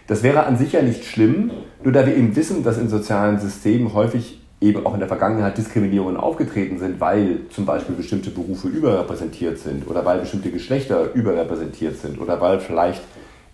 Das 0.06 0.22
wäre 0.22 0.46
an 0.46 0.56
sich 0.56 0.72
ja 0.72 0.82
nicht 0.82 1.04
schlimm, 1.04 1.50
nur 1.82 1.92
da 1.92 2.06
wir 2.06 2.16
eben 2.16 2.34
wissen, 2.34 2.64
dass 2.64 2.78
in 2.78 2.88
sozialen 2.88 3.38
Systemen 3.38 3.94
häufig 3.94 4.40
eben 4.60 4.86
auch 4.86 4.94
in 4.94 5.00
der 5.00 5.08
Vergangenheit 5.08 5.58
Diskriminierungen 5.58 6.16
aufgetreten 6.16 6.78
sind, 6.78 7.00
weil 7.00 7.40
zum 7.50 7.66
Beispiel 7.66 7.96
bestimmte 7.96 8.30
Berufe 8.30 8.68
überrepräsentiert 8.68 9.58
sind 9.58 9.88
oder 9.88 10.04
weil 10.04 10.20
bestimmte 10.20 10.50
Geschlechter 10.50 11.12
überrepräsentiert 11.14 11.98
sind 11.98 12.20
oder 12.20 12.40
weil 12.40 12.60
vielleicht 12.60 13.02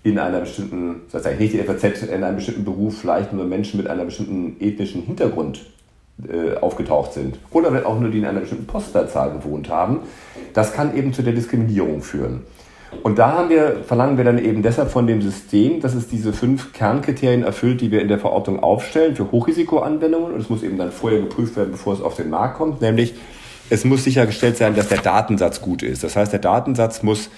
in 0.02 0.18
einer 0.18 0.40
bestimmten, 0.40 1.02
das 1.10 1.24
heißt 1.24 1.40
nicht 1.40 1.54
die 1.54 1.58
FAZ, 1.58 2.02
in 2.02 2.22
einem 2.22 2.36
bestimmten 2.36 2.64
Beruf 2.64 2.98
vielleicht 2.98 3.32
nur 3.32 3.44
Menschen 3.46 3.78
mit 3.78 3.88
einem 3.88 4.06
bestimmten 4.06 4.56
ethnischen 4.60 5.02
Hintergrund 5.02 5.60
äh, 6.26 6.56
aufgetaucht 6.58 7.12
sind. 7.12 7.38
Oder 7.52 7.72
wenn 7.72 7.84
auch 7.84 7.98
nur 8.00 8.10
die 8.10 8.18
in 8.18 8.24
einer 8.24 8.40
bestimmten 8.40 8.66
Postleitzahl 8.66 9.30
gewohnt 9.30 9.68
haben. 9.68 10.00
Das 10.52 10.72
kann 10.72 10.96
eben 10.96 11.12
zu 11.12 11.22
der 11.22 11.32
Diskriminierung 11.32 12.02
führen. 12.02 12.42
Und 13.02 13.18
da 13.18 13.32
haben 13.32 13.50
wir, 13.50 13.84
verlangen 13.86 14.16
wir 14.16 14.24
dann 14.24 14.38
eben 14.38 14.62
deshalb 14.62 14.90
von 14.90 15.06
dem 15.06 15.20
System, 15.22 15.80
dass 15.80 15.94
es 15.94 16.08
diese 16.08 16.32
fünf 16.32 16.72
Kernkriterien 16.72 17.42
erfüllt, 17.42 17.80
die 17.80 17.90
wir 17.90 18.00
in 18.00 18.08
der 18.08 18.18
Verordnung 18.18 18.62
aufstellen 18.62 19.14
für 19.14 19.30
Hochrisikoanwendungen. 19.30 20.32
Und 20.32 20.40
es 20.40 20.48
muss 20.48 20.62
eben 20.62 20.78
dann 20.78 20.90
vorher 20.90 21.20
geprüft 21.20 21.56
werden, 21.56 21.72
bevor 21.72 21.94
es 21.94 22.00
auf 22.00 22.16
den 22.16 22.30
Markt 22.30 22.56
kommt. 22.56 22.80
Nämlich, 22.80 23.14
es 23.70 23.84
muss 23.84 24.04
sichergestellt 24.04 24.56
sein, 24.56 24.74
dass 24.74 24.88
der 24.88 24.98
Datensatz 24.98 25.60
gut 25.60 25.82
ist. 25.82 26.02
Das 26.02 26.16
heißt, 26.16 26.32
der 26.32 26.40
Datensatz 26.40 27.02
muss 27.02 27.30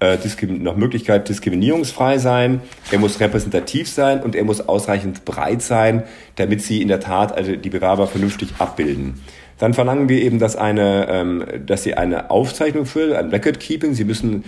äh, 0.00 0.18
nach 0.48 0.76
Möglichkeit 0.76 1.28
diskriminierungsfrei 1.28 2.18
sein, 2.18 2.60
er 2.90 2.98
muss 2.98 3.20
repräsentativ 3.20 3.88
sein 3.88 4.22
und 4.22 4.34
er 4.34 4.44
muss 4.44 4.60
ausreichend 4.60 5.24
breit 5.24 5.62
sein, 5.62 6.04
damit 6.36 6.62
sie 6.62 6.82
in 6.82 6.88
der 6.88 7.00
Tat 7.00 7.32
also 7.32 7.54
die 7.54 7.70
Bewerber 7.70 8.06
vernünftig 8.06 8.54
abbilden. 8.58 9.20
Dann 9.58 9.74
verlangen 9.74 10.08
wir 10.08 10.22
eben, 10.22 10.38
dass, 10.38 10.56
eine, 10.56 11.06
ähm, 11.10 11.44
dass 11.66 11.82
sie 11.82 11.94
eine 11.94 12.30
Aufzeichnung 12.30 12.86
führen, 12.86 13.12
ein 13.14 13.28
Record 13.28 13.60
Keeping. 13.60 13.92
Sie 13.92 14.04
müssen 14.04 14.44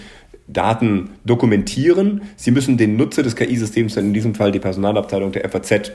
Daten 0.48 1.10
dokumentieren. 1.24 2.22
Sie 2.36 2.50
müssen 2.50 2.78
den 2.78 2.96
Nutzer 2.96 3.22
des 3.22 3.36
KI-Systems, 3.36 3.96
in 3.98 4.14
diesem 4.14 4.34
Fall 4.34 4.52
die 4.52 4.58
Personalabteilung 4.58 5.32
der 5.32 5.48
FAZ, 5.50 5.92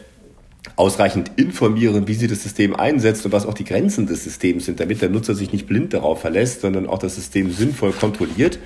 ausreichend 0.75 1.31
informieren, 1.37 2.07
wie 2.07 2.13
sie 2.13 2.27
das 2.27 2.43
System 2.43 2.75
einsetzt 2.75 3.25
und 3.25 3.31
was 3.31 3.47
auch 3.47 3.53
die 3.53 3.63
Grenzen 3.63 4.05
des 4.05 4.23
Systems 4.23 4.65
sind, 4.65 4.79
damit 4.79 5.01
der 5.01 5.09
Nutzer 5.09 5.33
sich 5.33 5.51
nicht 5.51 5.65
blind 5.65 5.93
darauf 5.93 6.21
verlässt, 6.21 6.61
sondern 6.61 6.87
auch 6.87 6.99
das 6.99 7.15
System 7.15 7.51
sinnvoll 7.51 7.93
kontrolliert. 7.93 8.59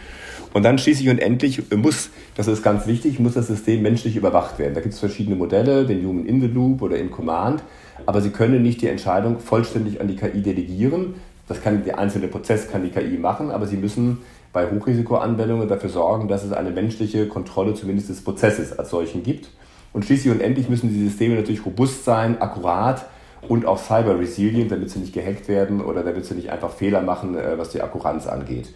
Und 0.54 0.64
dann 0.64 0.78
schließlich 0.78 1.10
und 1.10 1.20
endlich 1.20 1.72
muss, 1.76 2.10
das 2.36 2.48
ist 2.48 2.62
ganz 2.62 2.86
wichtig, 2.86 3.20
muss 3.20 3.36
das 3.36 3.48
System 3.48 3.82
menschlich 3.82 4.16
überwacht 4.16 4.60
werden. 4.60 4.74
Da 4.74 4.82
gibt 4.82 4.94
es 4.94 5.00
verschiedene 5.00 5.36
Modelle, 5.36 5.86
den 5.86 6.06
Human 6.06 6.26
in 6.26 6.42
the 6.42 6.48
Loop 6.48 6.82
oder 6.82 6.98
in 6.98 7.10
Command, 7.10 7.64
aber 8.06 8.22
Sie 8.22 8.32
können 8.32 8.62
nicht 8.62 8.82
die 8.82 8.88
Entscheidung 8.88 9.40
vollständig 9.40 10.02
an 10.02 10.08
die 10.08 10.16
KI 10.16 10.42
delegieren. 10.42 11.16
Das 11.48 11.62
kann 11.62 11.84
der 11.86 12.00
einzelne 12.00 12.28
Prozess 12.28 12.70
kann 12.70 12.84
die 12.84 12.90
KI 12.90 13.18
machen, 13.18 13.52
aber 13.52 13.66
Sie 13.66 13.78
müssen 13.78 14.20
bei 14.54 14.70
Hochrisikoanwendungen 14.70 15.70
dafür 15.70 15.90
sorgen, 15.90 16.28
dass 16.28 16.44
es 16.44 16.52
eine 16.52 16.72
menschliche 16.72 17.28
Kontrolle 17.28 17.74
zumindest 17.74 18.10
des 18.10 18.22
Prozesses 18.22 18.78
als 18.78 18.90
solchen 18.90 19.24
gibt. 19.24 19.50
Und 19.94 20.06
schließlich 20.06 20.34
und 20.34 20.42
endlich 20.42 20.70
müssen 20.70 20.90
die 20.90 21.08
Systeme 21.08 21.36
natürlich 21.36 21.66
robust 21.66 22.04
sein, 22.04 22.42
akkurat 22.42 23.06
und 23.48 23.66
auch 23.66 23.78
cyber 23.78 24.20
resilient, 24.20 24.72
damit 24.72 24.90
sie 24.90 25.00
nicht 25.00 25.14
gehackt 25.14 25.48
werden 25.48 25.82
oder 25.82 26.04
damit 26.04 26.26
sie 26.26 26.36
nicht 26.36 26.50
einfach 26.50 26.72
Fehler 26.72 27.02
machen, 27.02 27.38
äh, 27.38 27.58
was 27.58 27.70
die 27.70 27.82
Akkuranz 27.82 28.28
angeht. 28.28 28.74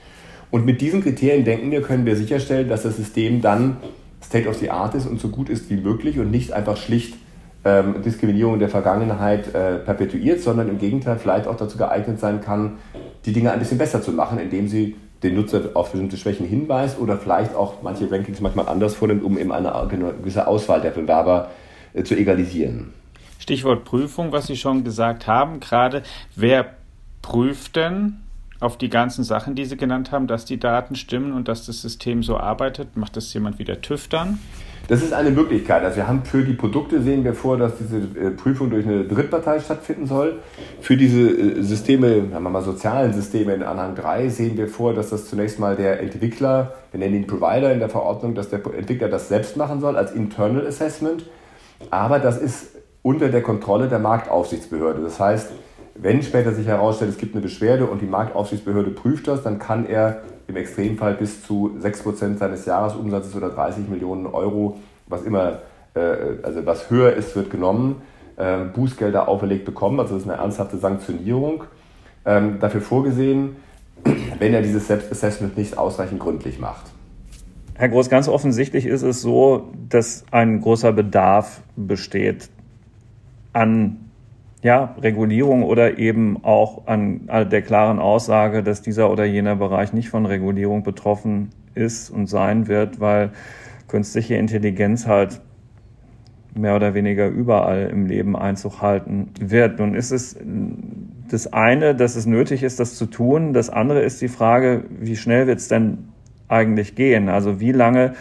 Und 0.55 0.65
mit 0.65 0.79
diesen 0.79 1.03
Kriterien 1.03 1.43
denken 1.43 1.69
wir, 1.69 1.81
können 1.81 2.05
wir 2.05 2.15
sicherstellen, 2.15 2.69
dass 2.69 2.83
das 2.83 2.95
System 2.95 3.41
dann 3.41 3.75
State 4.23 4.47
of 4.47 4.55
the 4.55 4.69
Art 4.69 4.95
ist 4.95 5.05
und 5.05 5.19
so 5.19 5.27
gut 5.27 5.49
ist 5.49 5.69
wie 5.69 5.75
möglich 5.75 6.17
und 6.17 6.31
nicht 6.31 6.53
einfach 6.53 6.77
schlicht 6.77 7.15
ähm, 7.65 8.01
Diskriminierung 8.01 8.57
der 8.57 8.69
Vergangenheit 8.69 9.53
äh, 9.53 9.79
perpetuiert, 9.79 10.39
sondern 10.39 10.69
im 10.69 10.77
Gegenteil 10.77 11.19
vielleicht 11.19 11.47
auch 11.47 11.57
dazu 11.57 11.77
geeignet 11.77 12.21
sein 12.21 12.39
kann, 12.39 12.77
die 13.25 13.33
Dinge 13.33 13.51
ein 13.51 13.59
bisschen 13.59 13.77
besser 13.77 14.01
zu 14.01 14.13
machen, 14.13 14.39
indem 14.39 14.69
sie 14.69 14.95
den 15.23 15.35
Nutzer 15.35 15.71
auf 15.73 15.91
bestimmte 15.91 16.15
Schwächen 16.15 16.47
hinweist 16.47 16.99
oder 16.99 17.17
vielleicht 17.17 17.53
auch 17.53 17.81
manche 17.81 18.09
Rankings 18.09 18.39
manchmal 18.39 18.69
anders 18.69 18.95
vornimmt, 18.95 19.25
um 19.25 19.37
eben 19.37 19.51
eine 19.51 19.73
gewisse 19.89 20.47
Auswahl 20.47 20.79
der 20.79 20.91
Bewerber 20.91 21.51
äh, 21.93 22.03
zu 22.03 22.15
egalisieren. 22.15 22.93
Stichwort 23.39 23.83
Prüfung, 23.83 24.31
was 24.31 24.47
Sie 24.47 24.55
schon 24.55 24.85
gesagt 24.85 25.27
haben, 25.27 25.59
gerade 25.59 26.01
wer 26.33 26.75
prüft 27.21 27.75
denn 27.75 28.21
auf 28.65 28.77
die 28.77 28.89
ganzen 28.89 29.23
Sachen, 29.23 29.55
die 29.55 29.65
Sie 29.65 29.77
genannt 29.77 30.11
haben, 30.11 30.27
dass 30.27 30.43
die 30.43 30.59
Daten 30.59 30.95
stimmen 30.95 31.33
und 31.33 31.47
dass 31.47 31.65
das 31.65 31.81
System 31.81 32.23
so 32.23 32.37
arbeitet? 32.37 32.97
Macht 32.97 33.15
das 33.15 33.33
jemand 33.33 33.59
wie 33.59 33.63
der 33.63 33.81
TÜV 33.81 34.07
dann? 34.07 34.39
Das 34.87 35.01
ist 35.01 35.13
eine 35.13 35.31
Möglichkeit. 35.31 35.83
Also 35.83 35.97
wir 35.97 36.07
haben 36.07 36.23
für 36.25 36.43
die 36.43 36.53
Produkte 36.53 37.01
sehen 37.01 37.23
wir 37.23 37.33
vor, 37.33 37.57
dass 37.57 37.77
diese 37.77 37.97
äh, 37.97 38.29
Prüfung 38.31 38.69
durch 38.69 38.85
eine 38.85 39.03
Drittpartei 39.05 39.59
stattfinden 39.59 40.05
soll. 40.05 40.39
Für 40.79 40.95
diese 40.95 41.21
äh, 41.21 41.61
Systeme, 41.63 42.29
sagen 42.29 42.43
wir 42.43 42.49
mal 42.49 42.61
sozialen 42.61 43.13
Systeme 43.13 43.53
in 43.53 43.63
Anhang 43.63 43.95
3 43.95 44.29
sehen 44.29 44.57
wir 44.57 44.67
vor, 44.67 44.93
dass 44.93 45.09
das 45.09 45.27
zunächst 45.27 45.59
mal 45.59 45.75
der 45.75 46.01
Entwickler, 46.01 46.75
wir 46.91 46.99
nennen 46.99 47.15
ihn 47.15 47.27
Provider 47.27 47.71
in 47.73 47.79
der 47.79 47.89
Verordnung, 47.89 48.35
dass 48.35 48.49
der 48.49 48.63
Entwickler 48.77 49.09
das 49.09 49.27
selbst 49.27 49.57
machen 49.57 49.79
soll 49.79 49.95
als 49.97 50.11
Internal 50.11 50.67
Assessment. 50.67 51.25
Aber 51.89 52.19
das 52.19 52.37
ist 52.37 52.75
unter 53.01 53.29
der 53.29 53.41
Kontrolle 53.41 53.87
der 53.87 53.99
Marktaufsichtsbehörde. 53.99 55.01
Das 55.01 55.19
heißt, 55.19 55.51
wenn 55.95 56.21
später 56.23 56.53
sich 56.53 56.67
herausstellt, 56.67 57.11
es 57.11 57.17
gibt 57.17 57.33
eine 57.33 57.41
Beschwerde 57.41 57.85
und 57.85 58.01
die 58.01 58.05
Marktaufsichtsbehörde 58.05 58.91
prüft 58.91 59.27
das, 59.27 59.43
dann 59.43 59.59
kann 59.59 59.85
er 59.85 60.23
im 60.47 60.57
Extremfall 60.57 61.13
bis 61.13 61.43
zu 61.43 61.77
6% 61.81 62.37
seines 62.37 62.65
Jahresumsatzes 62.65 63.35
oder 63.35 63.49
30 63.49 63.87
Millionen 63.87 64.27
Euro, 64.27 64.77
was 65.07 65.23
immer, 65.23 65.59
äh, 65.95 65.99
also 66.43 66.65
was 66.65 66.89
höher 66.89 67.13
ist, 67.13 67.35
wird 67.35 67.49
genommen, 67.49 68.01
äh, 68.35 68.65
Bußgelder 68.65 69.27
auferlegt 69.27 69.65
bekommen. 69.65 69.99
Also 69.99 70.15
das 70.15 70.23
ist 70.23 70.29
eine 70.29 70.39
ernsthafte 70.39 70.77
Sanktionierung 70.77 71.63
ähm, 72.25 72.59
dafür 72.59 72.81
vorgesehen, 72.81 73.55
wenn 74.39 74.53
er 74.53 74.61
dieses 74.61 74.87
Selbstassessment 74.87 75.57
nicht 75.57 75.77
ausreichend 75.77 76.19
gründlich 76.19 76.59
macht. 76.59 76.85
Herr 77.75 77.89
Groß, 77.89 78.09
ganz 78.09 78.27
offensichtlich 78.27 78.85
ist 78.85 79.01
es 79.01 79.21
so, 79.21 79.69
dass 79.89 80.25
ein 80.31 80.61
großer 80.61 80.93
Bedarf 80.93 81.61
besteht 81.75 82.49
an 83.51 84.04
ja, 84.65 84.95
Regulierung 84.99 85.61
oder 85.61 85.99
eben 85.99 86.43
auch 86.43 86.87
an 86.87 87.27
der 87.27 87.61
klaren 87.61 87.99
Aussage, 87.99 88.63
dass 88.63 88.81
dieser 88.81 89.11
oder 89.11 89.23
jener 89.23 89.55
Bereich 89.55 89.93
nicht 89.93 90.09
von 90.09 90.25
Regulierung 90.25 90.81
betroffen 90.81 91.51
ist 91.75 92.09
und 92.09 92.25
sein 92.25 92.67
wird, 92.67 92.99
weil 92.99 93.29
künstliche 93.87 94.33
Intelligenz 94.37 95.05
halt 95.05 95.39
mehr 96.55 96.75
oder 96.75 96.95
weniger 96.95 97.27
überall 97.27 97.89
im 97.91 98.07
Leben 98.07 98.35
Einzug 98.35 98.81
halten 98.81 99.29
wird. 99.39 99.77
Nun 99.77 99.93
ist 99.93 100.09
es 100.09 100.35
das 101.29 101.53
eine, 101.53 101.93
dass 101.93 102.15
es 102.15 102.25
nötig 102.25 102.63
ist, 102.63 102.79
das 102.79 102.95
zu 102.95 103.05
tun. 103.05 103.53
Das 103.53 103.69
andere 103.69 104.01
ist 104.01 104.19
die 104.19 104.29
Frage, 104.29 104.85
wie 104.99 105.15
schnell 105.15 105.45
wird 105.45 105.59
es 105.59 105.67
denn 105.67 106.09
eigentlich 106.47 106.95
gehen? 106.95 107.29
Also 107.29 107.59
wie 107.59 107.71
lange 107.71 108.15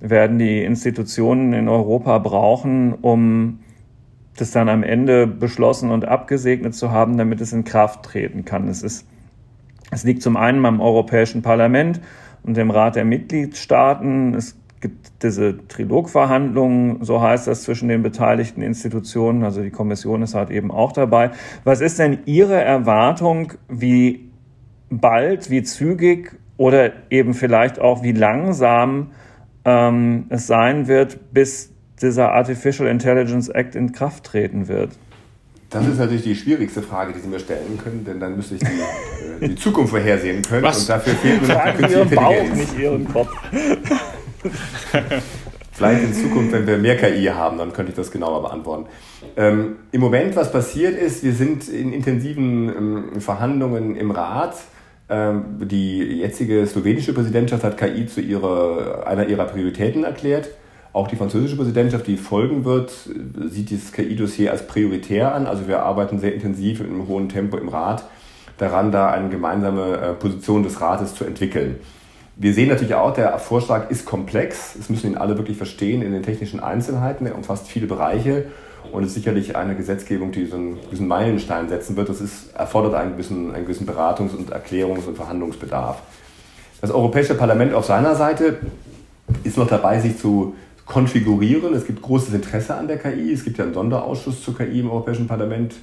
werden 0.00 0.40
die 0.40 0.64
Institutionen 0.64 1.52
in 1.52 1.68
Europa 1.68 2.18
brauchen, 2.18 2.94
um 2.94 3.60
das 4.36 4.50
dann 4.50 4.68
am 4.68 4.82
Ende 4.82 5.26
beschlossen 5.26 5.90
und 5.90 6.06
abgesegnet 6.06 6.74
zu 6.74 6.90
haben, 6.90 7.16
damit 7.16 7.40
es 7.40 7.52
in 7.52 7.64
Kraft 7.64 8.04
treten 8.04 8.44
kann. 8.44 8.68
Es, 8.68 8.82
ist, 8.82 9.06
es 9.90 10.04
liegt 10.04 10.22
zum 10.22 10.36
einen 10.36 10.62
beim 10.62 10.80
Europäischen 10.80 11.42
Parlament 11.42 12.00
und 12.42 12.56
dem 12.56 12.70
Rat 12.70 12.96
der 12.96 13.04
Mitgliedstaaten. 13.04 14.34
Es 14.34 14.56
gibt 14.80 15.22
diese 15.22 15.66
Trilogverhandlungen, 15.68 17.04
so 17.04 17.22
heißt 17.22 17.46
das, 17.46 17.62
zwischen 17.62 17.88
den 17.88 18.02
beteiligten 18.02 18.60
Institutionen. 18.60 19.44
Also 19.44 19.62
die 19.62 19.70
Kommission 19.70 20.22
ist 20.22 20.34
halt 20.34 20.50
eben 20.50 20.70
auch 20.70 20.92
dabei. 20.92 21.30
Was 21.64 21.80
ist 21.80 21.98
denn 21.98 22.18
Ihre 22.26 22.60
Erwartung, 22.60 23.52
wie 23.68 24.30
bald, 24.90 25.48
wie 25.50 25.62
zügig 25.62 26.32
oder 26.56 26.92
eben 27.10 27.34
vielleicht 27.34 27.80
auch 27.80 28.02
wie 28.02 28.12
langsam 28.12 29.12
ähm, 29.64 30.26
es 30.28 30.46
sein 30.46 30.86
wird, 30.86 31.32
bis 31.32 31.73
dieser 32.02 32.32
Artificial 32.32 32.88
Intelligence 32.88 33.48
Act 33.48 33.74
in 33.74 33.92
Kraft 33.92 34.24
treten 34.24 34.68
wird? 34.68 34.90
Das 35.70 35.86
ist 35.88 35.98
natürlich 35.98 36.22
die 36.22 36.36
schwierigste 36.36 36.82
Frage, 36.82 37.12
die 37.12 37.20
Sie 37.20 37.26
mir 37.26 37.40
stellen 37.40 37.78
können, 37.82 38.04
denn 38.04 38.20
dann 38.20 38.36
müsste 38.36 38.54
ich 38.54 38.60
die, 38.60 39.44
äh, 39.44 39.48
die 39.48 39.56
Zukunft 39.56 39.90
vorhersehen 39.90 40.40
können 40.42 40.62
Was? 40.62 40.82
und 40.82 40.88
dafür 40.88 41.14
fehlt 41.14 41.42
mir 41.42 41.48
noch 41.48 41.64
die 41.64 41.72
künstliche 41.72 42.02
Intelligenz. 42.02 42.48
Bauch, 42.48 42.56
nicht 42.56 42.78
Ihren 42.78 43.08
Kopf. 43.08 43.30
Vielleicht 45.72 46.04
in 46.04 46.14
Zukunft, 46.14 46.52
wenn 46.52 46.68
wir 46.68 46.78
mehr 46.78 46.96
KI 46.96 47.24
haben, 47.24 47.58
dann 47.58 47.72
könnte 47.72 47.90
ich 47.90 47.96
das 47.96 48.12
genauer 48.12 48.42
beantworten. 48.42 48.86
Ähm, 49.36 49.76
Im 49.90 50.00
Moment, 50.00 50.36
was 50.36 50.52
passiert 50.52 50.96
ist, 50.96 51.24
wir 51.24 51.32
sind 51.32 51.68
in 51.68 51.92
intensiven 51.92 52.68
ähm, 52.68 53.20
Verhandlungen 53.20 53.96
im 53.96 54.12
Rat. 54.12 54.54
Ähm, 55.08 55.44
die 55.58 55.98
jetzige 55.98 56.64
slowenische 56.68 57.12
Präsidentschaft 57.12 57.64
hat 57.64 57.76
KI 57.76 58.06
zu 58.06 58.20
ihrer, 58.20 59.08
einer 59.08 59.26
ihrer 59.26 59.46
Prioritäten 59.46 60.04
erklärt. 60.04 60.50
Auch 60.94 61.08
die 61.08 61.16
französische 61.16 61.56
Präsidentschaft, 61.56 62.06
die 62.06 62.16
folgen 62.16 62.64
wird, 62.64 62.92
sieht 63.50 63.68
dieses 63.70 63.90
KI-Dossier 63.90 64.52
als 64.52 64.64
prioritär 64.68 65.34
an. 65.34 65.48
Also 65.48 65.66
wir 65.66 65.82
arbeiten 65.82 66.20
sehr 66.20 66.32
intensiv 66.32 66.78
in 66.78 66.86
einem 66.86 67.08
hohen 67.08 67.28
Tempo 67.28 67.56
im 67.56 67.68
Rat 67.68 68.04
daran, 68.58 68.92
da 68.92 69.10
eine 69.10 69.28
gemeinsame 69.28 69.96
äh, 69.96 70.12
Position 70.12 70.62
des 70.62 70.80
Rates 70.80 71.16
zu 71.16 71.24
entwickeln. 71.24 71.80
Wir 72.36 72.54
sehen 72.54 72.68
natürlich 72.68 72.94
auch, 72.94 73.12
der 73.12 73.36
Vorschlag 73.40 73.90
ist 73.90 74.06
komplex. 74.06 74.76
Es 74.76 74.88
müssen 74.88 75.10
ihn 75.10 75.16
alle 75.16 75.36
wirklich 75.36 75.56
verstehen 75.56 76.00
in 76.00 76.12
den 76.12 76.22
technischen 76.22 76.60
Einzelheiten. 76.60 77.26
Er 77.26 77.34
umfasst 77.34 77.66
viele 77.66 77.88
Bereiche 77.88 78.46
und 78.92 79.02
ist 79.02 79.14
sicherlich 79.14 79.56
eine 79.56 79.74
Gesetzgebung, 79.74 80.30
die 80.30 80.46
so 80.46 80.54
einen 80.54 80.80
gewissen 80.80 81.08
Meilenstein 81.08 81.68
setzen 81.68 81.96
wird. 81.96 82.08
Das 82.08 82.20
ist, 82.20 82.54
erfordert 82.54 82.94
einen 82.94 83.12
gewissen, 83.12 83.52
einen 83.52 83.64
gewissen 83.64 83.88
Beratungs- 83.88 84.36
und 84.36 84.52
Erklärungs- 84.52 85.08
und 85.08 85.16
Verhandlungsbedarf. 85.16 86.02
Das 86.80 86.92
Europäische 86.92 87.34
Parlament 87.34 87.74
auf 87.74 87.84
seiner 87.84 88.14
Seite 88.14 88.58
ist 89.42 89.56
noch 89.56 89.66
dabei, 89.66 89.98
sich 89.98 90.18
zu 90.18 90.54
konfigurieren. 90.86 91.74
Es 91.74 91.86
gibt 91.86 92.02
großes 92.02 92.34
Interesse 92.34 92.74
an 92.74 92.88
der 92.88 92.98
KI. 92.98 93.32
Es 93.32 93.44
gibt 93.44 93.58
ja 93.58 93.64
einen 93.64 93.74
Sonderausschuss 93.74 94.42
zur 94.42 94.56
KI 94.56 94.80
im 94.80 94.90
Europäischen 94.90 95.26
Parlament 95.26 95.74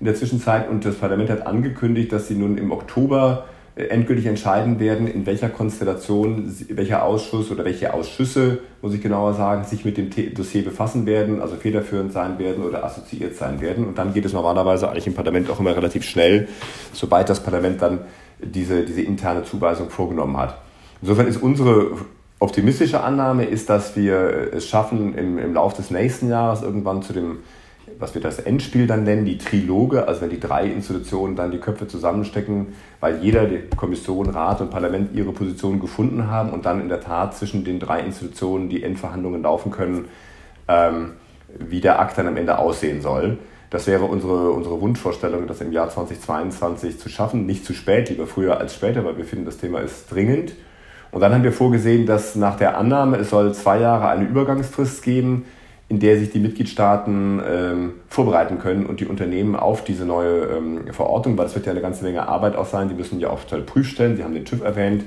in 0.00 0.06
der 0.06 0.14
Zwischenzeit 0.14 0.68
und 0.68 0.84
das 0.84 0.94
Parlament 0.94 1.28
hat 1.30 1.46
angekündigt, 1.46 2.12
dass 2.12 2.28
sie 2.28 2.34
nun 2.34 2.56
im 2.56 2.70
Oktober 2.70 3.46
äh, 3.74 3.86
endgültig 3.86 4.26
entscheiden 4.26 4.78
werden, 4.78 5.08
in 5.08 5.26
welcher 5.26 5.48
Konstellation 5.48 6.54
welcher 6.70 7.04
Ausschuss 7.04 7.50
oder 7.50 7.64
welche 7.64 7.92
Ausschüsse, 7.92 8.60
muss 8.80 8.94
ich 8.94 9.00
genauer 9.00 9.34
sagen, 9.34 9.64
sich 9.64 9.84
mit 9.84 9.96
dem 9.96 10.10
Dossier 10.34 10.64
befassen 10.64 11.04
werden, 11.04 11.42
also 11.42 11.56
federführend 11.56 12.12
sein 12.12 12.38
werden 12.38 12.64
oder 12.64 12.84
assoziiert 12.84 13.36
sein 13.36 13.60
werden. 13.60 13.86
Und 13.86 13.98
dann 13.98 14.14
geht 14.14 14.24
es 14.24 14.32
normalerweise 14.32 14.88
eigentlich 14.88 15.06
im 15.06 15.14
Parlament 15.14 15.50
auch 15.50 15.60
immer 15.60 15.76
relativ 15.76 16.04
schnell, 16.04 16.48
sobald 16.92 17.28
das 17.28 17.42
Parlament 17.42 17.82
dann 17.82 18.00
diese, 18.40 18.84
diese 18.84 19.02
interne 19.02 19.42
Zuweisung 19.44 19.90
vorgenommen 19.90 20.36
hat. 20.36 20.58
Insofern 21.02 21.26
ist 21.26 21.42
unsere 21.42 21.92
optimistische 22.38 23.02
Annahme 23.02 23.44
ist, 23.44 23.68
dass 23.68 23.96
wir 23.96 24.52
es 24.52 24.68
schaffen, 24.68 25.14
im, 25.14 25.38
im 25.38 25.54
Laufe 25.54 25.76
des 25.76 25.90
nächsten 25.90 26.28
Jahres 26.28 26.62
irgendwann 26.62 27.02
zu 27.02 27.12
dem, 27.12 27.38
was 27.98 28.14
wir 28.14 28.22
das 28.22 28.38
Endspiel 28.38 28.86
dann 28.86 29.04
nennen, 29.04 29.24
die 29.24 29.38
Triloge, 29.38 30.06
also 30.06 30.20
wenn 30.20 30.30
die 30.30 30.38
drei 30.40 30.66
Institutionen 30.66 31.36
dann 31.36 31.50
die 31.50 31.58
Köpfe 31.58 31.88
zusammenstecken, 31.88 32.74
weil 33.00 33.18
jeder, 33.22 33.46
die 33.46 33.60
Kommission, 33.76 34.30
Rat 34.30 34.60
und 34.60 34.70
Parlament 34.70 35.14
ihre 35.14 35.32
Position 35.32 35.80
gefunden 35.80 36.30
haben 36.30 36.50
und 36.50 36.66
dann 36.66 36.80
in 36.80 36.88
der 36.88 37.00
Tat 37.00 37.36
zwischen 37.36 37.64
den 37.64 37.80
drei 37.80 38.00
Institutionen 38.00 38.68
die 38.68 38.82
Endverhandlungen 38.82 39.42
laufen 39.42 39.72
können, 39.72 40.06
ähm, 40.68 41.12
wie 41.58 41.80
der 41.80 41.98
Akt 41.98 42.18
dann 42.18 42.28
am 42.28 42.36
Ende 42.36 42.58
aussehen 42.58 43.00
soll. 43.00 43.38
Das 43.70 43.86
wäre 43.86 44.04
unsere, 44.04 44.50
unsere 44.50 44.80
Wunschvorstellung, 44.80 45.46
das 45.46 45.60
im 45.60 45.72
Jahr 45.72 45.90
2022 45.90 46.98
zu 46.98 47.08
schaffen. 47.08 47.46
Nicht 47.46 47.64
zu 47.64 47.74
spät, 47.74 48.08
lieber 48.08 48.26
früher 48.26 48.58
als 48.58 48.74
später, 48.74 49.04
weil 49.04 49.18
wir 49.18 49.24
finden, 49.24 49.44
das 49.44 49.58
Thema 49.58 49.80
ist 49.80 50.10
dringend. 50.10 50.52
Und 51.10 51.20
dann 51.20 51.32
haben 51.32 51.44
wir 51.44 51.52
vorgesehen, 51.52 52.06
dass 52.06 52.36
nach 52.36 52.56
der 52.56 52.76
Annahme, 52.76 53.16
es 53.16 53.30
soll 53.30 53.54
zwei 53.54 53.80
Jahre 53.80 54.08
eine 54.08 54.24
Übergangsfrist 54.24 55.02
geben, 55.02 55.44
in 55.88 56.00
der 56.00 56.18
sich 56.18 56.30
die 56.30 56.38
Mitgliedstaaten 56.38 57.40
ähm, 57.48 57.92
vorbereiten 58.08 58.58
können 58.58 58.84
und 58.84 59.00
die 59.00 59.06
Unternehmen 59.06 59.56
auf 59.56 59.84
diese 59.84 60.04
neue 60.04 60.42
ähm, 60.56 60.92
Verordnung, 60.92 61.38
weil 61.38 61.46
es 61.46 61.54
wird 61.54 61.64
ja 61.64 61.72
eine 61.72 61.80
ganze 61.80 62.04
Menge 62.04 62.28
Arbeit 62.28 62.56
auch 62.56 62.66
sein, 62.66 62.90
die 62.90 62.94
müssen 62.94 63.20
ja 63.20 63.30
auch 63.30 63.40
Prüfstellen, 63.64 64.16
Sie 64.16 64.22
haben 64.22 64.34
den 64.34 64.44
TÜV 64.44 64.62
erwähnt, 64.62 65.04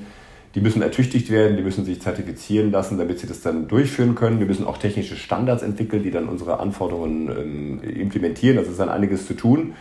die 0.56 0.60
müssen 0.60 0.82
ertüchtigt 0.82 1.30
werden, 1.30 1.56
die 1.56 1.64
müssen 1.64 1.86
sich 1.86 2.02
zertifizieren 2.02 2.72
lassen, 2.72 2.98
damit 2.98 3.20
sie 3.20 3.28
das 3.28 3.42
dann 3.42 3.68
durchführen 3.68 4.16
können. 4.16 4.40
Wir 4.40 4.48
müssen 4.48 4.66
auch 4.66 4.78
technische 4.78 5.16
Standards 5.16 5.64
entwickeln, 5.64 6.04
die 6.04 6.12
dann 6.12 6.28
unsere 6.28 6.60
Anforderungen 6.60 7.30
ähm, 7.30 7.80
implementieren. 7.84 8.58
Das 8.58 8.68
ist 8.68 8.80
dann 8.80 8.90
einiges 8.90 9.28
zu 9.28 9.36
tun. 9.36 9.76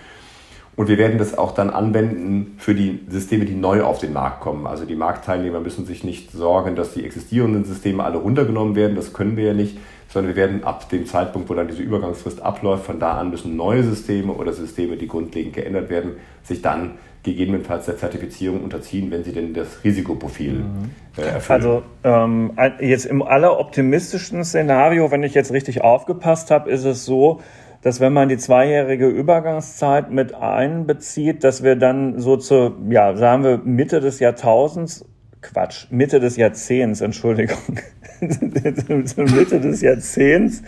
Und 0.77 0.89
wir 0.89 0.99
werden 0.99 1.19
das 1.19 1.37
auch 1.37 1.53
dann 1.53 1.69
anwenden 1.69 2.55
für 2.59 2.75
die 2.75 3.01
Systeme, 3.09 3.45
die 3.45 3.55
neu 3.55 3.83
auf 3.83 3.99
den 3.99 4.13
Markt 4.13 4.41
kommen. 4.41 4.67
Also 4.67 4.85
die 4.85 4.95
Marktteilnehmer 4.95 5.61
müssen 5.61 5.85
sich 5.85 6.05
nicht 6.05 6.33
sorgen, 6.33 6.77
dass 6.77 6.95
die 6.95 7.05
existierenden 7.05 7.65
Systeme 7.65 8.05
alle 8.05 8.19
runtergenommen 8.19 8.77
werden. 8.77 8.97
Das 8.97 9.13
können 9.13 9.37
wir 9.37 9.45
ja 9.45 9.55
nicht, 9.55 9.79
sondern 10.09 10.35
wir 10.35 10.37
werden 10.37 10.65
ab 10.65 10.89
dem 10.89 11.07
Zeitpunkt, 11.07 11.51
wo 11.51 11.55
dann 11.55 11.69
diese 11.69 11.83
Übergangsfrist 11.83 12.41
abläuft, 12.41 12.87
von 12.87 12.99
da 12.99 13.19
an 13.19 13.31
müssen 13.31 13.57
neue 13.57 13.83
Systeme 13.83 14.33
oder 14.33 14.53
Systeme, 14.53 14.97
die 14.97 15.07
grundlegend 15.07 15.55
geändert 15.55 15.91
werden, 15.91 16.13
sich 16.43 16.63
dann 16.63 16.93
gegebenenfalls 17.23 17.85
der 17.87 17.99
Zertifizierung 17.99 18.65
unterziehen, 18.65 19.11
wenn 19.11 19.25
sie 19.25 19.33
denn 19.33 19.53
das 19.53 19.85
Risikoprofil 19.85 20.53
mhm. 20.53 20.91
äh, 21.19 21.23
erfüllen. 21.23 21.63
Also 21.63 21.83
ähm, 22.03 22.53
jetzt 22.81 23.05
im 23.05 23.23
alleroptimistischsten 23.23 24.45
Szenario, 24.45 25.11
wenn 25.11 25.23
ich 25.23 25.35
jetzt 25.35 25.53
richtig 25.53 25.83
aufgepasst 25.83 26.51
habe, 26.51 26.71
ist 26.71 26.85
es 26.85 27.05
so, 27.05 27.41
dass 27.83 28.01
wenn 28.01 28.13
man 28.13 28.29
die 28.29 28.37
zweijährige 28.37 29.09
Übergangszeit 29.09 30.11
mit 30.11 30.35
einbezieht, 30.35 31.45
dass 31.45 31.63
wir 31.63 31.77
dann 31.77 32.19
so 32.19 32.37
zur, 32.37 32.77
ja, 32.89 33.17
sagen 33.17 33.45
wir 33.45 33.59
Mitte 33.59 34.01
des 34.01 34.21
Jahrtausends, 34.21 35.05
Quatsch, 35.43 35.87
Mitte 35.91 36.21
des 36.21 36.37
Jahrzehnts, 36.37 37.01
Entschuldigung, 37.01 37.57
Mitte 38.21 39.61
des 39.61 39.81
Jahrzehnts 39.81 40.63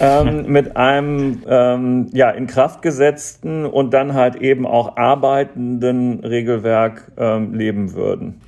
ähm, 0.00 0.50
mit 0.50 0.76
einem 0.76 1.42
ähm, 1.46 2.08
ja, 2.14 2.30
in 2.30 2.46
Kraft 2.46 2.80
gesetzten 2.80 3.66
und 3.66 3.92
dann 3.92 4.14
halt 4.14 4.36
eben 4.36 4.66
auch 4.66 4.96
arbeitenden 4.96 6.20
Regelwerk 6.20 7.12
ähm, 7.18 7.52
leben 7.52 7.92
würden. 7.92 8.40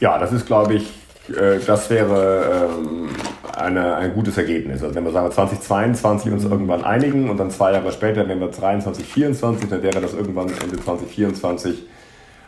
Ja, 0.00 0.18
das 0.18 0.32
ist, 0.32 0.46
glaube 0.46 0.74
ich, 0.74 0.92
äh, 1.28 1.58
das 1.66 1.90
wäre 1.90 2.68
ähm, 2.68 3.08
eine, 3.56 3.96
ein 3.96 4.14
gutes 4.14 4.36
Ergebnis. 4.36 4.82
Also 4.82 4.94
wenn 4.94 5.04
wir 5.04 5.12
sagen 5.12 5.30
2022 5.30 6.32
uns 6.32 6.44
irgendwann 6.44 6.84
einigen 6.84 7.30
und 7.30 7.38
dann 7.38 7.50
zwei 7.50 7.72
Jahre 7.72 7.92
später, 7.92 8.28
wenn 8.28 8.40
wir 8.40 8.48
23, 8.48 9.04
24, 9.04 9.68
dann 9.68 9.82
wäre 9.82 10.00
das 10.00 10.14
irgendwann 10.14 10.48
Ende 10.48 10.76
2024, 10.76 11.86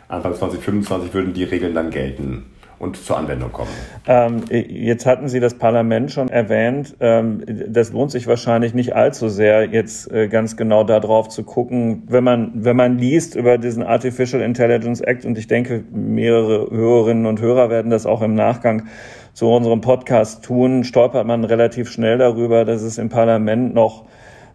Anfang 0.09 0.35
2025 0.35 1.13
würden 1.13 1.33
die 1.33 1.43
Regeln 1.43 1.73
dann 1.73 1.89
gelten 1.89 2.45
und 2.79 2.97
zur 2.97 3.17
Anwendung 3.17 3.51
kommen. 3.51 3.69
Ähm, 4.07 4.43
jetzt 4.49 5.05
hatten 5.05 5.27
Sie 5.27 5.39
das 5.39 5.55
Parlament 5.55 6.11
schon 6.11 6.29
erwähnt. 6.29 6.95
Ähm, 6.99 7.43
das 7.67 7.91
lohnt 7.91 8.11
sich 8.11 8.27
wahrscheinlich 8.27 8.73
nicht 8.73 8.95
allzu 8.95 9.29
sehr, 9.29 9.65
jetzt 9.65 10.11
äh, 10.11 10.27
ganz 10.27 10.57
genau 10.57 10.83
darauf 10.83 11.29
zu 11.29 11.43
gucken, 11.43 12.03
wenn 12.07 12.23
man, 12.23 12.51
wenn 12.53 12.75
man 12.75 12.97
liest 12.97 13.35
über 13.35 13.57
diesen 13.57 13.83
Artificial 13.83 14.41
Intelligence 14.41 15.01
Act 15.01 15.25
und 15.25 15.37
ich 15.37 15.47
denke, 15.47 15.83
mehrere 15.91 16.69
Hörerinnen 16.69 17.25
und 17.25 17.41
Hörer 17.41 17.69
werden 17.69 17.89
das 17.89 18.05
auch 18.05 18.21
im 18.21 18.35
Nachgang 18.35 18.87
zu 19.33 19.47
unserem 19.51 19.81
Podcast 19.81 20.43
tun, 20.43 20.83
stolpert 20.83 21.27
man 21.27 21.43
relativ 21.43 21.91
schnell 21.91 22.17
darüber, 22.17 22.65
dass 22.65 22.81
es 22.81 22.97
im 22.97 23.09
Parlament 23.09 23.73
noch 23.73 24.05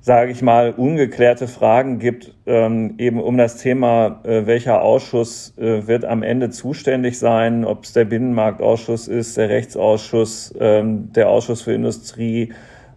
sage 0.03 0.33
ich 0.33 0.43
mal, 0.43 0.73
ungeklärte 0.77 1.47
Fragen 1.47 2.01
gibt, 2.01 2.35
ähm, 2.45 2.97
eben 2.99 3.21
um 3.21 3.39
das 3.39 3.57
Thema, 3.57 4.21
äh, 4.25 4.47
welcher 4.47 4.83
Ausschuss 4.83 5.57
äh, 5.57 5.87
wird 5.87 6.05
am 6.05 6.25
Ende 6.25 6.51
zuständig 6.51 7.21
sein, 7.21 7.65
ob 7.65 7.85
es 7.85 7.93
der 7.93 8.05
Binnenmarktausschuss 8.05 9.07
ist, 9.07 9.37
der 9.37 9.49
Rechtsausschuss, 9.49 10.53
ähm, 10.59 11.13
der 11.13 11.29
Ausschuss 11.29 11.63
für 11.63 11.73
Industrie 11.73 12.53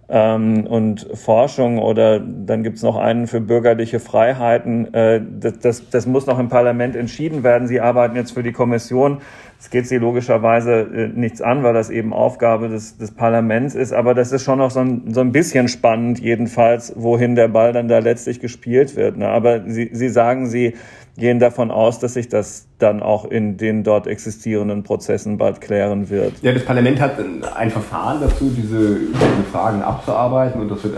ähm, 0.09 0.65
und 0.65 1.07
Forschung 1.13 1.77
oder 1.77 2.19
dann 2.19 2.63
gibt 2.63 2.77
es 2.77 2.83
noch 2.83 2.95
einen 2.95 3.27
für 3.27 3.41
bürgerliche 3.41 3.99
Freiheiten. 3.99 4.91
Äh, 4.93 5.21
das, 5.39 5.59
das, 5.59 5.89
das 5.91 6.07
muss 6.07 6.25
noch 6.25 6.39
im 6.39 6.49
Parlament 6.49 6.95
entschieden 6.95 7.43
werden. 7.43 7.67
Sie 7.67 7.81
arbeiten 7.81 8.15
jetzt 8.15 8.31
für 8.31 8.43
die 8.43 8.51
Kommission. 8.51 9.21
Es 9.59 9.69
geht 9.69 9.87
sie 9.87 9.97
logischerweise 9.97 10.81
äh, 10.81 11.07
nichts 11.07 11.41
an, 11.41 11.63
weil 11.63 11.73
das 11.73 11.89
eben 11.89 12.13
Aufgabe 12.13 12.69
des, 12.69 12.97
des 12.97 13.11
Parlaments 13.11 13.73
ist. 13.75 13.93
Aber 13.93 14.13
das 14.13 14.31
ist 14.31 14.43
schon 14.43 14.59
noch 14.59 14.71
so 14.71 14.81
ein, 14.81 15.13
so 15.13 15.21
ein 15.21 15.31
bisschen 15.31 15.67
spannend, 15.67 16.19
jedenfalls, 16.19 16.93
wohin 16.95 17.35
der 17.35 17.47
Ball 17.47 17.73
dann 17.73 17.87
da 17.87 17.99
letztlich 17.99 18.39
gespielt 18.39 18.95
wird. 18.95 19.17
Ne? 19.17 19.27
Aber 19.27 19.63
Sie, 19.67 19.89
Sie 19.93 20.09
sagen, 20.09 20.47
Sie 20.47 20.73
gehen 21.17 21.39
davon 21.39 21.71
aus, 21.71 21.99
dass 21.99 22.13
sich 22.15 22.27
das 22.27 22.67
dann 22.77 23.01
auch 23.01 23.25
in 23.25 23.57
den 23.57 23.83
dort 23.83 24.05
existierenden 24.05 24.83
Prozessen 24.83 25.37
bald 25.37 25.61
klären 25.61 26.09
wird. 26.09 26.33
Ja, 26.41 26.51
das 26.51 26.65
Parlament 26.65 26.99
hat 26.99 27.13
ein 27.55 27.71
Verfahren 27.71 28.19
dazu, 28.21 28.51
diese, 28.55 28.99
diese 28.99 29.43
Fragen 29.51 29.81
abzuarbeiten 29.81 30.59
und 30.61 30.69
das 30.69 30.83
wird 30.83 30.95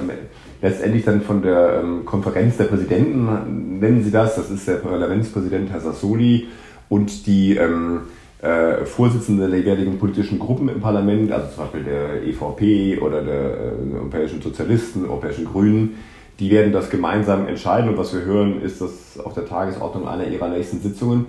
letztendlich 0.61 1.05
dann 1.05 1.21
von 1.21 1.43
der 1.43 1.81
ähm, 1.83 2.05
Konferenz 2.05 2.57
der 2.57 2.65
Präsidenten, 2.65 3.79
nennen 3.79 4.03
Sie 4.03 4.11
das, 4.11 4.35
das 4.35 4.49
ist 4.49 4.67
der 4.67 4.75
Parlamentspräsident 4.75 5.71
Herr 5.71 5.81
Sassoli 5.81 6.47
und 6.89 7.27
die 7.27 7.55
ähm, 7.55 8.01
äh, 8.41 8.85
Vorsitzende 8.85 9.49
der 9.49 9.59
jeweiligen 9.59 9.97
politischen 9.97 10.37
Gruppen 10.37 10.69
im 10.69 10.79
Parlament, 10.79 11.31
also 11.31 11.47
zum 11.47 11.63
Beispiel 11.63 11.83
der 11.83 12.23
EVP 12.23 12.99
oder 12.99 13.21
der 13.23 13.33
äh, 13.35 13.95
Europäischen 13.95 14.41
Sozialisten, 14.41 15.05
Europäischen 15.05 15.45
Grünen, 15.45 15.97
die 16.39 16.51
werden 16.51 16.71
das 16.71 16.89
gemeinsam 16.89 17.47
entscheiden 17.47 17.89
und 17.89 17.97
was 17.97 18.13
wir 18.13 18.21
hören, 18.21 18.61
ist 18.61 18.79
das 18.79 19.19
auf 19.23 19.33
der 19.33 19.47
Tagesordnung 19.47 20.07
einer 20.07 20.27
ihrer 20.27 20.49
nächsten 20.49 20.79
Sitzungen. 20.79 21.25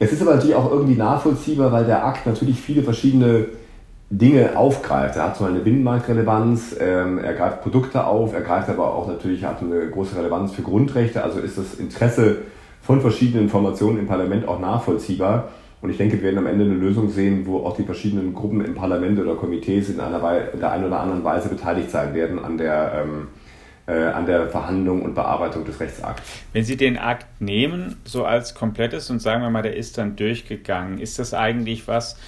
Es 0.00 0.12
ist 0.12 0.20
aber 0.20 0.34
natürlich 0.34 0.56
auch 0.56 0.70
irgendwie 0.70 0.96
nachvollziehbar, 0.96 1.70
weil 1.70 1.84
der 1.84 2.04
Akt 2.04 2.26
natürlich 2.26 2.60
viele 2.60 2.82
verschiedene 2.82 3.46
Dinge 4.10 4.56
aufgreift. 4.56 5.16
Er 5.16 5.24
hat 5.24 5.36
zum 5.36 5.46
eine 5.46 5.58
Binnenmarktrelevanz, 5.60 6.76
ähm, 6.80 7.18
er 7.18 7.34
greift 7.34 7.62
Produkte 7.62 8.04
auf, 8.04 8.32
er 8.32 8.40
greift 8.40 8.68
aber 8.68 8.94
auch 8.94 9.06
natürlich, 9.06 9.44
hat 9.44 9.62
eine 9.62 9.88
große 9.90 10.16
Relevanz 10.16 10.52
für 10.52 10.62
Grundrechte, 10.62 11.22
also 11.22 11.40
ist 11.40 11.58
das 11.58 11.74
Interesse 11.74 12.38
von 12.80 13.00
verschiedenen 13.00 13.44
Informationen 13.44 13.98
im 13.98 14.06
Parlament 14.06 14.48
auch 14.48 14.60
nachvollziehbar. 14.60 15.48
Und 15.80 15.90
ich 15.90 15.96
denke, 15.96 16.16
wir 16.16 16.24
werden 16.24 16.38
am 16.38 16.46
Ende 16.46 16.64
eine 16.64 16.74
Lösung 16.74 17.08
sehen, 17.08 17.46
wo 17.46 17.58
auch 17.58 17.76
die 17.76 17.84
verschiedenen 17.84 18.34
Gruppen 18.34 18.64
im 18.64 18.74
Parlament 18.74 19.18
oder 19.18 19.36
Komitees 19.36 19.88
in, 19.88 20.00
einer, 20.00 20.52
in 20.52 20.58
der 20.58 20.72
einen 20.72 20.84
oder 20.84 21.00
anderen 21.00 21.22
Weise 21.22 21.48
beteiligt 21.48 21.90
sein 21.90 22.14
werden 22.14 22.38
an 22.40 22.58
der, 22.58 23.04
ähm, 23.04 23.28
äh, 23.86 24.08
an 24.08 24.26
der 24.26 24.48
Verhandlung 24.48 25.02
und 25.02 25.14
Bearbeitung 25.14 25.64
des 25.64 25.78
Rechtsakts. 25.78 26.22
Wenn 26.52 26.64
Sie 26.64 26.76
den 26.76 26.98
Akt 26.98 27.40
nehmen, 27.40 27.96
so 28.04 28.24
als 28.24 28.54
komplettes 28.54 29.08
und 29.10 29.20
sagen 29.20 29.42
wir 29.42 29.50
mal, 29.50 29.62
der 29.62 29.76
ist 29.76 29.98
dann 29.98 30.16
durchgegangen, 30.16 30.98
ist 30.98 31.20
das 31.20 31.32
eigentlich 31.32 31.86
was, 31.86 32.18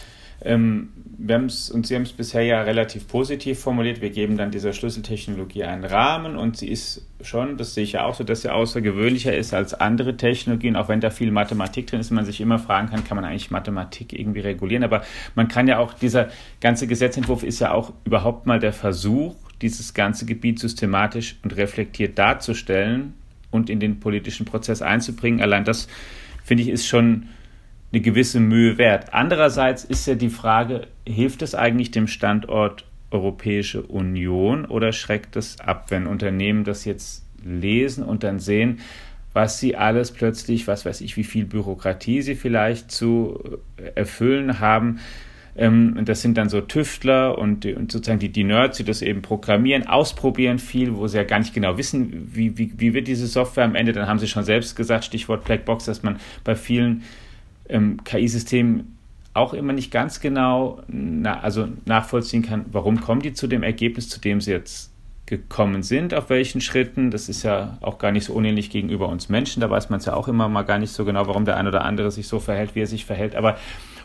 ähm, 0.43 0.89
wir 1.23 1.35
haben's, 1.35 1.71
und 1.71 1.87
Sie 1.87 1.95
haben 1.95 2.03
es 2.03 2.13
bisher 2.13 2.43
ja 2.43 2.63
relativ 2.63 3.07
positiv 3.07 3.61
formuliert. 3.61 4.01
Wir 4.01 4.09
geben 4.09 4.39
dann 4.39 4.51
dieser 4.51 4.73
Schlüsseltechnologie 4.73 5.65
einen 5.65 5.85
Rahmen 5.85 6.37
und 6.37 6.57
sie 6.57 6.69
ist 6.69 7.07
schon, 7.21 7.59
das 7.59 7.75
sehe 7.75 7.85
ich 7.85 7.93
ja 7.93 8.07
auch 8.07 8.15
so, 8.15 8.25
dass 8.25 8.41
sie 8.41 8.49
außergewöhnlicher 8.49 9.37
ist 9.37 9.53
als 9.53 9.75
andere 9.75 10.17
Technologien, 10.17 10.77
auch 10.77 10.89
wenn 10.89 11.01
da 11.01 11.11
viel 11.11 11.31
Mathematik 11.31 11.89
drin 11.89 12.01
ist, 12.01 12.11
man 12.11 12.25
sich 12.25 12.41
immer 12.41 12.59
fragen 12.59 12.89
kann, 12.89 13.05
kann 13.05 13.17
man 13.17 13.27
eigentlich 13.27 13.51
Mathematik 13.51 14.19
irgendwie 14.19 14.41
regulieren? 14.41 14.83
Aber 14.83 15.03
man 15.35 15.49
kann 15.49 15.69
ja 15.69 15.79
auch, 15.79 15.93
dieser 15.93 16.29
ganze 16.63 16.87
Gesetzentwurf 16.87 17.43
ist 17.43 17.61
ja 17.61 17.73
auch 17.73 17.93
überhaupt 18.07 18.47
mal 18.47 18.59
der 18.59 18.73
Versuch, 18.73 19.37
dieses 19.61 19.93
ganze 19.93 20.25
Gebiet 20.25 20.59
systematisch 20.59 21.37
und 21.43 21.55
reflektiert 21.55 22.19
darzustellen 22.19 23.13
und 23.51 23.69
in 23.69 23.79
den 23.79 24.01
politischen 24.01 24.47
Prozess 24.47 24.81
einzubringen. 24.81 25.43
Allein 25.43 25.65
das, 25.65 25.87
finde 26.45 26.63
ich, 26.63 26.71
ist 26.71 26.87
schon 26.87 27.29
eine 27.93 28.01
gewisse 28.01 28.41
Mühe 28.41 28.79
wert. 28.79 29.13
Andererseits 29.13 29.85
ist 29.85 30.07
ja 30.07 30.15
die 30.15 30.29
Frage, 30.29 30.87
hilft 31.07 31.43
es 31.43 31.55
eigentlich 31.55 31.91
dem 31.91 32.07
Standort 32.07 32.85
Europäische 33.11 33.83
Union 33.83 34.65
oder 34.65 34.93
schreckt 34.93 35.37
es 35.37 35.59
ab, 35.61 35.87
wenn 35.89 36.07
Unternehmen 36.07 36.63
das 36.65 36.85
jetzt 36.85 37.27
lesen 37.45 38.05
und 38.05 38.23
dann 38.23 38.39
sehen, 38.39 38.79
was 39.33 39.59
sie 39.59 39.77
alles 39.77 40.13
plötzlich, 40.13 40.67
was 40.67 40.85
weiß 40.85 41.01
ich, 41.01 41.17
wie 41.17 41.25
viel 41.25 41.45
Bürokratie 41.45 42.23
sie 42.23 42.35
vielleicht 42.35 42.91
zu 42.91 43.59
erfüllen 43.95 44.61
haben. 44.61 45.01
Ähm, 45.57 46.05
das 46.05 46.23
sind 46.23 46.39
dann 46.39 46.49
so 46.49 46.61
Tüftler 46.61 47.39
und, 47.39 47.65
sozusagen 47.65 48.21
die, 48.21 48.31
die 48.31 48.45
Nerds, 48.45 48.77
die 48.77 48.85
das 48.85 49.03
eben 49.03 49.23
programmieren, 49.23 49.87
ausprobieren 49.87 50.59
viel, 50.59 50.95
wo 50.95 51.07
sie 51.09 51.19
ja 51.19 51.25
gar 51.25 51.41
nicht 51.41 51.55
genau 51.55 51.79
wissen, 51.79 52.31
wie, 52.33 52.57
wie, 52.59 52.73
wie 52.77 52.95
wird 52.95 53.09
diese 53.09 53.27
Software 53.27 53.65
am 53.65 53.75
Ende. 53.75 53.93
Dann 53.93 54.09
haben 54.09 54.19
sie 54.19 54.29
schon 54.29 54.45
selbst 54.45 54.77
gesagt, 54.77 55.05
Stichwort 55.05 55.45
Blackbox, 55.45 55.87
dass 55.87 56.03
man 56.03 56.19
bei 56.45 56.55
vielen 56.55 57.03
ähm, 57.71 58.03
KI-Systemen 58.05 58.97
auch 59.33 59.55
immer 59.55 59.73
nicht 59.73 59.91
ganz 59.91 60.21
genau 60.21 60.83
na, 60.89 61.41
also 61.41 61.69
nachvollziehen 61.85 62.43
kann, 62.43 62.67
warum 62.73 63.01
kommen 63.01 63.23
die 63.23 63.33
zu 63.33 63.47
dem 63.47 63.63
Ergebnis, 63.63 64.09
zu 64.09 64.21
dem 64.21 64.41
sie 64.41 64.51
jetzt 64.51 64.91
gekommen 65.27 65.85
sind, 65.85 66.13
auf 66.13 66.29
welchen 66.29 66.61
Schritten. 66.61 67.13
Das 67.13 67.29
ist 67.29 67.45
ja 67.45 67.79
auch 67.81 67.99
gar 67.99 68.11
nicht 68.11 68.25
so 68.25 68.33
unähnlich 68.33 68.69
gegenüber 68.69 69.09
uns 69.09 69.29
Menschen. 69.29 69.61
Da 69.61 69.71
weiß 69.71 69.89
man 69.89 70.01
es 70.01 70.07
ja 70.07 70.15
auch 70.15 70.27
immer 70.27 70.49
mal 70.49 70.63
gar 70.63 70.79
nicht 70.79 70.91
so 70.91 71.05
genau, 71.05 71.29
warum 71.29 71.45
der 71.45 71.57
eine 71.57 71.69
oder 71.69 71.85
andere 71.85 72.11
sich 72.11 72.27
so 72.27 72.41
verhält, 72.41 72.75
wie 72.75 72.81
er 72.81 72.89
sich 72.89 73.07
verhält. 73.07 73.37
Aber 73.37 73.57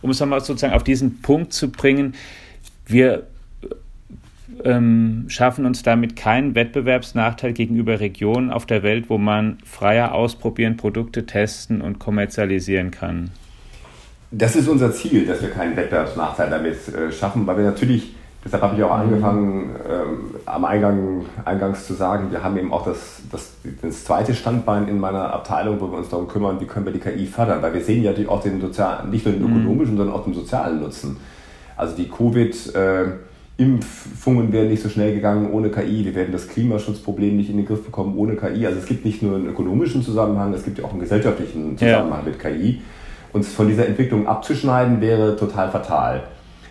um 0.03 0.11
es 0.11 0.20
nochmal 0.20 0.41
sozusagen 0.41 0.74
auf 0.74 0.84
diesen 0.84 1.22
Punkt 1.22 1.51
zu 1.51 1.72
bringen, 1.72 2.13
wir 2.86 3.26
ähm, 4.63 5.26
schaffen 5.28 5.66
uns 5.66 5.82
damit 5.82 6.16
keinen 6.16 6.53
Wettbewerbsnachteil 6.53 7.53
gegenüber 7.53 7.99
Regionen 7.99 8.51
auf 8.51 8.68
der 8.68 8.84
Welt, 8.84 9.09
wo 9.09 9.18
man 9.18 9.57
freier 9.66 10.13
ausprobieren, 10.13 10.78
Produkte 10.78 11.26
testen 11.26 11.82
und 11.82 11.97
kommerzialisieren 11.97 12.91
kann. 12.91 13.32
Das 14.38 14.55
ist 14.55 14.67
unser 14.67 14.91
Ziel, 14.91 15.25
dass 15.25 15.41
wir 15.41 15.49
keinen 15.49 15.77
Wettbewerbsnachteil 15.77 16.49
damit 16.49 16.75
äh, 16.89 17.09
schaffen, 17.11 17.47
weil 17.47 17.57
wir 17.57 17.63
natürlich, 17.63 18.15
deshalb 18.43 18.63
habe 18.63 18.75
ich 18.75 18.83
auch 18.83 18.91
angefangen, 18.91 19.69
ähm, 19.89 20.36
am 20.45 20.65
Eingang, 20.65 21.25
eingangs 21.45 21.88
zu 21.88 21.93
sagen, 21.93 22.31
wir 22.31 22.43
haben 22.43 22.57
eben 22.57 22.73
auch 22.73 22.83
das, 22.83 23.21
das, 23.31 23.53
das 23.81 24.03
zweite 24.03 24.33
Standbein 24.33 24.89
in 24.89 24.99
meiner 24.99 25.33
Abteilung, 25.33 25.79
wo 25.79 25.89
wir 25.89 25.99
uns 25.99 26.09
darum 26.09 26.27
kümmern, 26.27 26.59
wie 26.59 26.65
können 26.65 26.86
wir 26.86 26.91
die 26.91 26.99
KI 26.99 27.27
fördern, 27.27 27.61
weil 27.61 27.73
wir 27.73 27.81
sehen 27.81 28.03
ja 28.03 28.11
auch 28.27 28.41
den 28.41 28.59
sozialen, 28.59 29.09
nicht 29.09 29.25
nur 29.25 29.33
den 29.33 29.43
mhm. 29.43 29.61
ökonomischen, 29.61 29.95
sondern 29.95 30.13
auch 30.13 30.25
den 30.25 30.33
sozialen 30.33 30.81
Nutzen. 30.81 31.17
Also 31.77 31.95
die 31.95 32.07
Covid- 32.07 32.75
äh, 32.75 33.11
Impfungen 33.57 34.51
wären 34.51 34.67
nicht 34.67 34.83
so 34.83 34.89
schnell 34.89 35.13
gegangen 35.13 35.49
ohne 35.49 35.69
KI, 35.69 36.03
wir 36.03 36.13
werden 36.13 36.33
das 36.33 36.49
Klimaschutzproblem 36.49 37.38
nicht 37.38 37.49
in 37.49 37.55
den 37.55 37.65
Griff 37.65 37.86
bekommen 37.86 38.17
ohne 38.17 38.36
KI. 38.36 38.65
Also 38.65 38.79
es 38.79 38.86
gibt 38.86 39.05
nicht 39.05 39.23
nur 39.23 39.38
einen 39.38 39.47
ökonomischen 39.47 40.03
Zusammenhang, 40.03 40.53
es 40.53 40.65
gibt 40.65 40.77
ja 40.77 40.83
auch 40.83 40.91
einen 40.91 40.99
gesellschaftlichen 40.99 41.77
Zusammenhang 41.77 42.19
ja. 42.25 42.31
mit 42.31 42.38
KI 42.38 42.81
uns 43.36 43.53
von 43.53 43.67
dieser 43.67 43.86
Entwicklung 43.86 44.27
abzuschneiden, 44.27 45.01
wäre 45.01 45.36
total 45.36 45.69
fatal. 45.69 46.23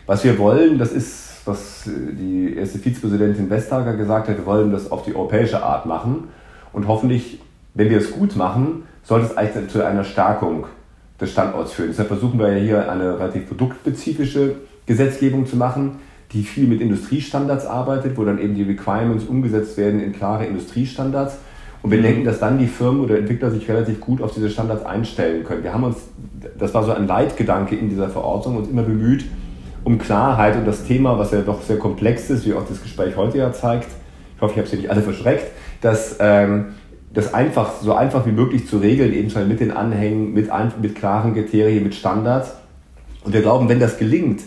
Was 0.06 0.24
wir 0.24 0.38
wollen, 0.38 0.78
das 0.78 0.92
ist, 0.92 1.42
was 1.44 1.84
die 1.86 2.54
erste 2.56 2.78
Vizepräsidentin 2.78 3.50
Vestager 3.50 3.94
gesagt 3.94 4.28
hat, 4.28 4.38
wir 4.38 4.46
wollen 4.46 4.72
das 4.72 4.90
auf 4.90 5.04
die 5.04 5.14
europäische 5.14 5.62
Art 5.62 5.84
machen. 5.84 6.28
Und 6.72 6.88
hoffentlich, 6.88 7.38
wenn 7.74 7.90
wir 7.90 7.98
es 7.98 8.12
gut 8.12 8.34
machen, 8.36 8.84
sollte 9.02 9.26
es 9.26 9.36
eigentlich 9.36 9.68
zu 9.68 9.84
einer 9.84 10.04
Stärkung 10.04 10.64
des 11.20 11.32
Standorts 11.32 11.72
führen. 11.72 11.90
Deshalb 11.90 12.08
versuchen 12.08 12.38
wir 12.38 12.50
ja 12.56 12.58
hier 12.58 12.90
eine 12.90 13.18
relativ 13.18 13.46
produktspezifische 13.46 14.54
Gesetzgebung 14.86 15.44
zu 15.44 15.56
machen, 15.56 15.96
die 16.32 16.44
viel 16.44 16.66
mit 16.66 16.80
Industriestandards 16.80 17.66
arbeitet, 17.66 18.16
wo 18.16 18.24
dann 18.24 18.38
eben 18.38 18.54
die 18.54 18.62
Requirements 18.62 19.24
umgesetzt 19.24 19.76
werden 19.76 20.00
in 20.00 20.14
klare 20.14 20.46
Industriestandards 20.46 21.36
und 21.84 21.90
wir 21.90 21.98
mhm. 21.98 22.02
denken, 22.02 22.24
dass 22.24 22.40
dann 22.40 22.58
die 22.58 22.66
Firmen 22.66 23.02
oder 23.02 23.18
Entwickler 23.18 23.50
sich 23.50 23.68
relativ 23.68 24.00
gut 24.00 24.22
auf 24.22 24.32
diese 24.32 24.48
Standards 24.48 24.86
einstellen 24.86 25.44
können. 25.44 25.62
Wir 25.62 25.74
haben 25.74 25.84
uns, 25.84 25.98
das 26.58 26.72
war 26.72 26.82
so 26.82 26.92
ein 26.92 27.06
Leitgedanke 27.06 27.76
in 27.76 27.90
dieser 27.90 28.08
Verordnung, 28.08 28.56
uns 28.56 28.68
immer 28.70 28.84
bemüht, 28.84 29.26
um 29.84 29.98
Klarheit 29.98 30.56
und 30.56 30.66
das 30.66 30.84
Thema, 30.84 31.18
was 31.18 31.32
ja 31.32 31.42
doch 31.42 31.60
sehr 31.60 31.76
komplex 31.78 32.30
ist, 32.30 32.46
wie 32.46 32.54
auch 32.54 32.66
das 32.66 32.82
Gespräch 32.82 33.16
heute 33.16 33.36
ja 33.36 33.52
zeigt, 33.52 33.88
ich 34.34 34.40
hoffe, 34.40 34.54
ich 34.54 34.58
habe 34.60 34.66
Sie 34.66 34.76
nicht 34.76 34.88
alle 34.88 35.02
verschreckt, 35.02 35.52
dass 35.82 36.16
ähm, 36.20 36.68
das 37.12 37.34
einfach, 37.34 37.72
so 37.82 37.92
einfach 37.92 38.24
wie 38.24 38.32
möglich 38.32 38.66
zu 38.66 38.78
regeln, 38.78 39.12
eben 39.12 39.28
schon 39.28 39.46
mit 39.46 39.60
den 39.60 39.70
Anhängen, 39.70 40.32
mit, 40.32 40.48
mit 40.80 40.94
klaren 40.94 41.34
Kriterien, 41.34 41.84
mit 41.84 41.94
Standards. 41.94 42.54
Und 43.24 43.34
wir 43.34 43.42
glauben, 43.42 43.68
wenn 43.68 43.78
das 43.78 43.98
gelingt, 43.98 44.40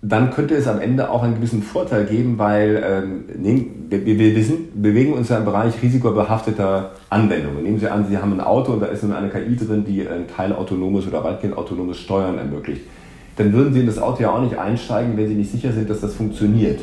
dann 0.00 0.30
könnte 0.30 0.54
es 0.54 0.68
am 0.68 0.80
Ende 0.80 1.10
auch 1.10 1.24
einen 1.24 1.34
gewissen 1.34 1.62
Vorteil 1.62 2.04
geben, 2.04 2.38
weil 2.38 2.82
ähm, 2.86 3.24
wir, 3.90 4.06
wir, 4.06 4.18
wir 4.36 4.44
sind, 4.44 4.80
bewegen 4.80 5.12
uns 5.12 5.28
ja 5.28 5.38
im 5.38 5.44
Bereich 5.44 5.82
risikobehafteter 5.82 6.92
Anwendungen. 7.10 7.64
Nehmen 7.64 7.80
Sie 7.80 7.88
an, 7.88 8.06
Sie 8.08 8.16
haben 8.16 8.32
ein 8.32 8.40
Auto 8.40 8.72
und 8.72 8.80
da 8.80 8.86
ist 8.86 9.02
eine 9.02 9.28
KI 9.28 9.56
drin, 9.56 9.84
die 9.84 10.06
ein 10.06 10.28
teilautonomes 10.28 11.08
oder 11.08 11.24
weitgehend 11.24 11.56
autonomes 11.56 11.98
Steuern 11.98 12.38
ermöglicht. 12.38 12.82
Dann 13.36 13.52
würden 13.52 13.72
Sie 13.72 13.80
in 13.80 13.86
das 13.86 13.98
Auto 13.98 14.22
ja 14.22 14.30
auch 14.30 14.40
nicht 14.40 14.56
einsteigen, 14.56 15.16
wenn 15.16 15.26
Sie 15.26 15.34
nicht 15.34 15.50
sicher 15.50 15.72
sind, 15.72 15.90
dass 15.90 16.00
das 16.00 16.14
funktioniert. 16.14 16.80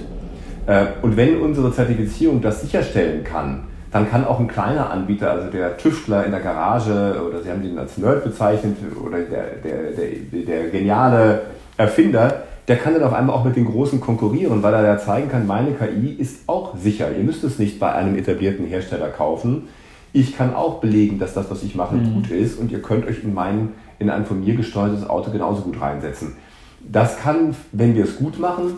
Äh, 0.68 0.88
und 1.02 1.16
wenn 1.16 1.40
unsere 1.40 1.72
Zertifizierung 1.72 2.42
das 2.42 2.62
sicherstellen 2.62 3.24
kann, 3.24 3.64
dann 3.92 4.10
kann 4.10 4.26
auch 4.26 4.42
ein 4.42 4.48
kleiner 4.48 4.90
Anbieter, 4.90 5.32
also 5.32 5.50
der 5.50 5.78
Tüftler 5.78 6.26
in 6.26 6.32
der 6.32 6.42
Garage 6.42 7.16
oder 7.26 7.42
Sie 7.42 7.50
haben 7.50 7.64
ihn 7.64 7.78
als 7.78 7.98
Nerd 7.98 8.26
bezeichnet 8.26 8.76
oder 9.02 9.20
der, 9.20 9.46
der, 9.64 9.92
der, 9.94 10.44
der 10.44 10.70
geniale 10.70 11.44
Erfinder, 11.78 12.44
der 12.68 12.78
kann 12.78 12.94
dann 12.94 13.04
auf 13.04 13.14
einmal 13.14 13.36
auch 13.36 13.44
mit 13.44 13.56
den 13.56 13.66
Großen 13.66 14.02
konkurrieren, 14.02 14.64
weil 14.64 14.74
er 14.74 14.84
ja 14.84 14.98
zeigen 14.98 15.30
kann, 15.30 15.46
meine 15.46 15.74
KI 15.74 16.10
ist 16.10 16.48
auch 16.48 16.76
sicher. 16.76 17.12
Ihr 17.16 17.24
müsst 17.24 17.44
es 17.44 17.60
nicht 17.60 17.80
bei 17.80 17.94
einem 17.94 18.18
etablierten 18.18 18.66
Hersteller 18.66 19.10
kaufen. 19.10 19.68
Ich 20.14 20.36
kann 20.36 20.56
auch 20.56 20.80
belegen, 20.80 21.20
dass 21.20 21.34
das, 21.34 21.52
was 21.52 21.62
ich 21.64 21.76
mache, 21.76 21.96
mhm. 21.96 22.14
gut 22.14 22.32
ist 22.32 22.58
und 22.58 22.72
ihr 22.72 22.82
könnt 22.82 23.06
euch 23.06 23.24
in, 23.24 23.34
mein, 23.34 23.74
in 24.00 24.10
ein 24.10 24.26
von 24.26 24.40
mir 24.40 24.56
gesteuertes 24.56 25.08
Auto 25.08 25.32
genauso 25.32 25.62
gut 25.62 25.80
reinsetzen. 25.80 26.38
Das 26.82 27.18
kann, 27.18 27.56
wenn 27.72 27.96
wir 27.96 28.06
es 28.06 28.16
gut 28.18 28.40
machen, 28.40 28.74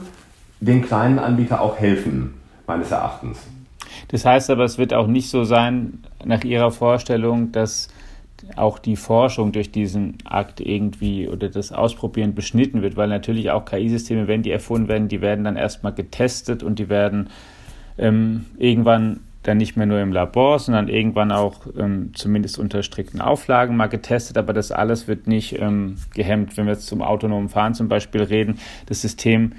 den 0.60 0.82
kleinen 0.82 1.20
Anbieter 1.20 1.62
auch 1.62 1.78
helfen, 1.78 2.34
meines 2.66 2.92
Erachtens. 2.92 3.40
Das 4.10 4.26
heißt 4.26 4.50
aber, 4.50 4.64
es 4.64 4.78
wird 4.78 4.94
auch 4.94 5.08
nicht 5.08 5.30
so 5.30 5.44
sein, 5.44 6.04
nach 6.26 6.44
Ihrer 6.44 6.72
Vorstellung, 6.72 7.52
dass 7.52 7.90
auch 8.56 8.80
die 8.80 8.96
Forschung 8.96 9.52
durch 9.52 9.72
diesen 9.72 10.18
Akt 10.26 10.60
irgendwie 10.60 11.28
oder 11.28 11.50
das 11.50 11.72
Ausprobieren 11.72 12.36
beschnitten 12.36 12.82
wird, 12.82 12.96
weil 12.96 13.08
natürlich 13.08 13.52
auch 13.52 13.66
KI-Systeme, 13.66 14.28
wenn 14.28 14.44
die 14.44 14.52
erfunden 14.52 14.88
werden, 14.88 15.08
die 15.08 15.22
werden 15.22 15.44
dann 15.46 15.56
erstmal 15.56 15.94
getestet 15.94 16.64
und 16.64 16.80
die 16.80 16.90
werden 16.90 17.30
ähm, 17.98 18.46
irgendwann 18.58 19.22
dann 19.44 19.58
nicht 19.58 19.78
mehr 19.78 19.86
nur 19.86 20.00
im 20.00 20.12
Labor, 20.12 20.60
sondern 20.60 20.90
irgendwann 20.90 21.32
auch 21.32 21.68
ähm, 21.78 22.12
zumindest 22.14 22.60
unter 22.60 22.84
strikten 22.84 23.22
Auflagen 23.22 23.78
mal 23.78 23.88
getestet, 23.88 24.38
aber 24.38 24.54
das 24.54 24.72
alles 24.72 25.08
wird 25.08 25.28
nicht 25.28 25.60
ähm, 25.60 25.96
gehemmt. 26.14 26.58
Wenn 26.58 26.66
wir 26.66 26.74
jetzt 26.74 26.88
zum 26.88 27.02
autonomen 27.02 27.50
Fahren 27.50 27.74
zum 27.74 27.88
Beispiel 27.88 28.24
reden, 28.24 28.60
das 28.88 29.02
System 29.02 29.54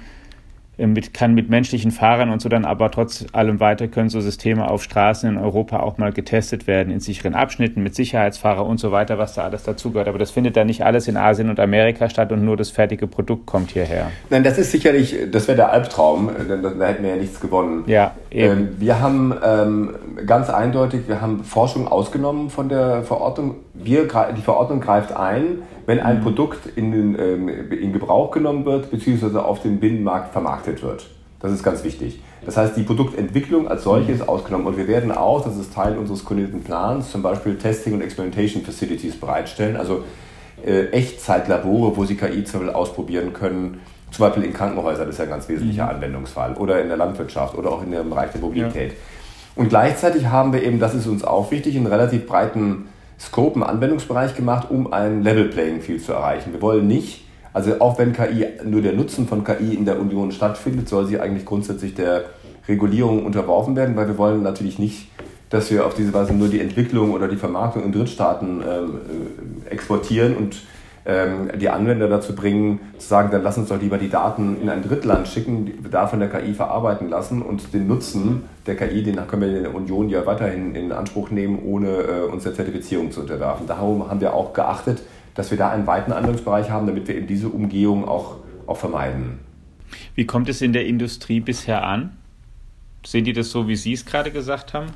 mit, 0.87 1.13
kann 1.13 1.33
mit 1.33 1.49
menschlichen 1.49 1.91
Fahrern 1.91 2.29
und 2.29 2.41
so 2.41 2.49
dann 2.49 2.65
aber 2.65 2.91
trotz 2.91 3.25
allem 3.33 3.59
weiter 3.59 3.87
können 3.87 4.09
so 4.09 4.21
Systeme 4.21 4.69
auf 4.69 4.83
Straßen 4.83 5.29
in 5.29 5.37
Europa 5.37 5.79
auch 5.79 5.97
mal 5.97 6.11
getestet 6.11 6.67
werden, 6.67 6.91
in 6.91 6.99
sicheren 6.99 7.35
Abschnitten 7.35 7.83
mit 7.83 7.95
Sicherheitsfahrer 7.95 8.65
und 8.65 8.79
so 8.79 8.91
weiter, 8.91 9.17
was 9.17 9.33
da 9.33 9.43
alles 9.43 9.63
dazugehört. 9.63 10.07
Aber 10.07 10.17
das 10.17 10.31
findet 10.31 10.55
dann 10.57 10.67
nicht 10.67 10.83
alles 10.83 11.07
in 11.07 11.17
Asien 11.17 11.49
und 11.49 11.59
Amerika 11.59 12.09
statt 12.09 12.31
und 12.31 12.43
nur 12.43 12.57
das 12.57 12.69
fertige 12.69 13.07
Produkt 13.07 13.45
kommt 13.45 13.71
hierher. 13.71 14.11
Nein, 14.29 14.43
das 14.43 14.57
ist 14.57 14.71
sicherlich, 14.71 15.15
das 15.31 15.47
wäre 15.47 15.57
der 15.57 15.71
Albtraum, 15.71 16.29
denn 16.49 16.61
da 16.61 16.87
hätten 16.87 17.03
wir 17.03 17.11
ja 17.11 17.15
nichts 17.15 17.39
gewonnen. 17.39 17.83
Ja, 17.87 18.15
eben. 18.31 18.51
Ähm, 18.51 18.67
wir 18.79 18.99
haben 18.99 19.33
ähm, 19.45 19.95
ganz 20.25 20.49
eindeutig, 20.49 21.07
wir 21.07 21.21
haben 21.21 21.43
Forschung 21.43 21.87
ausgenommen 21.87 22.49
von 22.49 22.69
der 22.69 23.03
Verordnung. 23.03 23.55
Wir, 23.83 24.07
die 24.35 24.41
Verordnung 24.41 24.81
greift 24.81 25.11
ein, 25.11 25.63
wenn 25.85 25.99
ein 25.99 26.19
mhm. 26.19 26.23
Produkt 26.23 26.67
in, 26.75 27.17
ähm, 27.17 27.49
in 27.71 27.93
Gebrauch 27.93 28.31
genommen 28.31 28.65
wird, 28.65 28.91
beziehungsweise 28.91 29.43
auf 29.43 29.61
dem 29.61 29.79
Binnenmarkt 29.79 30.31
vermarktet 30.33 30.83
wird. 30.83 31.07
Das 31.39 31.51
ist 31.53 31.63
ganz 31.63 31.83
wichtig. 31.83 32.21
Das 32.45 32.57
heißt, 32.57 32.75
die 32.75 32.83
Produktentwicklung 32.83 33.67
als 33.67 33.83
solche 33.83 34.11
ist 34.11 34.27
ausgenommen 34.27 34.67
und 34.67 34.77
wir 34.77 34.87
werden 34.87 35.11
auch, 35.11 35.43
das 35.43 35.57
ist 35.57 35.73
Teil 35.73 35.97
unseres 35.97 36.25
koordinierten 36.25 36.63
Plans, 36.63 37.11
zum 37.11 37.21
Beispiel 37.21 37.57
Testing 37.57 37.93
und 37.93 38.01
Experimentation 38.01 38.63
Facilities 38.63 39.15
bereitstellen, 39.17 39.77
also 39.77 40.03
äh, 40.65 40.87
Echtzeitlabore, 40.87 41.95
wo 41.95 42.03
Sie 42.03 42.15
KI 42.15 42.43
zum 42.43 42.59
Beispiel 42.59 42.75
ausprobieren 42.75 43.33
können, 43.33 43.79
zum 44.11 44.25
Beispiel 44.25 44.43
in 44.43 44.53
Krankenhäusern, 44.53 45.05
das 45.05 45.15
ist 45.15 45.19
ja 45.19 45.25
ein 45.25 45.29
ganz 45.29 45.47
wesentlicher 45.47 45.85
mhm. 45.85 45.91
Anwendungsfall, 45.91 46.55
oder 46.55 46.81
in 46.81 46.87
der 46.87 46.97
Landwirtschaft 46.97 47.57
oder 47.57 47.71
auch 47.71 47.83
in 47.83 47.91
dem 47.91 48.09
Bereich 48.09 48.31
der 48.31 48.41
Mobilität. 48.41 48.91
Ja. 48.91 48.97
Und 49.55 49.69
gleichzeitig 49.69 50.27
haben 50.27 50.53
wir 50.53 50.63
eben, 50.63 50.79
das 50.79 50.93
ist 50.93 51.07
uns 51.07 51.23
auch 51.23 51.51
wichtig, 51.51 51.75
einen 51.75 51.87
relativ 51.87 52.25
breiten 52.25 52.87
Scope, 53.19 53.55
einen 53.55 53.63
Anwendungsbereich 53.63 54.35
gemacht, 54.35 54.67
um 54.69 54.93
ein 54.93 55.23
Level 55.23 55.45
Playing 55.45 55.81
Field 55.81 56.03
zu 56.03 56.13
erreichen. 56.13 56.53
Wir 56.53 56.61
wollen 56.61 56.87
nicht, 56.87 57.25
also 57.53 57.79
auch 57.81 57.99
wenn 57.99 58.13
KI, 58.13 58.45
nur 58.63 58.81
der 58.81 58.93
Nutzen 58.93 59.27
von 59.27 59.43
KI 59.43 59.73
in 59.73 59.85
der 59.85 59.99
Union 59.99 60.31
stattfindet, 60.31 60.87
soll 60.87 61.05
sie 61.05 61.19
eigentlich 61.19 61.45
grundsätzlich 61.45 61.95
der 61.95 62.25
Regulierung 62.67 63.25
unterworfen 63.25 63.75
werden, 63.75 63.95
weil 63.95 64.07
wir 64.07 64.17
wollen 64.17 64.43
natürlich 64.43 64.79
nicht, 64.79 65.07
dass 65.49 65.71
wir 65.71 65.85
auf 65.85 65.95
diese 65.95 66.13
Weise 66.13 66.33
nur 66.33 66.47
die 66.47 66.61
Entwicklung 66.61 67.11
oder 67.11 67.27
die 67.27 67.35
Vermarktung 67.35 67.83
in 67.83 67.91
Drittstaaten 67.91 68.61
ähm, 68.61 68.99
äh, 69.65 69.69
exportieren 69.69 70.37
und 70.37 70.57
ähm, 71.09 71.49
die 71.59 71.69
Anwender 71.69 72.07
dazu 72.07 72.35
bringen, 72.35 72.79
zu 72.99 73.07
sagen, 73.07 73.29
dann 73.31 73.41
lass 73.41 73.57
uns 73.57 73.69
doch 73.69 73.81
lieber 73.81 73.97
die 73.97 74.09
Daten 74.09 74.61
in 74.61 74.69
ein 74.69 74.83
Drittland 74.83 75.27
schicken, 75.27 75.83
da 75.89 76.05
von 76.05 76.19
der 76.19 76.29
KI 76.29 76.53
verarbeiten 76.53 77.09
lassen 77.09 77.41
und 77.41 77.73
den 77.73 77.87
Nutzen 77.87 78.43
der 78.67 78.75
KI, 78.75 79.01
den 79.01 79.15
können 79.27 79.41
wir 79.41 79.57
in 79.57 79.63
der 79.63 79.73
Union 79.73 80.09
ja 80.09 80.23
weiterhin 80.27 80.75
in 80.75 80.91
Anspruch 80.91 81.31
nehmen, 81.31 81.59
ohne 81.65 81.87
äh, 81.87 82.31
uns 82.31 82.43
der 82.43 82.53
Zertifizierung 82.53 83.11
zu 83.11 83.21
unterwerfen. 83.21 83.65
Darum 83.65 84.07
haben 84.07 84.21
wir 84.21 84.35
auch 84.35 84.53
geachtet, 84.53 85.01
dass 85.33 85.49
wir 85.49 85.57
da 85.57 85.69
einen 85.69 85.87
weiten 85.87 86.11
Anwendungsbereich 86.11 86.69
haben, 86.69 86.85
damit 86.85 87.07
wir 87.07 87.15
eben 87.15 87.25
diese 87.25 87.49
Umgehung 87.49 88.07
auch, 88.07 88.35
auch 88.67 88.77
vermeiden. 88.77 89.39
Wie 90.13 90.27
kommt 90.27 90.47
es 90.47 90.61
in 90.61 90.73
der 90.73 90.85
Industrie 90.85 91.39
bisher 91.39 91.83
an? 91.83 92.17
Sehen 93.03 93.25
die 93.25 93.33
das 93.33 93.49
so, 93.49 93.67
wie 93.67 93.75
Sie 93.75 93.93
es 93.93 94.05
gerade 94.05 94.29
gesagt 94.29 94.75
haben? 94.75 94.87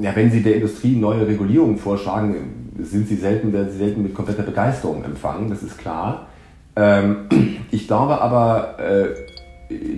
Ja, 0.00 0.14
wenn 0.14 0.30
Sie 0.30 0.42
der 0.42 0.56
Industrie 0.56 0.96
neue 0.96 1.26
Regulierungen 1.26 1.76
vorschlagen, 1.76 2.70
sind 2.80 3.08
Sie 3.08 3.16
selten, 3.16 3.52
werden 3.52 3.70
Sie 3.70 3.78
selten 3.78 4.02
mit 4.02 4.14
kompletter 4.14 4.42
Begeisterung 4.42 5.04
empfangen, 5.04 5.50
das 5.50 5.62
ist 5.62 5.78
klar. 5.78 6.28
Ähm, 6.76 7.26
ich 7.70 7.86
glaube 7.86 8.20
aber, 8.20 8.78
äh, 8.78 9.08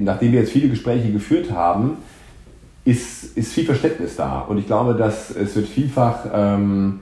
nachdem 0.01 0.33
wir 0.33 0.41
jetzt 0.41 0.53
viele 0.53 0.69
Gespräche 0.69 1.13
geführt 1.13 1.51
haben, 1.53 1.99
ist, 2.85 3.37
ist 3.37 3.53
viel 3.53 3.65
Verständnis 3.65 4.17
da. 4.17 4.41
Und 4.41 4.59
ich 4.59 4.67
glaube, 4.67 4.95
dass 4.95 5.31
es 5.31 5.57
wird 5.57 5.69
vielfach, 5.69 6.27
ähm, 6.35 7.01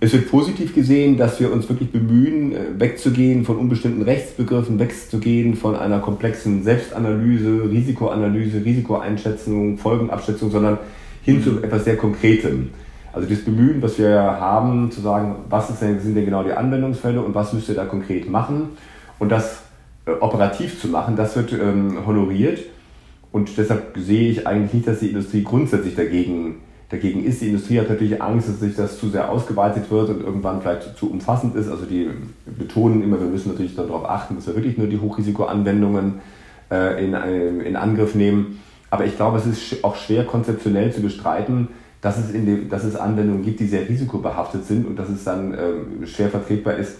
es 0.00 0.12
wird 0.12 0.30
positiv 0.30 0.74
gesehen, 0.74 1.16
dass 1.16 1.40
wir 1.40 1.52
uns 1.52 1.68
wirklich 1.68 1.90
bemühen, 1.90 2.52
äh, 2.52 2.58
wegzugehen 2.78 3.44
von 3.44 3.56
unbestimmten 3.56 4.02
Rechtsbegriffen, 4.02 4.78
wegzugehen 4.78 5.56
von 5.56 5.74
einer 5.76 5.98
komplexen 6.00 6.62
Selbstanalyse, 6.62 7.70
Risikoanalyse, 7.70 8.64
Risikoeinschätzung, 8.64 9.78
Folgenabschätzung, 9.78 10.50
sondern 10.50 10.78
hin 11.22 11.42
zu 11.42 11.62
etwas 11.62 11.84
sehr 11.84 11.96
Konkretem. 11.96 12.70
Also 13.12 13.28
das 13.28 13.40
Bemühen, 13.44 13.82
was 13.82 13.98
wir 13.98 14.10
haben, 14.20 14.90
zu 14.90 15.00
sagen, 15.00 15.36
was 15.48 15.76
denn, 15.78 15.98
sind 16.00 16.14
denn 16.14 16.24
genau 16.24 16.42
die 16.44 16.52
Anwendungsfälle 16.52 17.20
und 17.20 17.34
was 17.34 17.52
müsst 17.52 17.68
ihr 17.68 17.74
da 17.74 17.84
konkret 17.84 18.30
machen 18.30 18.70
und 19.18 19.30
das 19.30 19.62
äh, 20.06 20.12
operativ 20.20 20.80
zu 20.80 20.88
machen, 20.88 21.16
das 21.16 21.36
wird 21.36 21.52
ähm, 21.52 22.06
honoriert. 22.06 22.60
Und 23.30 23.56
deshalb 23.58 23.96
sehe 23.98 24.30
ich 24.30 24.46
eigentlich 24.46 24.72
nicht, 24.72 24.88
dass 24.88 25.00
die 25.00 25.08
Industrie 25.08 25.42
grundsätzlich 25.42 25.94
dagegen, 25.96 26.56
dagegen 26.88 27.24
ist. 27.24 27.42
Die 27.42 27.48
Industrie 27.48 27.78
hat 27.78 27.90
natürlich 27.90 28.22
Angst, 28.22 28.48
dass 28.48 28.60
sich 28.60 28.74
das 28.74 28.98
zu 28.98 29.10
sehr 29.10 29.30
ausgeweitet 29.30 29.90
wird 29.90 30.08
und 30.08 30.22
irgendwann 30.22 30.62
vielleicht 30.62 30.96
zu 30.96 31.10
umfassend 31.10 31.54
ist. 31.54 31.68
Also 31.68 31.84
die 31.84 32.08
betonen 32.46 33.02
immer, 33.02 33.20
wir 33.20 33.26
müssen 33.26 33.50
natürlich 33.50 33.76
darauf 33.76 34.08
achten, 34.08 34.36
dass 34.36 34.46
wir 34.46 34.54
wirklich 34.54 34.78
nur 34.78 34.86
die 34.86 34.98
Hochrisikoanwendungen 34.98 36.20
äh, 36.70 37.04
in, 37.04 37.14
in 37.60 37.76
Angriff 37.76 38.14
nehmen. 38.14 38.60
Aber 38.90 39.04
ich 39.04 39.16
glaube, 39.16 39.38
es 39.38 39.46
ist 39.46 39.84
auch 39.84 39.96
schwer 39.96 40.24
konzeptionell 40.24 40.92
zu 40.92 41.02
bestreiten, 41.02 41.68
dass 42.00 42.18
es, 42.18 42.30
in 42.30 42.46
dem, 42.46 42.68
dass 42.68 42.84
es 42.84 42.96
Anwendungen 42.96 43.42
gibt, 43.42 43.60
die 43.60 43.66
sehr 43.66 43.88
risikobehaftet 43.88 44.64
sind 44.64 44.86
und 44.86 44.96
dass 44.96 45.08
es 45.08 45.24
dann 45.24 45.52
ähm, 45.52 46.06
schwer 46.06 46.28
vertretbar 46.28 46.74
ist, 46.74 46.98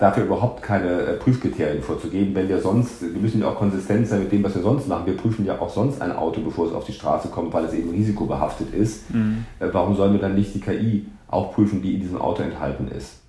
dafür 0.00 0.24
überhaupt 0.24 0.62
keine 0.62 1.02
äh, 1.02 1.12
Prüfkriterien 1.14 1.82
vorzugeben, 1.82 2.34
wenn 2.34 2.48
wir 2.48 2.58
sonst, 2.58 3.02
wir 3.02 3.20
müssen 3.20 3.42
ja 3.42 3.48
auch 3.48 3.56
konsistent 3.56 4.08
sein 4.08 4.20
mit 4.20 4.32
dem, 4.32 4.42
was 4.42 4.54
wir 4.54 4.62
sonst 4.62 4.88
machen. 4.88 5.06
Wir 5.06 5.16
prüfen 5.16 5.44
ja 5.44 5.60
auch 5.60 5.70
sonst 5.70 6.00
ein 6.00 6.12
Auto, 6.12 6.40
bevor 6.40 6.66
es 6.66 6.72
auf 6.72 6.84
die 6.84 6.92
Straße 6.92 7.28
kommt, 7.28 7.52
weil 7.52 7.66
es 7.66 7.74
eben 7.74 7.90
risikobehaftet 7.90 8.74
ist. 8.74 9.14
Mhm. 9.14 9.44
Äh, 9.60 9.66
warum 9.72 9.94
sollen 9.94 10.12
wir 10.12 10.20
dann 10.20 10.34
nicht 10.34 10.54
die 10.54 10.60
KI 10.60 11.06
auch 11.28 11.52
prüfen, 11.52 11.82
die 11.82 11.94
in 11.94 12.00
diesem 12.00 12.20
Auto 12.20 12.42
enthalten 12.42 12.88
ist? 12.88 13.20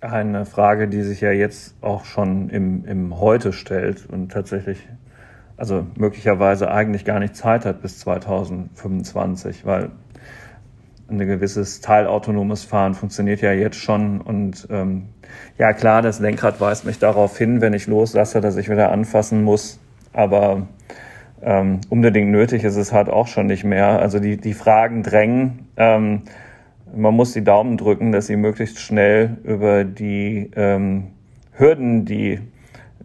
Eine 0.00 0.46
Frage, 0.46 0.88
die 0.88 1.02
sich 1.02 1.20
ja 1.20 1.32
jetzt 1.32 1.74
auch 1.82 2.04
schon 2.04 2.50
im, 2.50 2.84
im 2.84 3.20
Heute 3.20 3.52
stellt 3.52 4.06
und 4.08 4.30
tatsächlich 4.32 4.78
also 5.58 5.84
möglicherweise 5.96 6.70
eigentlich 6.70 7.04
gar 7.04 7.18
nicht 7.18 7.36
Zeit 7.36 7.66
hat 7.66 7.82
bis 7.82 7.98
2025, 7.98 9.66
weil 9.66 9.90
ein 11.10 11.18
gewisses 11.18 11.80
teilautonomes 11.80 12.62
Fahren 12.64 12.94
funktioniert 12.94 13.40
ja 13.40 13.52
jetzt 13.52 13.76
schon. 13.76 14.20
Und 14.20 14.68
ähm, 14.70 15.06
ja 15.58 15.72
klar, 15.72 16.00
das 16.00 16.20
Lenkrad 16.20 16.60
weist 16.60 16.84
mich 16.84 16.98
darauf 16.98 17.36
hin, 17.36 17.60
wenn 17.60 17.72
ich 17.72 17.88
loslasse, 17.88 18.40
dass 18.40 18.56
ich 18.56 18.70
wieder 18.70 18.92
anfassen 18.92 19.42
muss. 19.42 19.80
Aber 20.12 20.68
ähm, 21.42 21.80
unbedingt 21.88 22.30
nötig 22.30 22.62
ist 22.62 22.76
es 22.76 22.92
halt 22.92 23.08
auch 23.08 23.26
schon 23.26 23.46
nicht 23.46 23.64
mehr. 23.64 23.98
Also 24.00 24.20
die, 24.20 24.36
die 24.36 24.54
Fragen 24.54 25.02
drängen. 25.02 25.68
Ähm, 25.76 26.22
man 26.94 27.14
muss 27.14 27.32
die 27.32 27.44
Daumen 27.44 27.76
drücken, 27.76 28.12
dass 28.12 28.28
sie 28.28 28.36
möglichst 28.36 28.78
schnell 28.78 29.38
über 29.42 29.84
die 29.84 30.50
ähm, 30.54 31.08
Hürden, 31.52 32.04
die 32.04 32.40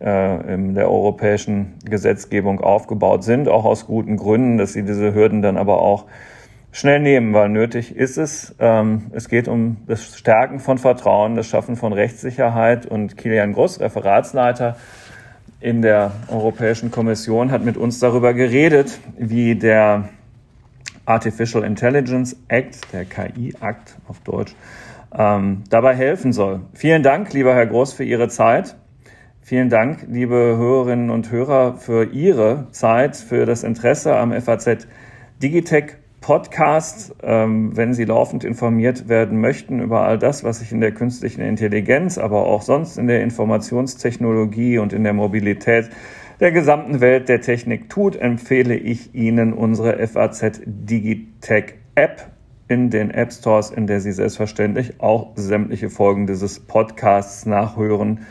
in 0.03 0.75
der 0.75 0.89
europäischen 0.89 1.75
Gesetzgebung 1.85 2.59
aufgebaut 2.59 3.23
sind, 3.23 3.47
auch 3.47 3.63
aus 3.63 3.87
guten 3.87 4.17
Gründen, 4.17 4.57
dass 4.57 4.73
sie 4.73 4.83
diese 4.83 5.13
Hürden 5.13 5.41
dann 5.41 5.55
aber 5.55 5.79
auch 5.79 6.05
schnell 6.73 6.99
nehmen, 6.99 7.33
weil 7.33 7.47
nötig 7.49 7.95
ist 7.95 8.17
es. 8.17 8.53
Ähm, 8.59 9.03
es 9.13 9.29
geht 9.29 9.47
um 9.47 9.77
das 9.87 10.17
Stärken 10.17 10.59
von 10.59 10.77
Vertrauen, 10.77 11.35
das 11.35 11.47
Schaffen 11.47 11.77
von 11.77 11.93
Rechtssicherheit 11.93 12.85
und 12.85 13.15
Kilian 13.15 13.53
Gross, 13.53 13.79
Referatsleiter 13.79 14.75
in 15.61 15.81
der 15.81 16.11
Europäischen 16.27 16.91
Kommission, 16.91 17.51
hat 17.51 17.63
mit 17.63 17.77
uns 17.77 17.99
darüber 17.99 18.33
geredet, 18.33 18.99
wie 19.17 19.55
der 19.55 20.09
Artificial 21.05 21.63
Intelligence 21.63 22.35
Act, 22.47 22.91
der 22.91 23.05
KI-Akt 23.05 23.95
auf 24.07 24.19
Deutsch, 24.21 24.55
ähm, 25.15 25.63
dabei 25.69 25.95
helfen 25.95 26.33
soll. 26.33 26.61
Vielen 26.73 27.03
Dank, 27.03 27.33
lieber 27.33 27.53
Herr 27.53 27.67
Groß, 27.67 27.93
für 27.93 28.03
Ihre 28.03 28.29
Zeit. 28.29 28.75
Vielen 29.45 29.67
Dank, 29.67 30.07
liebe 30.09 30.35
Hörerinnen 30.35 31.09
und 31.09 31.29
Hörer, 31.29 31.75
für 31.75 32.05
Ihre 32.05 32.67
Zeit, 32.71 33.17
für 33.17 33.45
das 33.45 33.65
Interesse 33.65 34.15
am 34.15 34.31
FAZ 34.31 34.87
Digitech 35.41 35.97
Podcast, 36.21 37.13
ähm, 37.21 37.75
wenn 37.75 37.93
Sie 37.93 38.05
laufend 38.05 38.45
informiert 38.45 39.09
werden 39.09 39.41
möchten 39.41 39.81
über 39.81 40.03
all 40.03 40.17
das, 40.17 40.45
was 40.45 40.59
sich 40.59 40.71
in 40.71 40.79
der 40.79 40.93
künstlichen 40.93 41.41
Intelligenz, 41.41 42.17
aber 42.17 42.45
auch 42.45 42.61
sonst 42.61 42.97
in 42.97 43.07
der 43.07 43.21
Informationstechnologie 43.21 44.77
und 44.77 44.93
in 44.93 45.03
der 45.03 45.11
Mobilität 45.11 45.89
der 46.39 46.53
gesamten 46.53 47.01
Welt 47.01 47.27
der 47.27 47.41
Technik 47.41 47.89
tut, 47.89 48.15
empfehle 48.15 48.77
ich 48.77 49.13
Ihnen 49.13 49.51
unsere 49.51 50.07
FAZ 50.07 50.61
Digitech 50.65 51.73
App 51.95 52.31
in 52.69 52.89
den 52.91 53.11
App 53.11 53.33
Stores, 53.33 53.71
in 53.71 53.87
der 53.87 53.99
Sie 53.99 54.13
selbstverständlich 54.13 55.01
auch 55.01 55.33
sämtliche 55.35 55.89
Folgen 55.89 56.27
dieses 56.27 56.61
Podcasts 56.61 57.45
nachhören 57.45 58.21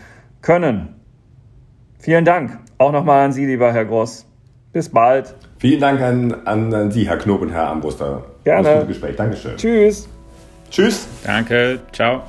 können. 0.41 1.02
Vielen 2.03 2.25
Dank. 2.25 2.59
Auch 2.79 2.91
nochmal 2.91 3.25
an 3.25 3.33
Sie, 3.33 3.47
lieber 3.47 3.73
Herr 3.73 3.85
Gross. 3.85 4.27
Bis 4.73 4.89
bald. 4.89 5.35
Vielen 5.59 5.81
Dank 5.81 6.01
an, 6.01 6.35
an, 6.45 6.75
an 6.75 6.91
Sie, 6.91 7.09
Herr 7.09 7.17
Knob 7.17 7.43
und 7.43 7.51
Herr 7.51 7.69
Ambruster. 7.69 8.25
Gerne. 8.43 8.65
Das 8.65 8.75
gute 8.75 8.87
Gespräch. 8.89 9.17
Dankeschön. 9.17 9.57
Tschüss. 9.57 10.09
Tschüss. 10.69 11.07
Danke. 11.25 11.79
Ciao. 11.93 12.23